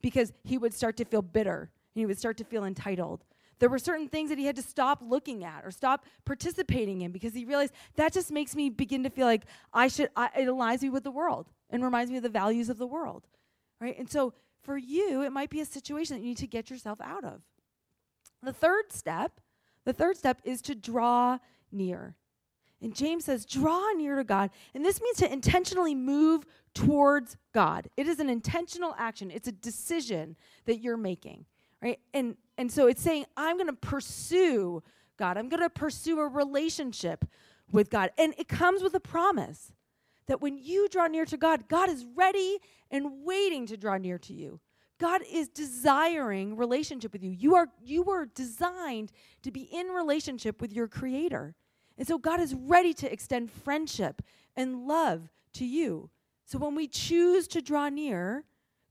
because 0.00 0.32
he 0.44 0.58
would 0.58 0.74
start 0.74 0.96
to 0.96 1.04
feel 1.04 1.22
bitter 1.22 1.70
and 1.94 2.00
he 2.00 2.06
would 2.06 2.18
start 2.18 2.36
to 2.38 2.44
feel 2.44 2.64
entitled. 2.64 3.24
There 3.58 3.68
were 3.68 3.78
certain 3.78 4.08
things 4.08 4.30
that 4.30 4.38
he 4.38 4.46
had 4.46 4.56
to 4.56 4.62
stop 4.62 5.00
looking 5.02 5.44
at 5.44 5.64
or 5.64 5.70
stop 5.70 6.04
participating 6.24 7.00
in 7.02 7.10
because 7.12 7.34
he 7.34 7.44
realized 7.44 7.74
that 7.96 8.12
just 8.12 8.30
makes 8.30 8.54
me 8.54 8.70
begin 8.70 9.02
to 9.02 9.10
feel 9.10 9.26
like 9.26 9.42
I 9.72 9.88
should, 9.88 10.10
I, 10.16 10.30
it 10.36 10.46
aligns 10.46 10.82
me 10.82 10.90
with 10.90 11.04
the 11.04 11.10
world 11.10 11.48
and 11.70 11.82
reminds 11.82 12.10
me 12.10 12.18
of 12.18 12.22
the 12.22 12.28
values 12.28 12.68
of 12.68 12.78
the 12.78 12.86
world. 12.86 13.26
Right? 13.80 13.98
And 13.98 14.10
so 14.10 14.32
for 14.62 14.76
you, 14.76 15.22
it 15.22 15.32
might 15.32 15.50
be 15.50 15.60
a 15.60 15.64
situation 15.64 16.16
that 16.16 16.22
you 16.22 16.28
need 16.28 16.38
to 16.38 16.46
get 16.46 16.70
yourself 16.70 17.00
out 17.00 17.24
of. 17.24 17.42
The 18.42 18.52
third 18.52 18.92
step 18.92 19.40
the 19.88 19.94
third 19.94 20.18
step 20.18 20.42
is 20.44 20.60
to 20.62 20.74
draw 20.74 21.38
near. 21.72 22.14
And 22.82 22.94
James 22.94 23.24
says, 23.24 23.46
draw 23.46 23.90
near 23.92 24.16
to 24.16 24.22
God. 24.22 24.50
And 24.74 24.84
this 24.84 25.00
means 25.00 25.16
to 25.16 25.32
intentionally 25.32 25.94
move 25.94 26.44
towards 26.74 27.38
God. 27.54 27.88
It 27.96 28.06
is 28.06 28.20
an 28.20 28.28
intentional 28.28 28.94
action, 28.98 29.30
it's 29.30 29.48
a 29.48 29.52
decision 29.52 30.36
that 30.66 30.80
you're 30.80 30.98
making, 30.98 31.46
right? 31.82 31.98
And, 32.12 32.36
and 32.56 32.70
so 32.70 32.86
it's 32.86 33.02
saying, 33.02 33.26
I'm 33.36 33.56
going 33.56 33.68
to 33.68 33.72
pursue 33.72 34.82
God, 35.18 35.36
I'm 35.36 35.48
going 35.48 35.62
to 35.62 35.70
pursue 35.70 36.20
a 36.20 36.28
relationship 36.28 37.24
with 37.72 37.90
God. 37.90 38.10
And 38.16 38.34
it 38.38 38.48
comes 38.48 38.82
with 38.82 38.94
a 38.94 39.00
promise 39.00 39.72
that 40.28 40.40
when 40.40 40.58
you 40.58 40.88
draw 40.88 41.08
near 41.08 41.24
to 41.24 41.36
God, 41.36 41.68
God 41.68 41.88
is 41.88 42.06
ready 42.14 42.58
and 42.90 43.24
waiting 43.24 43.66
to 43.66 43.76
draw 43.76 43.96
near 43.96 44.18
to 44.18 44.32
you. 44.32 44.60
God 45.00 45.22
is 45.30 45.48
desiring 45.48 46.56
relationship 46.56 47.12
with 47.12 47.22
you. 47.22 47.30
You 47.30 47.54
are 47.54 47.68
you 47.84 48.02
were 48.02 48.26
designed 48.26 49.12
to 49.42 49.50
be 49.50 49.62
in 49.62 49.88
relationship 49.88 50.60
with 50.60 50.72
your 50.72 50.88
creator. 50.88 51.54
And 51.96 52.06
so 52.06 52.18
God 52.18 52.40
is 52.40 52.54
ready 52.54 52.92
to 52.94 53.12
extend 53.12 53.50
friendship 53.50 54.22
and 54.56 54.86
love 54.86 55.30
to 55.54 55.64
you. 55.64 56.10
So 56.44 56.58
when 56.58 56.74
we 56.74 56.88
choose 56.88 57.46
to 57.48 57.60
draw 57.60 57.88
near, 57.88 58.44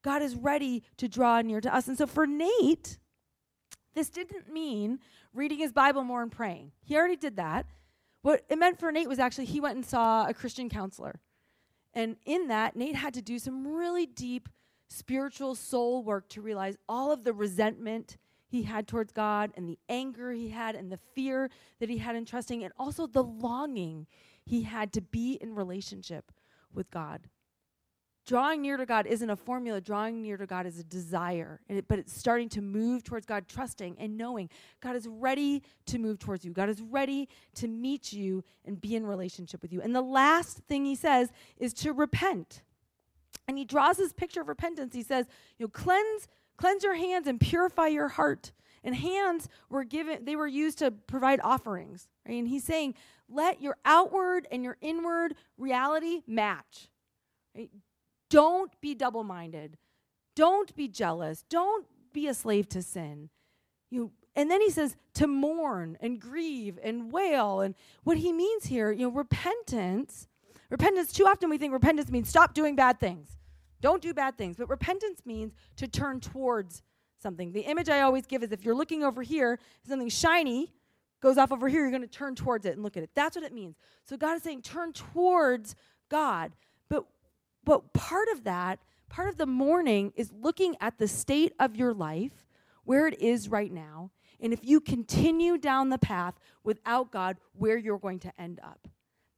God 0.07 0.21
is 0.21 0.37
ready 0.37 0.83
to 0.95 1.09
draw 1.09 1.41
near 1.41 1.59
to 1.59 1.75
us. 1.75 1.89
And 1.89 1.97
so 1.97 2.07
for 2.07 2.25
Nate, 2.25 2.97
this 3.93 4.07
didn't 4.07 4.49
mean 4.49 4.99
reading 5.33 5.57
his 5.57 5.73
Bible 5.73 6.05
more 6.05 6.21
and 6.21 6.31
praying. 6.31 6.71
He 6.81 6.95
already 6.95 7.17
did 7.17 7.35
that. 7.35 7.65
What 8.21 8.45
it 8.47 8.57
meant 8.57 8.79
for 8.79 8.89
Nate 8.89 9.09
was 9.09 9.19
actually 9.19 9.47
he 9.47 9.59
went 9.59 9.75
and 9.75 9.85
saw 9.85 10.25
a 10.25 10.33
Christian 10.33 10.69
counselor. 10.69 11.19
And 11.93 12.15
in 12.23 12.47
that, 12.47 12.77
Nate 12.77 12.95
had 12.95 13.15
to 13.15 13.21
do 13.21 13.37
some 13.37 13.67
really 13.67 14.05
deep 14.05 14.47
spiritual 14.87 15.55
soul 15.55 16.05
work 16.05 16.29
to 16.29 16.41
realize 16.41 16.77
all 16.87 17.11
of 17.11 17.25
the 17.25 17.33
resentment 17.33 18.15
he 18.47 18.63
had 18.63 18.87
towards 18.87 19.11
God 19.11 19.51
and 19.57 19.67
the 19.67 19.77
anger 19.89 20.31
he 20.31 20.47
had 20.47 20.75
and 20.75 20.89
the 20.89 20.99
fear 21.15 21.49
that 21.81 21.89
he 21.89 21.97
had 21.97 22.15
in 22.15 22.23
trusting 22.23 22.63
and 22.63 22.71
also 22.77 23.07
the 23.07 23.25
longing 23.25 24.07
he 24.45 24.61
had 24.61 24.93
to 24.93 25.01
be 25.01 25.33
in 25.41 25.53
relationship 25.53 26.31
with 26.73 26.89
God. 26.91 27.27
Drawing 28.27 28.61
near 28.61 28.75
to 28.75 28.85
God 28.85 29.07
isn't 29.07 29.29
a 29.29 29.37
formula. 29.37 29.79
Drawing 29.79 30.21
near 30.21 30.35
to 30.35 30.45
God 30.45 30.65
is 30.65 30.77
a 30.77 30.83
desire, 30.83 31.61
it, 31.69 31.87
but 31.87 31.97
it's 31.97 32.13
starting 32.13 32.49
to 32.49 32.61
move 32.61 33.05
towards 33.05 33.25
God, 33.25 33.47
trusting 33.47 33.95
and 33.97 34.17
knowing 34.17 34.49
God 34.81 34.97
is 34.97 35.07
ready 35.07 35.63
to 35.85 35.97
move 35.97 36.19
towards 36.19 36.43
you. 36.43 36.51
God 36.51 36.67
is 36.67 36.81
ready 36.81 37.29
to 37.55 37.69
meet 37.69 38.11
you 38.11 38.43
and 38.65 38.79
be 38.81 38.97
in 38.97 39.07
relationship 39.07 39.61
with 39.61 39.71
you. 39.71 39.81
And 39.81 39.95
the 39.95 40.01
last 40.01 40.57
thing 40.67 40.83
he 40.83 40.93
says 40.93 41.31
is 41.57 41.73
to 41.75 41.93
repent. 41.93 42.63
And 43.47 43.57
he 43.57 43.63
draws 43.63 43.95
this 43.95 44.11
picture 44.11 44.41
of 44.41 44.49
repentance. 44.49 44.93
He 44.93 45.03
says, 45.03 45.25
you 45.57 45.65
know, 45.65 45.69
cleanse, 45.69 46.27
cleanse 46.57 46.83
your 46.83 46.95
hands 46.95 47.27
and 47.27 47.39
purify 47.39 47.87
your 47.87 48.09
heart. 48.09 48.51
And 48.83 48.93
hands 48.93 49.47
were 49.69 49.85
given, 49.85 50.25
they 50.25 50.35
were 50.35 50.47
used 50.47 50.79
to 50.79 50.91
provide 50.91 51.39
offerings. 51.45 52.09
Right? 52.27 52.39
And 52.39 52.47
he's 52.49 52.65
saying, 52.65 52.95
let 53.29 53.61
your 53.61 53.77
outward 53.85 54.49
and 54.51 54.65
your 54.65 54.75
inward 54.81 55.35
reality 55.57 56.23
match. 56.27 56.89
Right? 57.55 57.69
Don't 58.29 58.79
be 58.81 58.95
double 58.95 59.23
minded. 59.23 59.77
Don't 60.35 60.75
be 60.75 60.87
jealous. 60.87 61.43
Don't 61.49 61.85
be 62.13 62.27
a 62.27 62.33
slave 62.33 62.69
to 62.69 62.81
sin. 62.81 63.29
You 63.89 64.11
and 64.35 64.51
then 64.51 64.61
he 64.61 64.69
says 64.69 64.95
to 65.15 65.25
mourn 65.25 65.97
and 65.99 66.19
grieve 66.19 66.77
and 66.83 67.11
wail. 67.11 67.61
And 67.61 67.73
what 68.03 68.17
he 68.17 68.31
means 68.31 68.65
here, 68.65 68.91
you 68.91 69.07
know, 69.07 69.11
repentance 69.11 70.27
Repentance, 70.69 71.13
too 71.13 71.25
often 71.25 71.49
we 71.49 71.57
think 71.57 71.71
repentance 71.71 72.11
means 72.11 72.27
stop 72.27 72.53
doing 72.53 72.75
bad 72.75 72.99
things. 72.99 73.37
Don't 73.79 74.01
do 74.01 74.13
bad 74.13 74.37
things. 74.37 74.57
But 74.57 74.69
repentance 74.69 75.21
means 75.25 75.53
to 75.77 75.87
turn 75.87 76.19
towards 76.19 76.81
something. 77.21 77.51
The 77.51 77.61
image 77.61 77.89
I 77.89 78.01
always 78.01 78.25
give 78.25 78.43
is 78.43 78.51
if 78.51 78.65
you're 78.65 78.75
looking 78.75 79.03
over 79.03 79.21
here, 79.21 79.59
something 79.87 80.09
shiny 80.09 80.73
goes 81.21 81.37
off 81.37 81.51
over 81.51 81.67
here, 81.67 81.81
you're 81.81 81.89
going 81.89 82.01
to 82.01 82.07
turn 82.07 82.35
towards 82.35 82.65
it 82.65 82.73
and 82.73 82.83
look 82.83 82.95
at 82.95 83.03
it. 83.03 83.09
That's 83.15 83.35
what 83.35 83.43
it 83.43 83.53
means. 83.53 83.75
So 84.03 84.17
God 84.17 84.37
is 84.37 84.43
saying 84.43 84.61
turn 84.61 84.93
towards 84.93 85.75
God. 86.09 86.51
But 87.67 87.91
part 87.91 88.29
of 88.29 88.45
that, 88.45 88.79
part 89.09 89.27
of 89.27 89.35
the 89.35 89.45
mourning 89.45 90.13
is 90.15 90.31
looking 90.31 90.77
at 90.79 90.99
the 90.99 91.07
state 91.09 91.51
of 91.59 91.75
your 91.75 91.93
life, 91.93 92.47
where 92.85 93.07
it 93.07 93.21
is 93.21 93.49
right 93.49 93.69
now, 93.69 94.11
and 94.39 94.53
if 94.53 94.63
you 94.63 94.79
continue 94.79 95.57
down 95.57 95.89
the 95.89 95.97
path 95.97 96.35
without 96.63 97.11
God, 97.11 97.35
where 97.51 97.77
you're 97.77 97.99
going 97.99 98.19
to 98.19 98.31
end 98.39 98.61
up. 98.63 98.87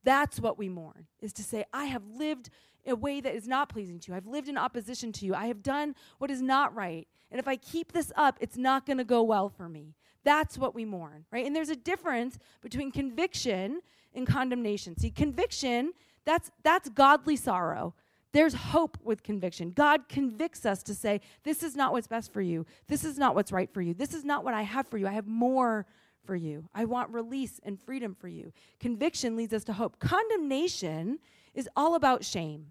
That's 0.04 0.40
what 0.40 0.60
we 0.60 0.70
mourn, 0.70 1.08
is 1.20 1.34
to 1.34 1.44
say, 1.44 1.66
I 1.74 1.86
have 1.86 2.04
lived 2.06 2.52
a 2.86 2.96
way 2.96 3.20
that 3.20 3.34
is 3.34 3.48
not 3.48 3.68
pleasing 3.68 4.00
to 4.02 4.12
you. 4.12 4.16
I've 4.16 4.28
lived 4.28 4.48
in 4.48 4.60
opposition 4.60 5.12
to 5.14 5.26
you. 5.26 5.34
I 5.34 5.48
have 5.48 5.64
done 5.64 5.96
what 6.20 6.30
is 6.30 6.44
not 6.44 6.76
right. 6.76 7.08
And 7.32 7.40
if 7.40 7.48
I 7.48 7.56
keep 7.56 7.94
this 7.94 8.12
up, 8.16 8.38
it's 8.40 8.58
not 8.58 8.86
going 8.86 9.00
to 9.00 9.04
go 9.04 9.24
well 9.24 9.50
for 9.50 9.68
me. 9.68 9.96
That's 10.24 10.56
what 10.56 10.76
we 10.76 10.86
mourn, 10.86 11.26
right? 11.32 11.48
And 11.48 11.56
there's 11.56 11.70
a 11.70 11.76
difference 11.76 12.38
between 12.62 12.92
conviction 12.92 13.82
and 14.14 14.28
condemnation. 14.28 14.96
See, 15.00 15.10
conviction, 15.10 15.94
that's 16.26 16.52
that's 16.64 16.90
godly 16.90 17.36
sorrow. 17.36 17.96
There's 18.32 18.54
hope 18.54 18.98
with 19.04 19.24
conviction. 19.24 19.72
God 19.72 20.08
convicts 20.08 20.66
us 20.66 20.84
to 20.84 20.94
say, 20.94 21.22
this 21.44 21.64
is 21.64 21.76
not 21.76 21.92
what's 21.92 22.08
best 22.08 22.32
for 22.32 22.42
you. 22.42 22.66
This 22.88 23.04
is 23.04 23.18
not 23.18 23.34
what's 23.34 23.52
right 23.52 23.72
for 23.74 23.82
you. 23.82 23.94
This 23.94 24.14
is 24.14 24.24
not 24.24 24.44
what 24.44 24.54
I 24.54 24.62
have 24.62 24.88
for 24.88 24.98
you. 24.98 25.08
I 25.08 25.14
have 25.14 25.28
more 25.28 25.86
for 26.26 26.36
you. 26.36 26.70
I 26.76 26.86
want 26.86 27.12
release 27.12 27.60
and 27.64 27.80
freedom 27.82 28.16
for 28.20 28.28
you. 28.28 28.54
Conviction 28.80 29.36
leads 29.36 29.54
us 29.54 29.64
to 29.64 29.74
hope. 29.74 30.00
Condemnation 30.00 31.20
is 31.56 31.68
all 31.76 31.96
about 31.96 32.24
shame. 32.24 32.68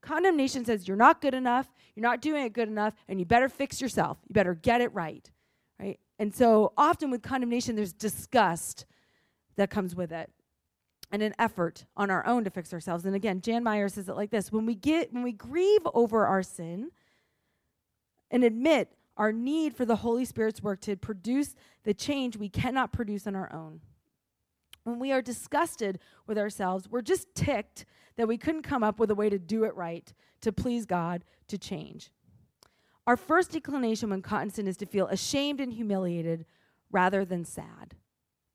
Condemnation 0.00 0.64
says 0.64 0.86
you're 0.86 0.96
not 0.96 1.20
good 1.20 1.34
enough, 1.34 1.66
you're 1.96 2.02
not 2.02 2.20
doing 2.20 2.44
it 2.44 2.52
good 2.52 2.68
enough, 2.68 2.94
and 3.08 3.18
you 3.18 3.24
better 3.24 3.48
fix 3.48 3.80
yourself. 3.80 4.18
You 4.28 4.34
better 4.34 4.54
get 4.54 4.80
it 4.80 4.92
right. 4.92 5.28
Right? 5.80 5.98
And 6.18 6.32
so 6.32 6.72
often 6.76 7.10
with 7.10 7.22
condemnation, 7.22 7.74
there's 7.74 7.92
disgust 7.92 8.84
that 9.56 9.70
comes 9.70 9.94
with 9.96 10.12
it 10.12 10.30
and 11.10 11.22
an 11.22 11.34
effort 11.38 11.84
on 11.96 12.10
our 12.10 12.26
own 12.26 12.44
to 12.44 12.50
fix 12.50 12.72
ourselves. 12.72 13.04
And 13.04 13.14
again, 13.14 13.40
Jan 13.40 13.62
Meyer 13.62 13.88
says 13.88 14.08
it 14.08 14.16
like 14.16 14.30
this 14.30 14.50
when 14.50 14.66
we 14.66 14.74
get 14.74 15.12
when 15.12 15.22
we 15.22 15.32
grieve 15.32 15.86
over 15.94 16.26
our 16.26 16.42
sin 16.42 16.90
and 18.30 18.42
admit 18.42 18.90
our 19.16 19.32
need 19.32 19.76
for 19.76 19.84
the 19.84 19.96
Holy 19.96 20.24
Spirit's 20.24 20.62
work 20.62 20.80
to 20.80 20.96
produce 20.96 21.54
the 21.84 21.94
change 21.94 22.36
we 22.36 22.48
cannot 22.48 22.92
produce 22.92 23.26
on 23.26 23.36
our 23.36 23.52
own. 23.52 23.80
When 24.82 24.98
we 24.98 25.12
are 25.12 25.22
disgusted 25.22 25.98
with 26.26 26.36
ourselves, 26.36 26.88
we're 26.88 27.02
just 27.02 27.34
ticked 27.34 27.84
that 28.16 28.28
we 28.28 28.36
couldn't 28.36 28.62
come 28.62 28.82
up 28.82 28.98
with 28.98 29.10
a 29.10 29.14
way 29.14 29.30
to 29.30 29.38
do 29.38 29.64
it 29.64 29.74
right, 29.74 30.12
to 30.40 30.52
please 30.52 30.84
God, 30.84 31.24
to 31.48 31.58
change. 31.58 32.10
Our 33.06 33.16
first 33.16 33.54
inclination 33.54 34.10
when 34.10 34.22
caught 34.22 34.42
in 34.42 34.50
sin 34.50 34.66
is 34.66 34.76
to 34.78 34.86
feel 34.86 35.06
ashamed 35.08 35.60
and 35.60 35.72
humiliated 35.72 36.46
rather 36.90 37.24
than 37.24 37.44
sad. 37.44 37.94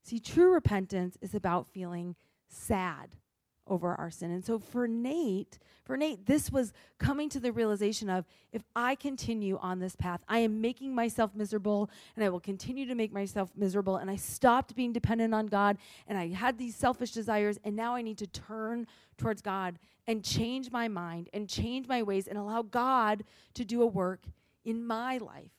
See, 0.04 0.20
true 0.20 0.52
repentance 0.52 1.18
is 1.22 1.36
about 1.36 1.68
feeling 1.68 2.16
sad 2.50 3.16
over 3.70 3.94
our 3.96 4.10
sin. 4.10 4.32
And 4.32 4.44
so 4.44 4.60
for 4.60 4.88
Nate, 4.88 5.60
for 5.84 5.96
Nate, 5.96 6.26
this 6.26 6.52
was 6.52 6.74
coming 6.98 7.30
to 7.30 7.40
the 7.40 7.52
realization 7.52 8.10
of 8.10 8.26
if 8.52 8.64
I 8.76 8.96
continue 8.96 9.58
on 9.62 9.80
this 9.80 9.96
path, 9.96 10.22
I 10.28 10.40
am 10.40 10.60
making 10.60 10.94
myself 10.94 11.36
miserable 11.36 11.90
and 12.16 12.26
I 12.26 12.30
will 12.30 12.40
continue 12.40 12.86
to 12.88 12.96
make 12.96 13.14
myself 13.14 13.52
miserable. 13.56 13.98
And 13.98 14.10
I 14.10 14.16
stopped 14.16 14.76
being 14.76 14.92
dependent 14.92 15.34
on 15.34 15.48
God 15.48 15.78
and 16.08 16.18
I 16.18 16.30
had 16.30 16.58
these 16.58 16.76
selfish 16.76 17.12
desires. 17.12 17.60
And 17.64 17.76
now 17.76 17.96
I 17.96 18.02
need 18.02 18.18
to 18.18 18.28
turn 18.28 18.88
towards 19.18 19.42
God 19.42 19.78
and 20.08 20.24
change 20.24 20.72
my 20.72 20.88
mind 20.88 21.30
and 21.34 21.48
change 21.48 21.88
my 21.88 22.02
ways 22.02 22.28
and 22.28 22.38
allow 22.38 22.64
God 22.64 23.24
to 23.54 23.64
do 23.64 23.82
a 23.84 23.88
work 23.88 24.24
in 24.66 24.86
my 24.86 25.18
life, 25.20 25.52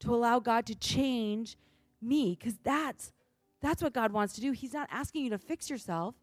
to 0.00 0.14
allow 0.14 0.38
God 0.38 0.64
to 0.66 0.74
change 0.74 1.56
me. 2.00 2.36
Because 2.38 2.56
that's 2.64 3.12
that's 3.60 3.82
what 3.82 3.92
God 3.92 4.12
wants 4.12 4.34
to 4.34 4.40
do. 4.40 4.52
He's 4.52 4.72
not 4.72 4.88
asking 4.90 5.24
you 5.24 5.30
to 5.30 5.38
fix 5.38 5.68
yourself. 5.68 6.14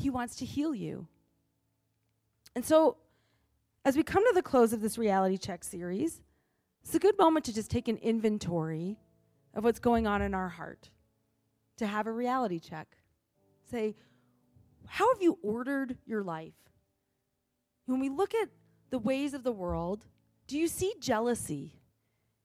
He 0.00 0.08
wants 0.08 0.36
to 0.36 0.46
heal 0.46 0.74
you. 0.74 1.06
And 2.56 2.64
so, 2.64 2.96
as 3.84 3.98
we 3.98 4.02
come 4.02 4.24
to 4.26 4.32
the 4.34 4.42
close 4.42 4.72
of 4.72 4.80
this 4.80 4.96
reality 4.96 5.36
check 5.36 5.62
series, 5.62 6.22
it's 6.82 6.94
a 6.94 6.98
good 6.98 7.18
moment 7.18 7.44
to 7.44 7.54
just 7.54 7.70
take 7.70 7.86
an 7.86 7.98
inventory 7.98 8.98
of 9.52 9.62
what's 9.62 9.78
going 9.78 10.06
on 10.06 10.22
in 10.22 10.32
our 10.32 10.48
heart, 10.48 10.88
to 11.76 11.86
have 11.86 12.06
a 12.06 12.12
reality 12.12 12.58
check. 12.58 12.96
Say, 13.70 13.94
how 14.86 15.12
have 15.12 15.22
you 15.22 15.38
ordered 15.42 15.98
your 16.06 16.22
life? 16.22 16.54
When 17.84 18.00
we 18.00 18.08
look 18.08 18.34
at 18.34 18.48
the 18.88 18.98
ways 18.98 19.34
of 19.34 19.42
the 19.42 19.52
world, 19.52 20.06
do 20.46 20.58
you 20.58 20.66
see 20.66 20.94
jealousy 20.98 21.74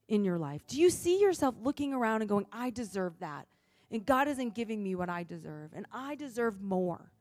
in 0.09 0.25
your 0.25 0.37
life? 0.37 0.67
Do 0.67 0.79
you 0.79 0.89
see 0.89 1.21
yourself 1.21 1.55
looking 1.61 1.93
around 1.93 2.21
and 2.21 2.27
going, 2.27 2.47
I 2.51 2.69
deserve 2.69 3.17
that? 3.19 3.47
And 3.91 4.05
God 4.05 4.27
isn't 4.27 4.55
giving 4.55 4.83
me 4.83 4.93
what 4.95 5.09
I 5.09 5.23
deserve, 5.23 5.71
and 5.73 5.85
I 5.93 6.15
deserve 6.15 6.61
more 6.61 7.13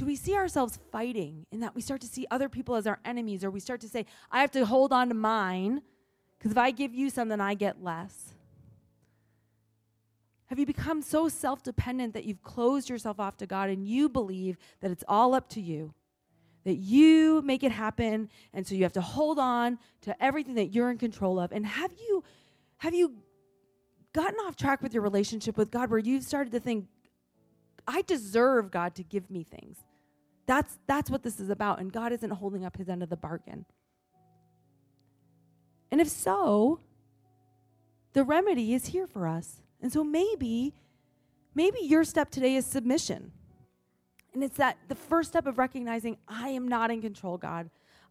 do 0.00 0.06
we 0.06 0.16
see 0.16 0.34
ourselves 0.34 0.78
fighting 0.90 1.44
in 1.52 1.60
that 1.60 1.74
we 1.74 1.82
start 1.82 2.00
to 2.00 2.06
see 2.06 2.26
other 2.30 2.48
people 2.48 2.74
as 2.74 2.86
our 2.86 2.98
enemies 3.04 3.44
or 3.44 3.50
we 3.50 3.60
start 3.60 3.82
to 3.82 3.88
say, 3.88 4.06
I 4.32 4.40
have 4.40 4.50
to 4.52 4.64
hold 4.64 4.94
on 4.94 5.08
to 5.08 5.14
mine 5.14 5.82
because 6.38 6.52
if 6.52 6.56
I 6.56 6.70
give 6.70 6.94
you 6.94 7.10
something, 7.10 7.38
I 7.38 7.52
get 7.52 7.84
less? 7.84 8.32
Have 10.46 10.58
you 10.58 10.64
become 10.64 11.02
so 11.02 11.28
self 11.28 11.62
dependent 11.62 12.14
that 12.14 12.24
you've 12.24 12.42
closed 12.42 12.88
yourself 12.88 13.20
off 13.20 13.36
to 13.36 13.46
God 13.46 13.68
and 13.68 13.86
you 13.86 14.08
believe 14.08 14.56
that 14.80 14.90
it's 14.90 15.04
all 15.06 15.34
up 15.34 15.50
to 15.50 15.60
you? 15.60 15.92
That 16.64 16.76
you 16.76 17.42
make 17.42 17.62
it 17.62 17.70
happen, 17.70 18.30
and 18.54 18.66
so 18.66 18.74
you 18.74 18.84
have 18.84 18.94
to 18.94 19.02
hold 19.02 19.38
on 19.38 19.78
to 20.00 20.24
everything 20.24 20.54
that 20.54 20.72
you're 20.72 20.90
in 20.90 20.96
control 20.96 21.38
of. 21.38 21.52
And 21.52 21.66
have 21.66 21.92
you 21.92 22.24
have 22.78 22.94
you 22.94 23.16
gotten 24.14 24.38
off 24.46 24.56
track 24.56 24.80
with 24.80 24.94
your 24.94 25.02
relationship 25.02 25.58
with 25.58 25.70
God 25.70 25.90
where 25.90 25.98
you've 25.98 26.24
started 26.24 26.52
to 26.52 26.60
think, 26.60 26.86
I 27.86 28.00
deserve 28.00 28.70
God 28.70 28.94
to 28.94 29.02
give 29.02 29.30
me 29.30 29.44
things. 29.44 29.76
That's, 30.50 30.80
that's 30.88 31.08
what 31.08 31.22
this 31.22 31.38
is 31.38 31.48
about. 31.48 31.78
And 31.78 31.92
God 31.92 32.12
isn't 32.12 32.30
holding 32.30 32.64
up 32.64 32.76
his 32.76 32.88
end 32.88 33.04
of 33.04 33.08
the 33.08 33.16
bargain. 33.16 33.66
And 35.92 36.00
if 36.00 36.08
so, 36.08 36.80
the 38.14 38.24
remedy 38.24 38.74
is 38.74 38.86
here 38.86 39.06
for 39.06 39.28
us. 39.28 39.62
And 39.80 39.92
so 39.92 40.02
maybe, 40.02 40.74
maybe 41.54 41.78
your 41.82 42.02
step 42.02 42.32
today 42.32 42.56
is 42.56 42.66
submission. 42.66 43.30
And 44.34 44.42
it's 44.42 44.56
that 44.56 44.76
the 44.88 44.96
first 44.96 45.28
step 45.28 45.46
of 45.46 45.56
recognizing 45.56 46.16
I 46.26 46.48
am 46.48 46.66
not 46.66 46.90
in 46.90 47.00
control, 47.00 47.38
God. 47.38 47.70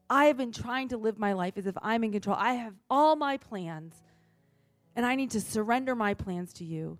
I 0.09 0.27
have 0.27 0.37
been 0.37 0.53
trying 0.53 0.87
to 0.89 0.97
live 0.97 1.19
my 1.19 1.33
life 1.33 1.57
as 1.57 1.67
if 1.67 1.75
I'm 1.81 2.05
in 2.05 2.13
control. 2.13 2.37
I 2.39 2.53
have 2.53 2.73
all 2.89 3.17
my 3.17 3.35
plans, 3.35 3.95
and 4.95 5.05
I 5.05 5.15
need 5.15 5.31
to 5.31 5.41
surrender 5.41 5.93
my 5.93 6.13
plans 6.13 6.53
to 6.53 6.63
you. 6.63 6.99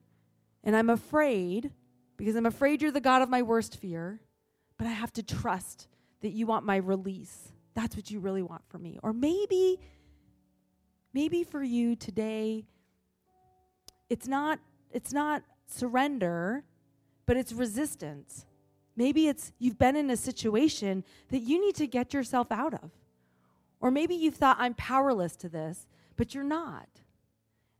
And 0.66 0.76
I'm 0.76 0.90
afraid, 0.90 1.72
because 2.18 2.36
I'm 2.36 2.46
afraid 2.46 2.82
you're 2.82 2.92
the 2.92 3.00
God 3.00 3.22
of 3.22 3.30
my 3.30 3.42
worst 3.42 3.78
fear, 3.78 4.20
but 4.80 4.88
I 4.88 4.92
have 4.92 5.14
to 5.14 5.24
trust 5.24 5.88
that 6.22 6.30
you 6.30 6.48
want 6.48 6.66
my 6.66 6.78
release. 6.78 7.52
That's 7.76 7.96
what 7.96 8.10
you 8.10 8.20
really 8.20 8.42
want 8.42 8.64
for 8.70 8.80
me. 8.80 8.98
Or 9.04 9.14
maybe, 9.14 9.80
maybe 11.14 11.44
for 11.44 11.62
you 11.62 11.96
today, 11.96 12.66
it's 14.10 14.28
not, 14.28 14.60
it's 14.92 15.14
not 15.14 15.44
surrender, 15.68 16.64
but 17.26 17.38
it's 17.38 17.52
resistance. 17.52 18.46
Maybe 18.96 19.28
it's 19.28 19.52
you've 19.60 19.78
been 19.78 19.96
in 19.96 20.10
a 20.10 20.18
situation 20.18 21.04
that 21.30 21.40
you 21.40 21.64
need 21.64 21.76
to 21.76 21.86
get 21.86 22.14
yourself 22.14 22.52
out 22.52 22.74
of. 22.74 22.90
Or 23.82 23.92
maybe 23.92 24.16
you've 24.16 24.36
thought, 24.36 24.58
I'm 24.60 24.74
powerless 24.74 25.36
to 25.38 25.50
this, 25.50 25.88
but 26.16 26.34
you're 26.34 26.44
not. 26.44 26.88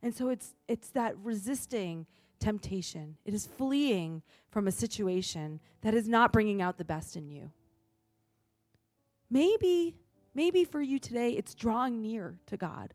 And 0.02 0.14
so 0.14 0.28
it's, 0.28 0.54
it's 0.68 0.90
that 0.90 1.16
resisting 1.22 2.06
temptation. 2.40 3.16
It 3.24 3.34
is 3.34 3.46
fleeing 3.46 4.22
from 4.50 4.66
a 4.66 4.72
situation 4.72 5.60
that 5.82 5.94
is 5.94 6.08
not 6.08 6.32
bringing 6.32 6.60
out 6.60 6.78
the 6.78 6.84
best 6.84 7.16
in 7.16 7.28
you. 7.28 7.50
Maybe, 9.30 9.94
maybe 10.34 10.64
for 10.64 10.80
you 10.80 10.98
today, 10.98 11.30
it's 11.30 11.54
drawing 11.54 12.02
near 12.02 12.34
to 12.46 12.56
God. 12.56 12.94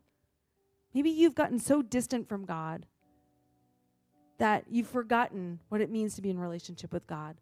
Maybe 0.92 1.10
you've 1.10 1.34
gotten 1.34 1.58
so 1.58 1.82
distant 1.82 2.28
from 2.28 2.44
God 2.44 2.86
that 4.38 4.64
you've 4.68 4.88
forgotten 4.88 5.60
what 5.68 5.80
it 5.80 5.90
means 5.90 6.14
to 6.14 6.22
be 6.22 6.30
in 6.30 6.38
relationship 6.38 6.92
with 6.92 7.06
God. 7.06 7.36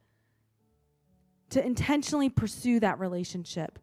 To 1.50 1.64
intentionally 1.64 2.28
pursue 2.28 2.80
that 2.80 2.98
relationship. 2.98 3.78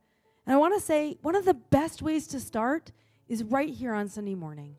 And 0.46 0.54
I 0.54 0.58
want 0.58 0.74
to 0.74 0.86
say 0.86 1.18
one 1.22 1.36
of 1.36 1.46
the 1.46 1.54
best 1.54 2.02
ways 2.02 2.28
to 2.28 2.40
start 2.40 2.92
is 3.28 3.44
right 3.44 3.70
here 3.70 3.94
on 3.94 4.08
Sunday 4.10 4.36
morning. 4.36 4.76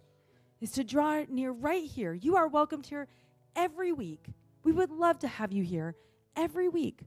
Is 0.61 0.72
to 0.72 0.84
draw 0.84 1.24
near 1.28 1.51
right 1.51 1.84
here. 1.84 2.14
You 2.14 2.36
are 2.36 2.47
welcomed 2.47 2.86
here 2.86 3.09
every 3.57 3.92
week. 3.92 4.26
We 4.64 4.72
would 4.72 4.90
love 4.90 5.18
to 5.20 5.28
have 5.28 5.53
you 5.53 5.62
here 5.62 5.96
every 6.36 6.68
week 6.68 7.00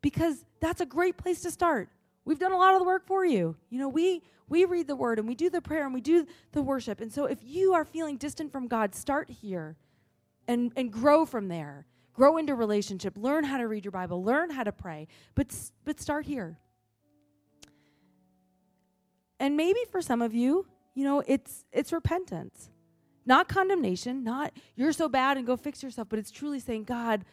because 0.00 0.44
that's 0.60 0.80
a 0.80 0.86
great 0.86 1.16
place 1.16 1.40
to 1.42 1.50
start. 1.50 1.88
We've 2.24 2.38
done 2.38 2.52
a 2.52 2.58
lot 2.58 2.74
of 2.74 2.80
the 2.80 2.86
work 2.86 3.06
for 3.06 3.24
you. 3.24 3.56
You 3.70 3.78
know, 3.78 3.88
we 3.88 4.22
we 4.48 4.64
read 4.64 4.86
the 4.86 4.96
word 4.96 5.18
and 5.18 5.26
we 5.26 5.34
do 5.34 5.50
the 5.50 5.60
prayer 5.60 5.84
and 5.84 5.94
we 5.94 6.00
do 6.00 6.26
the 6.52 6.62
worship. 6.62 7.00
And 7.00 7.12
so 7.12 7.24
if 7.24 7.38
you 7.42 7.74
are 7.74 7.84
feeling 7.84 8.16
distant 8.16 8.52
from 8.52 8.66
God, 8.66 8.94
start 8.94 9.30
here 9.30 9.76
and 10.46 10.72
and 10.76 10.92
grow 10.92 11.24
from 11.24 11.48
there. 11.48 11.86
Grow 12.12 12.36
into 12.36 12.54
relationship. 12.54 13.16
Learn 13.16 13.44
how 13.44 13.58
to 13.58 13.68
read 13.68 13.84
your 13.84 13.92
Bible. 13.92 14.22
Learn 14.22 14.50
how 14.50 14.64
to 14.64 14.72
pray. 14.72 15.06
But 15.34 15.54
but 15.84 16.00
start 16.00 16.26
here. 16.26 16.58
And 19.40 19.56
maybe 19.56 19.80
for 19.90 20.02
some 20.02 20.20
of 20.20 20.34
you, 20.34 20.66
you 20.94 21.04
know, 21.04 21.22
it's 21.26 21.64
it's 21.72 21.92
repentance. 21.92 22.70
Not 23.28 23.46
condemnation, 23.46 24.24
not 24.24 24.54
you're 24.74 24.94
so 24.94 25.06
bad 25.06 25.36
and 25.36 25.46
go 25.46 25.54
fix 25.54 25.82
yourself, 25.82 26.08
but 26.08 26.18
it's 26.18 26.30
truly 26.30 26.60
saying, 26.60 26.84
God, 26.84 27.26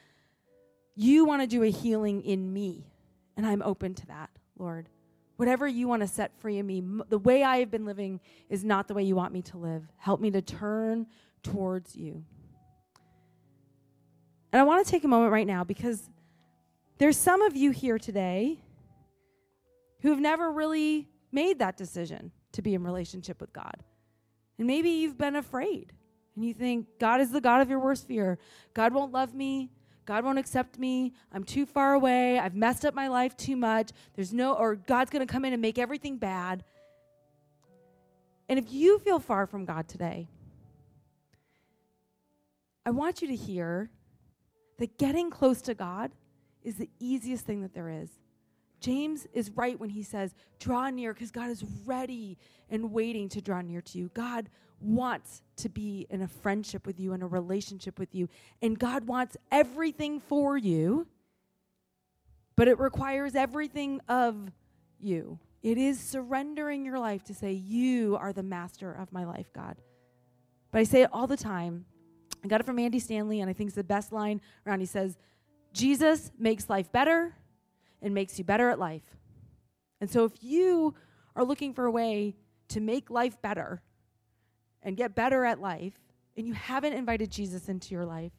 you 0.94 1.24
want 1.24 1.42
to 1.42 1.48
do 1.48 1.64
a 1.64 1.72
healing 1.72 2.22
in 2.22 2.52
me, 2.52 2.86
and 3.38 3.46
I'm 3.46 3.62
open 3.62 3.94
to 3.94 4.08
that, 4.08 4.30
Lord. 4.60 4.90
Whatever 5.38 5.66
you 5.66 5.88
want 5.88 6.02
to 6.02 6.08
set 6.08 6.38
free 6.42 6.58
in 6.58 6.68
me, 6.68 6.84
the 7.08 7.18
way 7.18 7.44
I 7.44 7.60
have 7.60 7.72
been 7.72 7.86
living 7.86 8.20
is 8.50 8.66
not 8.66 8.90
the 8.90 8.94
way 8.94 9.04
you 9.04 9.16
want 9.16 9.32
me 9.32 9.42
to 9.44 9.58
live. 9.58 9.88
Help 9.96 10.20
me 10.20 10.32
to 10.32 10.42
turn 10.42 11.08
towards 11.44 11.96
you. 11.96 12.26
And 14.52 14.60
I 14.60 14.64
want 14.64 14.86
to 14.86 14.92
take 14.92 15.06
a 15.06 15.08
moment 15.08 15.32
right 15.32 15.48
now 15.48 15.64
because 15.64 16.10
there's 16.98 17.18
some 17.18 17.42
of 17.42 17.56
you 17.56 17.72
here 17.72 17.98
today 17.98 18.60
who 20.02 20.10
have 20.10 20.20
never 20.20 20.52
really 20.52 21.08
made 21.32 21.60
that 21.60 21.78
decision 21.78 22.34
to 22.52 22.62
be 22.62 22.74
in 22.74 22.84
relationship 22.84 23.40
with 23.40 23.54
God. 23.54 23.78
And 24.58 24.68
maybe 24.68 24.90
you've 24.90 25.18
been 25.18 25.36
afraid 25.36 25.92
and 26.36 26.46
you 26.46 26.54
think, 26.54 26.88
God 27.00 27.22
is 27.22 27.32
the 27.32 27.42
God 27.42 27.62
of 27.62 27.70
your 27.70 27.80
worst 27.80 28.08
fear. 28.08 28.38
God 28.74 28.94
won't 28.94 29.12
love 29.12 29.34
me. 29.34 29.72
God 30.06 30.24
won't 30.24 30.38
accept 30.38 30.78
me. 30.78 31.14
I'm 31.32 31.44
too 31.44 31.66
far 31.66 31.94
away. 31.94 32.38
I've 32.38 32.56
messed 32.56 32.86
up 32.86 32.94
my 32.94 33.08
life 33.08 33.36
too 33.36 33.56
much. 33.56 33.92
There's 34.16 34.34
no, 34.34 34.54
or 34.54 34.76
God's 34.76 35.10
going 35.10 35.26
to 35.26 35.32
come 35.32 35.46
in 35.46 35.54
and 35.54 35.62
make 35.62 35.80
everything 35.80 36.18
bad. 36.18 36.64
And 38.48 38.60
if 38.60 38.72
you 38.72 39.00
feel 39.00 39.20
far 39.20 39.48
from 39.48 39.66
God 39.66 39.88
today, 39.88 40.28
I 42.86 42.92
want 42.92 43.22
you 43.22 43.28
to 43.30 43.36
hear 43.36 43.90
that 44.78 44.98
getting 45.00 45.32
close 45.32 45.62
to 45.64 45.74
God 45.74 46.12
is 46.64 46.76
the 46.76 46.90
easiest 47.00 47.46
thing 47.46 47.62
that 47.64 47.74
there 47.74 47.90
is. 47.90 48.10
James 48.86 49.26
is 49.34 49.50
right 49.56 49.80
when 49.80 49.90
he 49.90 50.04
says, 50.04 50.36
draw 50.60 50.92
near, 50.92 51.12
because 51.12 51.32
God 51.32 51.50
is 51.50 51.64
ready 51.88 52.38
and 52.70 52.92
waiting 52.92 53.28
to 53.30 53.42
draw 53.42 53.60
near 53.62 53.82
to 53.82 53.98
you. 53.98 54.12
God 54.14 54.48
wants 54.80 55.42
to 55.56 55.70
be 55.70 56.06
in 56.12 56.22
a 56.22 56.28
friendship 56.28 56.86
with 56.86 57.00
you, 57.00 57.14
in 57.14 57.24
a 57.24 57.28
relationship 57.28 57.98
with 57.98 58.14
you. 58.14 58.30
And 58.62 58.78
God 58.78 59.08
wants 59.08 59.38
everything 59.52 60.20
for 60.20 60.56
you, 60.56 61.08
but 62.56 62.68
it 62.68 62.78
requires 62.78 63.34
everything 63.34 64.02
of 64.08 64.52
you. 65.00 65.40
It 65.64 65.80
is 65.80 66.00
surrendering 66.00 66.86
your 66.86 67.00
life 67.00 67.24
to 67.24 67.34
say, 67.34 67.54
You 67.54 68.18
are 68.18 68.34
the 68.34 68.44
master 68.44 68.92
of 68.92 69.12
my 69.12 69.26
life, 69.26 69.52
God. 69.52 69.78
But 70.72 70.82
I 70.82 70.84
say 70.84 71.02
it 71.02 71.10
all 71.12 71.26
the 71.26 71.38
time. 71.38 71.86
I 72.44 72.48
got 72.48 72.60
it 72.60 72.68
from 72.68 72.78
Andy 72.78 73.00
Stanley, 73.00 73.42
and 73.42 73.50
I 73.50 73.54
think 73.54 73.70
it's 73.70 73.76
the 73.76 73.84
best 73.84 74.12
line 74.12 74.42
around. 74.68 74.82
He 74.82 74.86
says, 74.86 75.18
Jesus 75.74 76.32
makes 76.38 76.70
life 76.70 76.92
better 76.92 77.34
and 78.02 78.14
makes 78.14 78.38
you 78.38 78.44
better 78.44 78.70
at 78.70 78.80
life. 78.80 79.18
And 80.02 80.10
so 80.10 80.26
if 80.26 80.34
you 80.42 80.96
are 81.36 81.44
looking 81.44 81.74
for 81.74 81.86
a 81.86 81.92
way 81.92 82.36
to 82.70 82.80
make 82.80 83.10
life 83.10 83.42
better 83.42 83.82
and 84.82 84.96
get 84.96 85.16
better 85.16 85.46
at 85.46 85.60
life, 85.60 85.94
and 86.38 86.46
you 86.46 86.54
haven't 86.54 86.94
invited 86.94 87.32
Jesus 87.32 87.70
into 87.70 87.94
your 87.94 88.06
life, 88.06 88.32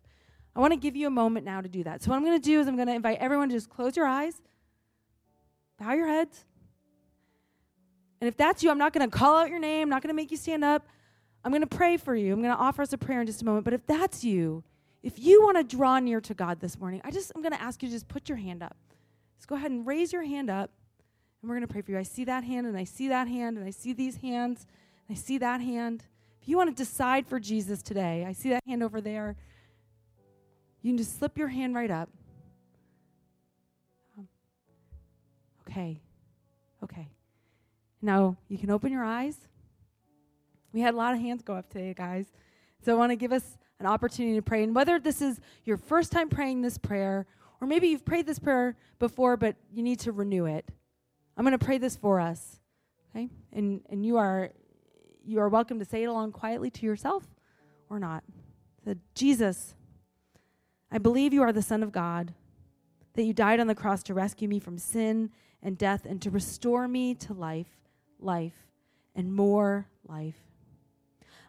I 0.54 0.60
want 0.60 0.72
to 0.72 0.78
give 0.78 0.96
you 0.96 1.06
a 1.06 1.10
moment 1.10 1.44
now 1.44 1.60
to 1.60 1.68
do 1.68 1.82
that. 1.84 2.02
So, 2.02 2.10
what 2.10 2.16
I'm 2.16 2.24
going 2.24 2.40
to 2.40 2.44
do 2.44 2.60
is 2.60 2.66
I'm 2.66 2.76
going 2.76 2.88
to 2.88 2.94
invite 2.94 3.18
everyone 3.18 3.48
to 3.48 3.54
just 3.54 3.68
close 3.68 3.96
your 3.96 4.06
eyes, 4.06 4.40
bow 5.78 5.92
your 5.92 6.08
heads. 6.08 6.44
And 8.20 8.28
if 8.28 8.36
that's 8.36 8.62
you, 8.62 8.70
I'm 8.70 8.78
not 8.78 8.94
going 8.94 9.08
to 9.08 9.14
call 9.14 9.36
out 9.36 9.50
your 9.50 9.58
name, 9.58 9.82
I'm 9.84 9.90
not 9.90 10.02
going 10.02 10.08
to 10.08 10.14
make 10.14 10.30
you 10.30 10.36
stand 10.36 10.64
up. 10.64 10.86
I'm 11.44 11.52
going 11.52 11.62
to 11.62 11.76
pray 11.76 11.96
for 11.96 12.14
you. 12.16 12.32
I'm 12.32 12.42
going 12.42 12.54
to 12.54 12.60
offer 12.60 12.82
us 12.82 12.92
a 12.92 12.98
prayer 12.98 13.20
in 13.20 13.26
just 13.26 13.40
a 13.40 13.44
moment. 13.44 13.64
But 13.64 13.74
if 13.74 13.86
that's 13.86 14.24
you, 14.24 14.64
if 15.02 15.18
you 15.18 15.44
want 15.44 15.56
to 15.58 15.62
draw 15.62 16.00
near 16.00 16.20
to 16.22 16.34
God 16.34 16.58
this 16.58 16.78
morning, 16.78 17.00
I 17.04 17.12
just 17.12 17.30
I'm 17.36 17.42
going 17.42 17.52
to 17.52 17.62
ask 17.62 17.82
you 17.82 17.88
to 17.88 17.94
just 17.94 18.08
put 18.08 18.28
your 18.28 18.36
hand 18.36 18.62
up. 18.62 18.76
Just 19.36 19.48
go 19.48 19.54
ahead 19.54 19.70
and 19.70 19.86
raise 19.86 20.12
your 20.12 20.24
hand 20.24 20.50
up, 20.50 20.70
and 21.40 21.48
we're 21.48 21.56
going 21.56 21.66
to 21.66 21.72
pray 21.72 21.82
for 21.82 21.92
you. 21.92 21.98
I 21.98 22.02
see 22.02 22.24
that 22.24 22.44
hand, 22.44 22.66
and 22.66 22.76
I 22.76 22.84
see 22.84 23.08
that 23.08 23.28
hand, 23.28 23.58
and 23.58 23.66
I 23.66 23.70
see 23.70 23.92
these 23.92 24.16
hands, 24.16 24.66
and 25.08 25.16
I 25.16 25.20
see 25.20 25.38
that 25.38 25.60
hand. 25.60 26.04
If 26.42 26.48
you 26.48 26.56
want 26.56 26.70
to 26.70 26.76
decide 26.76 27.26
for 27.26 27.40
Jesus 27.40 27.82
today, 27.82 28.24
I 28.26 28.32
see 28.32 28.50
that 28.50 28.62
hand 28.66 28.82
over 28.82 29.00
there. 29.00 29.36
You 30.82 30.92
can 30.92 30.98
just 30.98 31.18
slip 31.18 31.36
your 31.36 31.48
hand 31.48 31.74
right 31.74 31.90
up. 31.90 32.08
Um, 34.16 34.28
okay. 35.68 36.00
Okay. 36.84 37.08
Now 38.00 38.36
you 38.48 38.58
can 38.58 38.70
open 38.70 38.92
your 38.92 39.04
eyes. 39.04 39.36
We 40.72 40.80
had 40.80 40.94
a 40.94 40.96
lot 40.96 41.14
of 41.14 41.20
hands 41.20 41.42
go 41.42 41.54
up 41.54 41.68
today, 41.70 41.94
guys. 41.94 42.26
So 42.84 42.92
I 42.92 42.94
want 42.94 43.10
to 43.10 43.16
give 43.16 43.32
us 43.32 43.58
an 43.80 43.86
opportunity 43.86 44.36
to 44.36 44.42
pray. 44.42 44.62
And 44.62 44.74
whether 44.74 45.00
this 45.00 45.20
is 45.20 45.40
your 45.64 45.76
first 45.76 46.12
time 46.12 46.28
praying 46.28 46.62
this 46.62 46.78
prayer, 46.78 47.26
or 47.60 47.66
maybe 47.66 47.88
you've 47.88 48.04
prayed 48.04 48.26
this 48.26 48.38
prayer 48.38 48.76
before, 48.98 49.36
but 49.36 49.56
you 49.72 49.82
need 49.82 50.00
to 50.00 50.12
renew 50.12 50.46
it, 50.46 50.68
I'm 51.36 51.44
going 51.44 51.58
to 51.58 51.64
pray 51.64 51.78
this 51.78 51.96
for 51.96 52.20
us. 52.20 52.60
Okay? 53.10 53.28
And, 53.52 53.80
and 53.88 54.04
you, 54.04 54.16
are, 54.16 54.50
you 55.24 55.40
are 55.40 55.48
welcome 55.48 55.78
to 55.78 55.84
say 55.84 56.02
it 56.02 56.06
along 56.06 56.32
quietly 56.32 56.70
to 56.70 56.86
yourself 56.86 57.24
or 57.88 57.98
not. 57.98 58.24
Jesus, 59.14 59.74
I 60.92 60.98
believe 60.98 61.32
you 61.32 61.42
are 61.42 61.52
the 61.52 61.62
Son 61.62 61.82
of 61.82 61.92
God, 61.92 62.34
that 63.14 63.24
you 63.24 63.32
died 63.32 63.60
on 63.60 63.66
the 63.66 63.74
cross 63.74 64.02
to 64.04 64.14
rescue 64.14 64.48
me 64.48 64.60
from 64.60 64.78
sin 64.78 65.30
and 65.62 65.76
death 65.76 66.04
and 66.04 66.20
to 66.22 66.30
restore 66.30 66.86
me 66.86 67.14
to 67.14 67.32
life, 67.32 67.66
life, 68.20 68.66
and 69.14 69.34
more 69.34 69.88
life. 70.06 70.38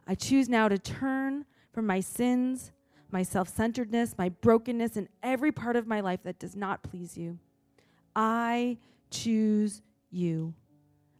I 0.07 0.15
choose 0.15 0.47
now 0.47 0.69
to 0.69 0.77
turn 0.77 1.45
from 1.73 1.85
my 1.85 1.99
sins, 1.99 2.71
my 3.11 3.23
self 3.23 3.47
centeredness, 3.49 4.15
my 4.17 4.29
brokenness, 4.29 4.97
and 4.97 5.07
every 5.23 5.51
part 5.51 5.75
of 5.75 5.87
my 5.87 6.01
life 6.01 6.23
that 6.23 6.39
does 6.39 6.55
not 6.55 6.83
please 6.83 7.17
you. 7.17 7.39
I 8.15 8.77
choose 9.09 9.81
you. 10.11 10.53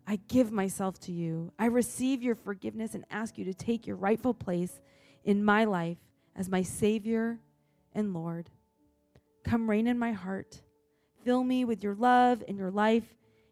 I 0.06 0.20
give 0.28 0.52
myself 0.52 1.00
to 1.02 1.12
you. 1.12 1.52
I 1.60 1.66
receive 1.66 2.24
your 2.24 2.36
forgiveness 2.36 2.96
and 2.96 3.06
ask 3.12 3.38
you 3.38 3.46
to 3.46 3.54
take 3.54 3.86
your 3.86 3.98
rightful 3.98 4.34
place 4.34 4.82
in 5.26 5.44
my 5.44 5.66
life 5.66 5.98
as 6.36 6.50
my 6.50 6.62
Savior 6.62 7.40
and 7.94 8.14
Lord. 8.14 8.50
Come 9.44 9.70
reign 9.70 9.88
in 9.88 10.00
my 10.00 10.14
heart. 10.14 10.62
Fill 11.24 11.44
me 11.44 11.66
with 11.66 11.84
your 11.84 11.96
love 11.96 12.44
and 12.48 12.58
your 12.58 12.72
life, 12.72 13.04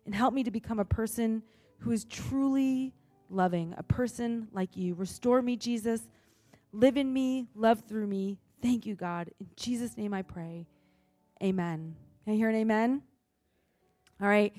and 0.06 0.16
help 0.16 0.34
me 0.34 0.44
to 0.44 0.52
become 0.52 0.80
a 0.80 0.86
person 0.86 1.44
who 1.80 1.92
is 1.92 2.06
truly 2.06 2.94
loving, 3.30 3.74
a 3.78 3.84
person 3.84 4.48
like 4.54 4.78
you. 4.78 4.94
Restore 4.96 5.42
me, 5.42 5.58
Jesus. 5.58 6.02
Live 6.76 6.98
in 6.98 7.14
me, 7.14 7.48
love 7.56 7.84
through 7.88 8.06
me. 8.06 8.38
Thank 8.62 8.86
you, 8.86 8.96
God. 8.96 9.30
In 9.40 9.48
Jesus' 9.56 9.96
name 9.96 10.14
I 10.14 10.24
pray. 10.24 10.68
Amen. 11.42 11.96
Can 12.26 12.34
I 12.34 12.36
hear 12.36 12.50
an 12.50 12.56
amen? 12.56 13.02
All 14.22 14.28
right. 14.28 14.54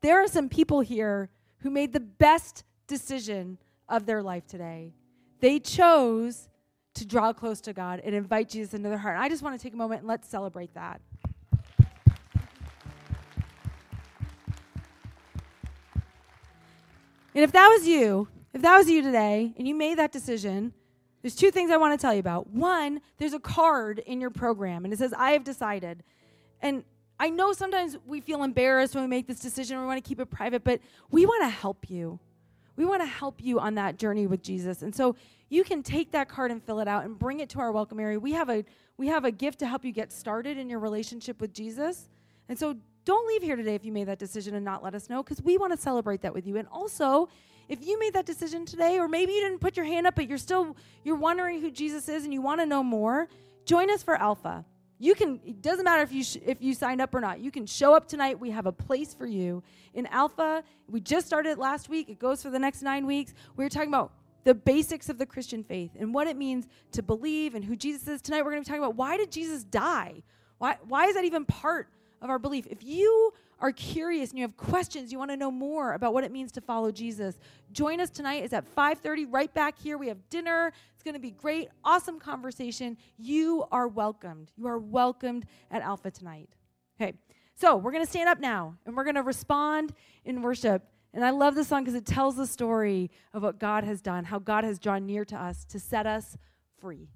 There 0.00 0.20
are 0.20 0.26
some 0.26 0.48
people 0.48 0.80
here 0.80 1.30
who 1.58 1.70
made 1.70 1.92
the 1.92 2.00
best 2.00 2.64
decision 2.88 3.56
of 3.88 4.04
their 4.04 4.20
life 4.20 4.48
today. 4.48 4.94
They 5.38 5.60
chose 5.60 6.48
to 6.94 7.06
draw 7.06 7.32
close 7.32 7.60
to 7.60 7.72
God 7.72 8.00
and 8.04 8.16
invite 8.16 8.48
Jesus 8.48 8.74
into 8.74 8.88
their 8.88 8.98
heart. 8.98 9.16
I 9.16 9.28
just 9.28 9.42
want 9.44 9.56
to 9.56 9.62
take 9.62 9.72
a 9.72 9.76
moment 9.76 10.00
and 10.00 10.08
let's 10.08 10.28
celebrate 10.28 10.74
that. 10.74 11.00
And 17.32 17.44
if 17.44 17.52
that 17.52 17.68
was 17.68 17.86
you, 17.86 18.26
if 18.52 18.60
that 18.62 18.76
was 18.76 18.90
you 18.90 19.02
today 19.02 19.54
and 19.56 19.68
you 19.68 19.76
made 19.76 19.98
that 19.98 20.10
decision, 20.10 20.72
there's 21.22 21.34
two 21.34 21.50
things 21.50 21.70
I 21.70 21.76
want 21.76 21.98
to 21.98 22.02
tell 22.02 22.14
you 22.14 22.20
about. 22.20 22.48
One, 22.48 23.00
there's 23.18 23.34
a 23.34 23.40
card 23.40 23.98
in 24.00 24.20
your 24.20 24.30
program 24.30 24.84
and 24.84 24.92
it 24.92 24.98
says, 24.98 25.12
I 25.16 25.32
have 25.32 25.44
decided. 25.44 26.02
And 26.62 26.84
I 27.18 27.28
know 27.28 27.52
sometimes 27.52 27.98
we 28.06 28.20
feel 28.20 28.42
embarrassed 28.42 28.94
when 28.94 29.04
we 29.04 29.08
make 29.08 29.26
this 29.26 29.40
decision, 29.40 29.78
we 29.78 29.86
want 29.86 30.02
to 30.02 30.08
keep 30.08 30.20
it 30.20 30.30
private, 30.30 30.64
but 30.64 30.80
we 31.10 31.26
want 31.26 31.42
to 31.44 31.48
help 31.48 31.90
you. 31.90 32.18
We 32.76 32.86
want 32.86 33.02
to 33.02 33.06
help 33.06 33.42
you 33.42 33.60
on 33.60 33.74
that 33.74 33.98
journey 33.98 34.26
with 34.26 34.42
Jesus. 34.42 34.80
And 34.80 34.94
so 34.94 35.16
you 35.50 35.64
can 35.64 35.82
take 35.82 36.12
that 36.12 36.30
card 36.30 36.50
and 36.50 36.62
fill 36.62 36.80
it 36.80 36.88
out 36.88 37.04
and 37.04 37.18
bring 37.18 37.40
it 37.40 37.50
to 37.50 37.60
our 37.60 37.72
welcome 37.72 38.00
area. 38.00 38.18
We 38.18 38.32
have 38.32 38.48
a 38.48 38.64
we 38.96 39.08
have 39.08 39.24
a 39.24 39.30
gift 39.30 39.58
to 39.60 39.66
help 39.66 39.84
you 39.84 39.92
get 39.92 40.12
started 40.12 40.58
in 40.58 40.68
your 40.68 40.78
relationship 40.78 41.40
with 41.40 41.52
Jesus. 41.52 42.08
And 42.48 42.58
so 42.58 42.76
don't 43.04 43.26
leave 43.28 43.42
here 43.42 43.56
today 43.56 43.74
if 43.74 43.84
you 43.84 43.92
made 43.92 44.08
that 44.08 44.18
decision 44.18 44.54
and 44.54 44.64
not 44.64 44.82
let 44.82 44.94
us 44.94 45.08
know 45.08 45.22
because 45.22 45.42
we 45.42 45.56
want 45.58 45.72
to 45.72 45.78
celebrate 45.78 46.22
that 46.22 46.34
with 46.34 46.46
you. 46.46 46.56
And 46.56 46.68
also, 46.68 47.28
if 47.70 47.86
you 47.86 47.98
made 48.00 48.14
that 48.14 48.26
decision 48.26 48.66
today 48.66 48.98
or 48.98 49.06
maybe 49.06 49.32
you 49.32 49.40
didn't 49.40 49.60
put 49.60 49.76
your 49.76 49.86
hand 49.86 50.04
up 50.04 50.16
but 50.16 50.28
you're 50.28 50.38
still 50.38 50.76
you're 51.04 51.16
wondering 51.16 51.60
who 51.60 51.70
Jesus 51.70 52.08
is 52.08 52.24
and 52.24 52.34
you 52.34 52.42
want 52.42 52.60
to 52.60 52.66
know 52.66 52.82
more, 52.82 53.28
join 53.64 53.90
us 53.90 54.02
for 54.02 54.16
Alpha. 54.16 54.64
You 54.98 55.14
can 55.14 55.40
it 55.46 55.62
doesn't 55.62 55.84
matter 55.84 56.02
if 56.02 56.12
you 56.12 56.24
sh- 56.24 56.38
if 56.44 56.60
you 56.60 56.74
signed 56.74 57.00
up 57.00 57.14
or 57.14 57.20
not. 57.20 57.38
You 57.38 57.52
can 57.52 57.66
show 57.66 57.94
up 57.94 58.08
tonight. 58.08 58.40
We 58.40 58.50
have 58.50 58.66
a 58.66 58.72
place 58.72 59.14
for 59.14 59.24
you. 59.24 59.62
In 59.94 60.06
Alpha, 60.06 60.64
we 60.88 61.00
just 61.00 61.28
started 61.28 61.58
last 61.58 61.88
week. 61.88 62.10
It 62.10 62.18
goes 62.18 62.42
for 62.42 62.50
the 62.50 62.58
next 62.58 62.82
9 62.82 63.06
weeks. 63.06 63.32
We 63.56 63.64
are 63.64 63.68
talking 63.68 63.88
about 63.88 64.12
the 64.42 64.54
basics 64.54 65.08
of 65.08 65.18
the 65.18 65.26
Christian 65.26 65.62
faith 65.62 65.92
and 65.98 66.12
what 66.12 66.26
it 66.26 66.36
means 66.36 66.66
to 66.92 67.02
believe 67.02 67.54
and 67.54 67.64
who 67.64 67.76
Jesus 67.76 68.08
is. 68.08 68.20
Tonight 68.20 68.42
we're 68.42 68.50
going 68.50 68.64
to 68.64 68.68
be 68.68 68.72
talking 68.72 68.82
about 68.82 68.96
why 68.96 69.16
did 69.16 69.30
Jesus 69.30 69.62
die? 69.62 70.24
Why 70.58 70.76
why 70.88 71.06
is 71.06 71.14
that 71.14 71.24
even 71.24 71.44
part 71.44 71.88
of 72.20 72.30
our 72.30 72.38
belief. 72.38 72.66
If 72.68 72.82
you 72.82 73.32
are 73.60 73.72
curious 73.72 74.30
and 74.30 74.38
you 74.38 74.44
have 74.44 74.56
questions, 74.56 75.12
you 75.12 75.18
want 75.18 75.30
to 75.30 75.36
know 75.36 75.50
more 75.50 75.92
about 75.92 76.14
what 76.14 76.24
it 76.24 76.32
means 76.32 76.50
to 76.52 76.60
follow 76.60 76.90
Jesus, 76.90 77.38
join 77.72 78.00
us 78.00 78.10
tonight. 78.10 78.42
It's 78.42 78.54
at 78.54 78.64
5:30 78.74 79.26
right 79.28 79.52
back 79.52 79.78
here. 79.78 79.98
We 79.98 80.08
have 80.08 80.28
dinner. 80.30 80.72
It's 80.94 81.02
going 81.02 81.14
to 81.14 81.20
be 81.20 81.30
great. 81.30 81.68
Awesome 81.84 82.18
conversation. 82.18 82.96
You 83.18 83.64
are 83.70 83.88
welcomed. 83.88 84.50
You 84.56 84.66
are 84.66 84.78
welcomed 84.78 85.46
at 85.70 85.82
Alpha 85.82 86.10
tonight. 86.10 86.48
Okay. 87.00 87.14
So, 87.54 87.76
we're 87.76 87.92
going 87.92 88.04
to 88.04 88.10
stand 88.10 88.28
up 88.28 88.40
now 88.40 88.76
and 88.86 88.96
we're 88.96 89.04
going 89.04 89.16
to 89.16 89.22
respond 89.22 89.92
in 90.24 90.40
worship. 90.40 90.82
And 91.12 91.24
I 91.24 91.30
love 91.30 91.54
this 91.54 91.68
song 91.68 91.82
because 91.82 91.94
it 91.94 92.06
tells 92.06 92.36
the 92.36 92.46
story 92.46 93.10
of 93.34 93.42
what 93.42 93.58
God 93.58 93.84
has 93.84 94.00
done, 94.00 94.24
how 94.24 94.38
God 94.38 94.64
has 94.64 94.78
drawn 94.78 95.04
near 95.04 95.24
to 95.26 95.36
us 95.36 95.64
to 95.66 95.80
set 95.80 96.06
us 96.06 96.38
free. 96.80 97.08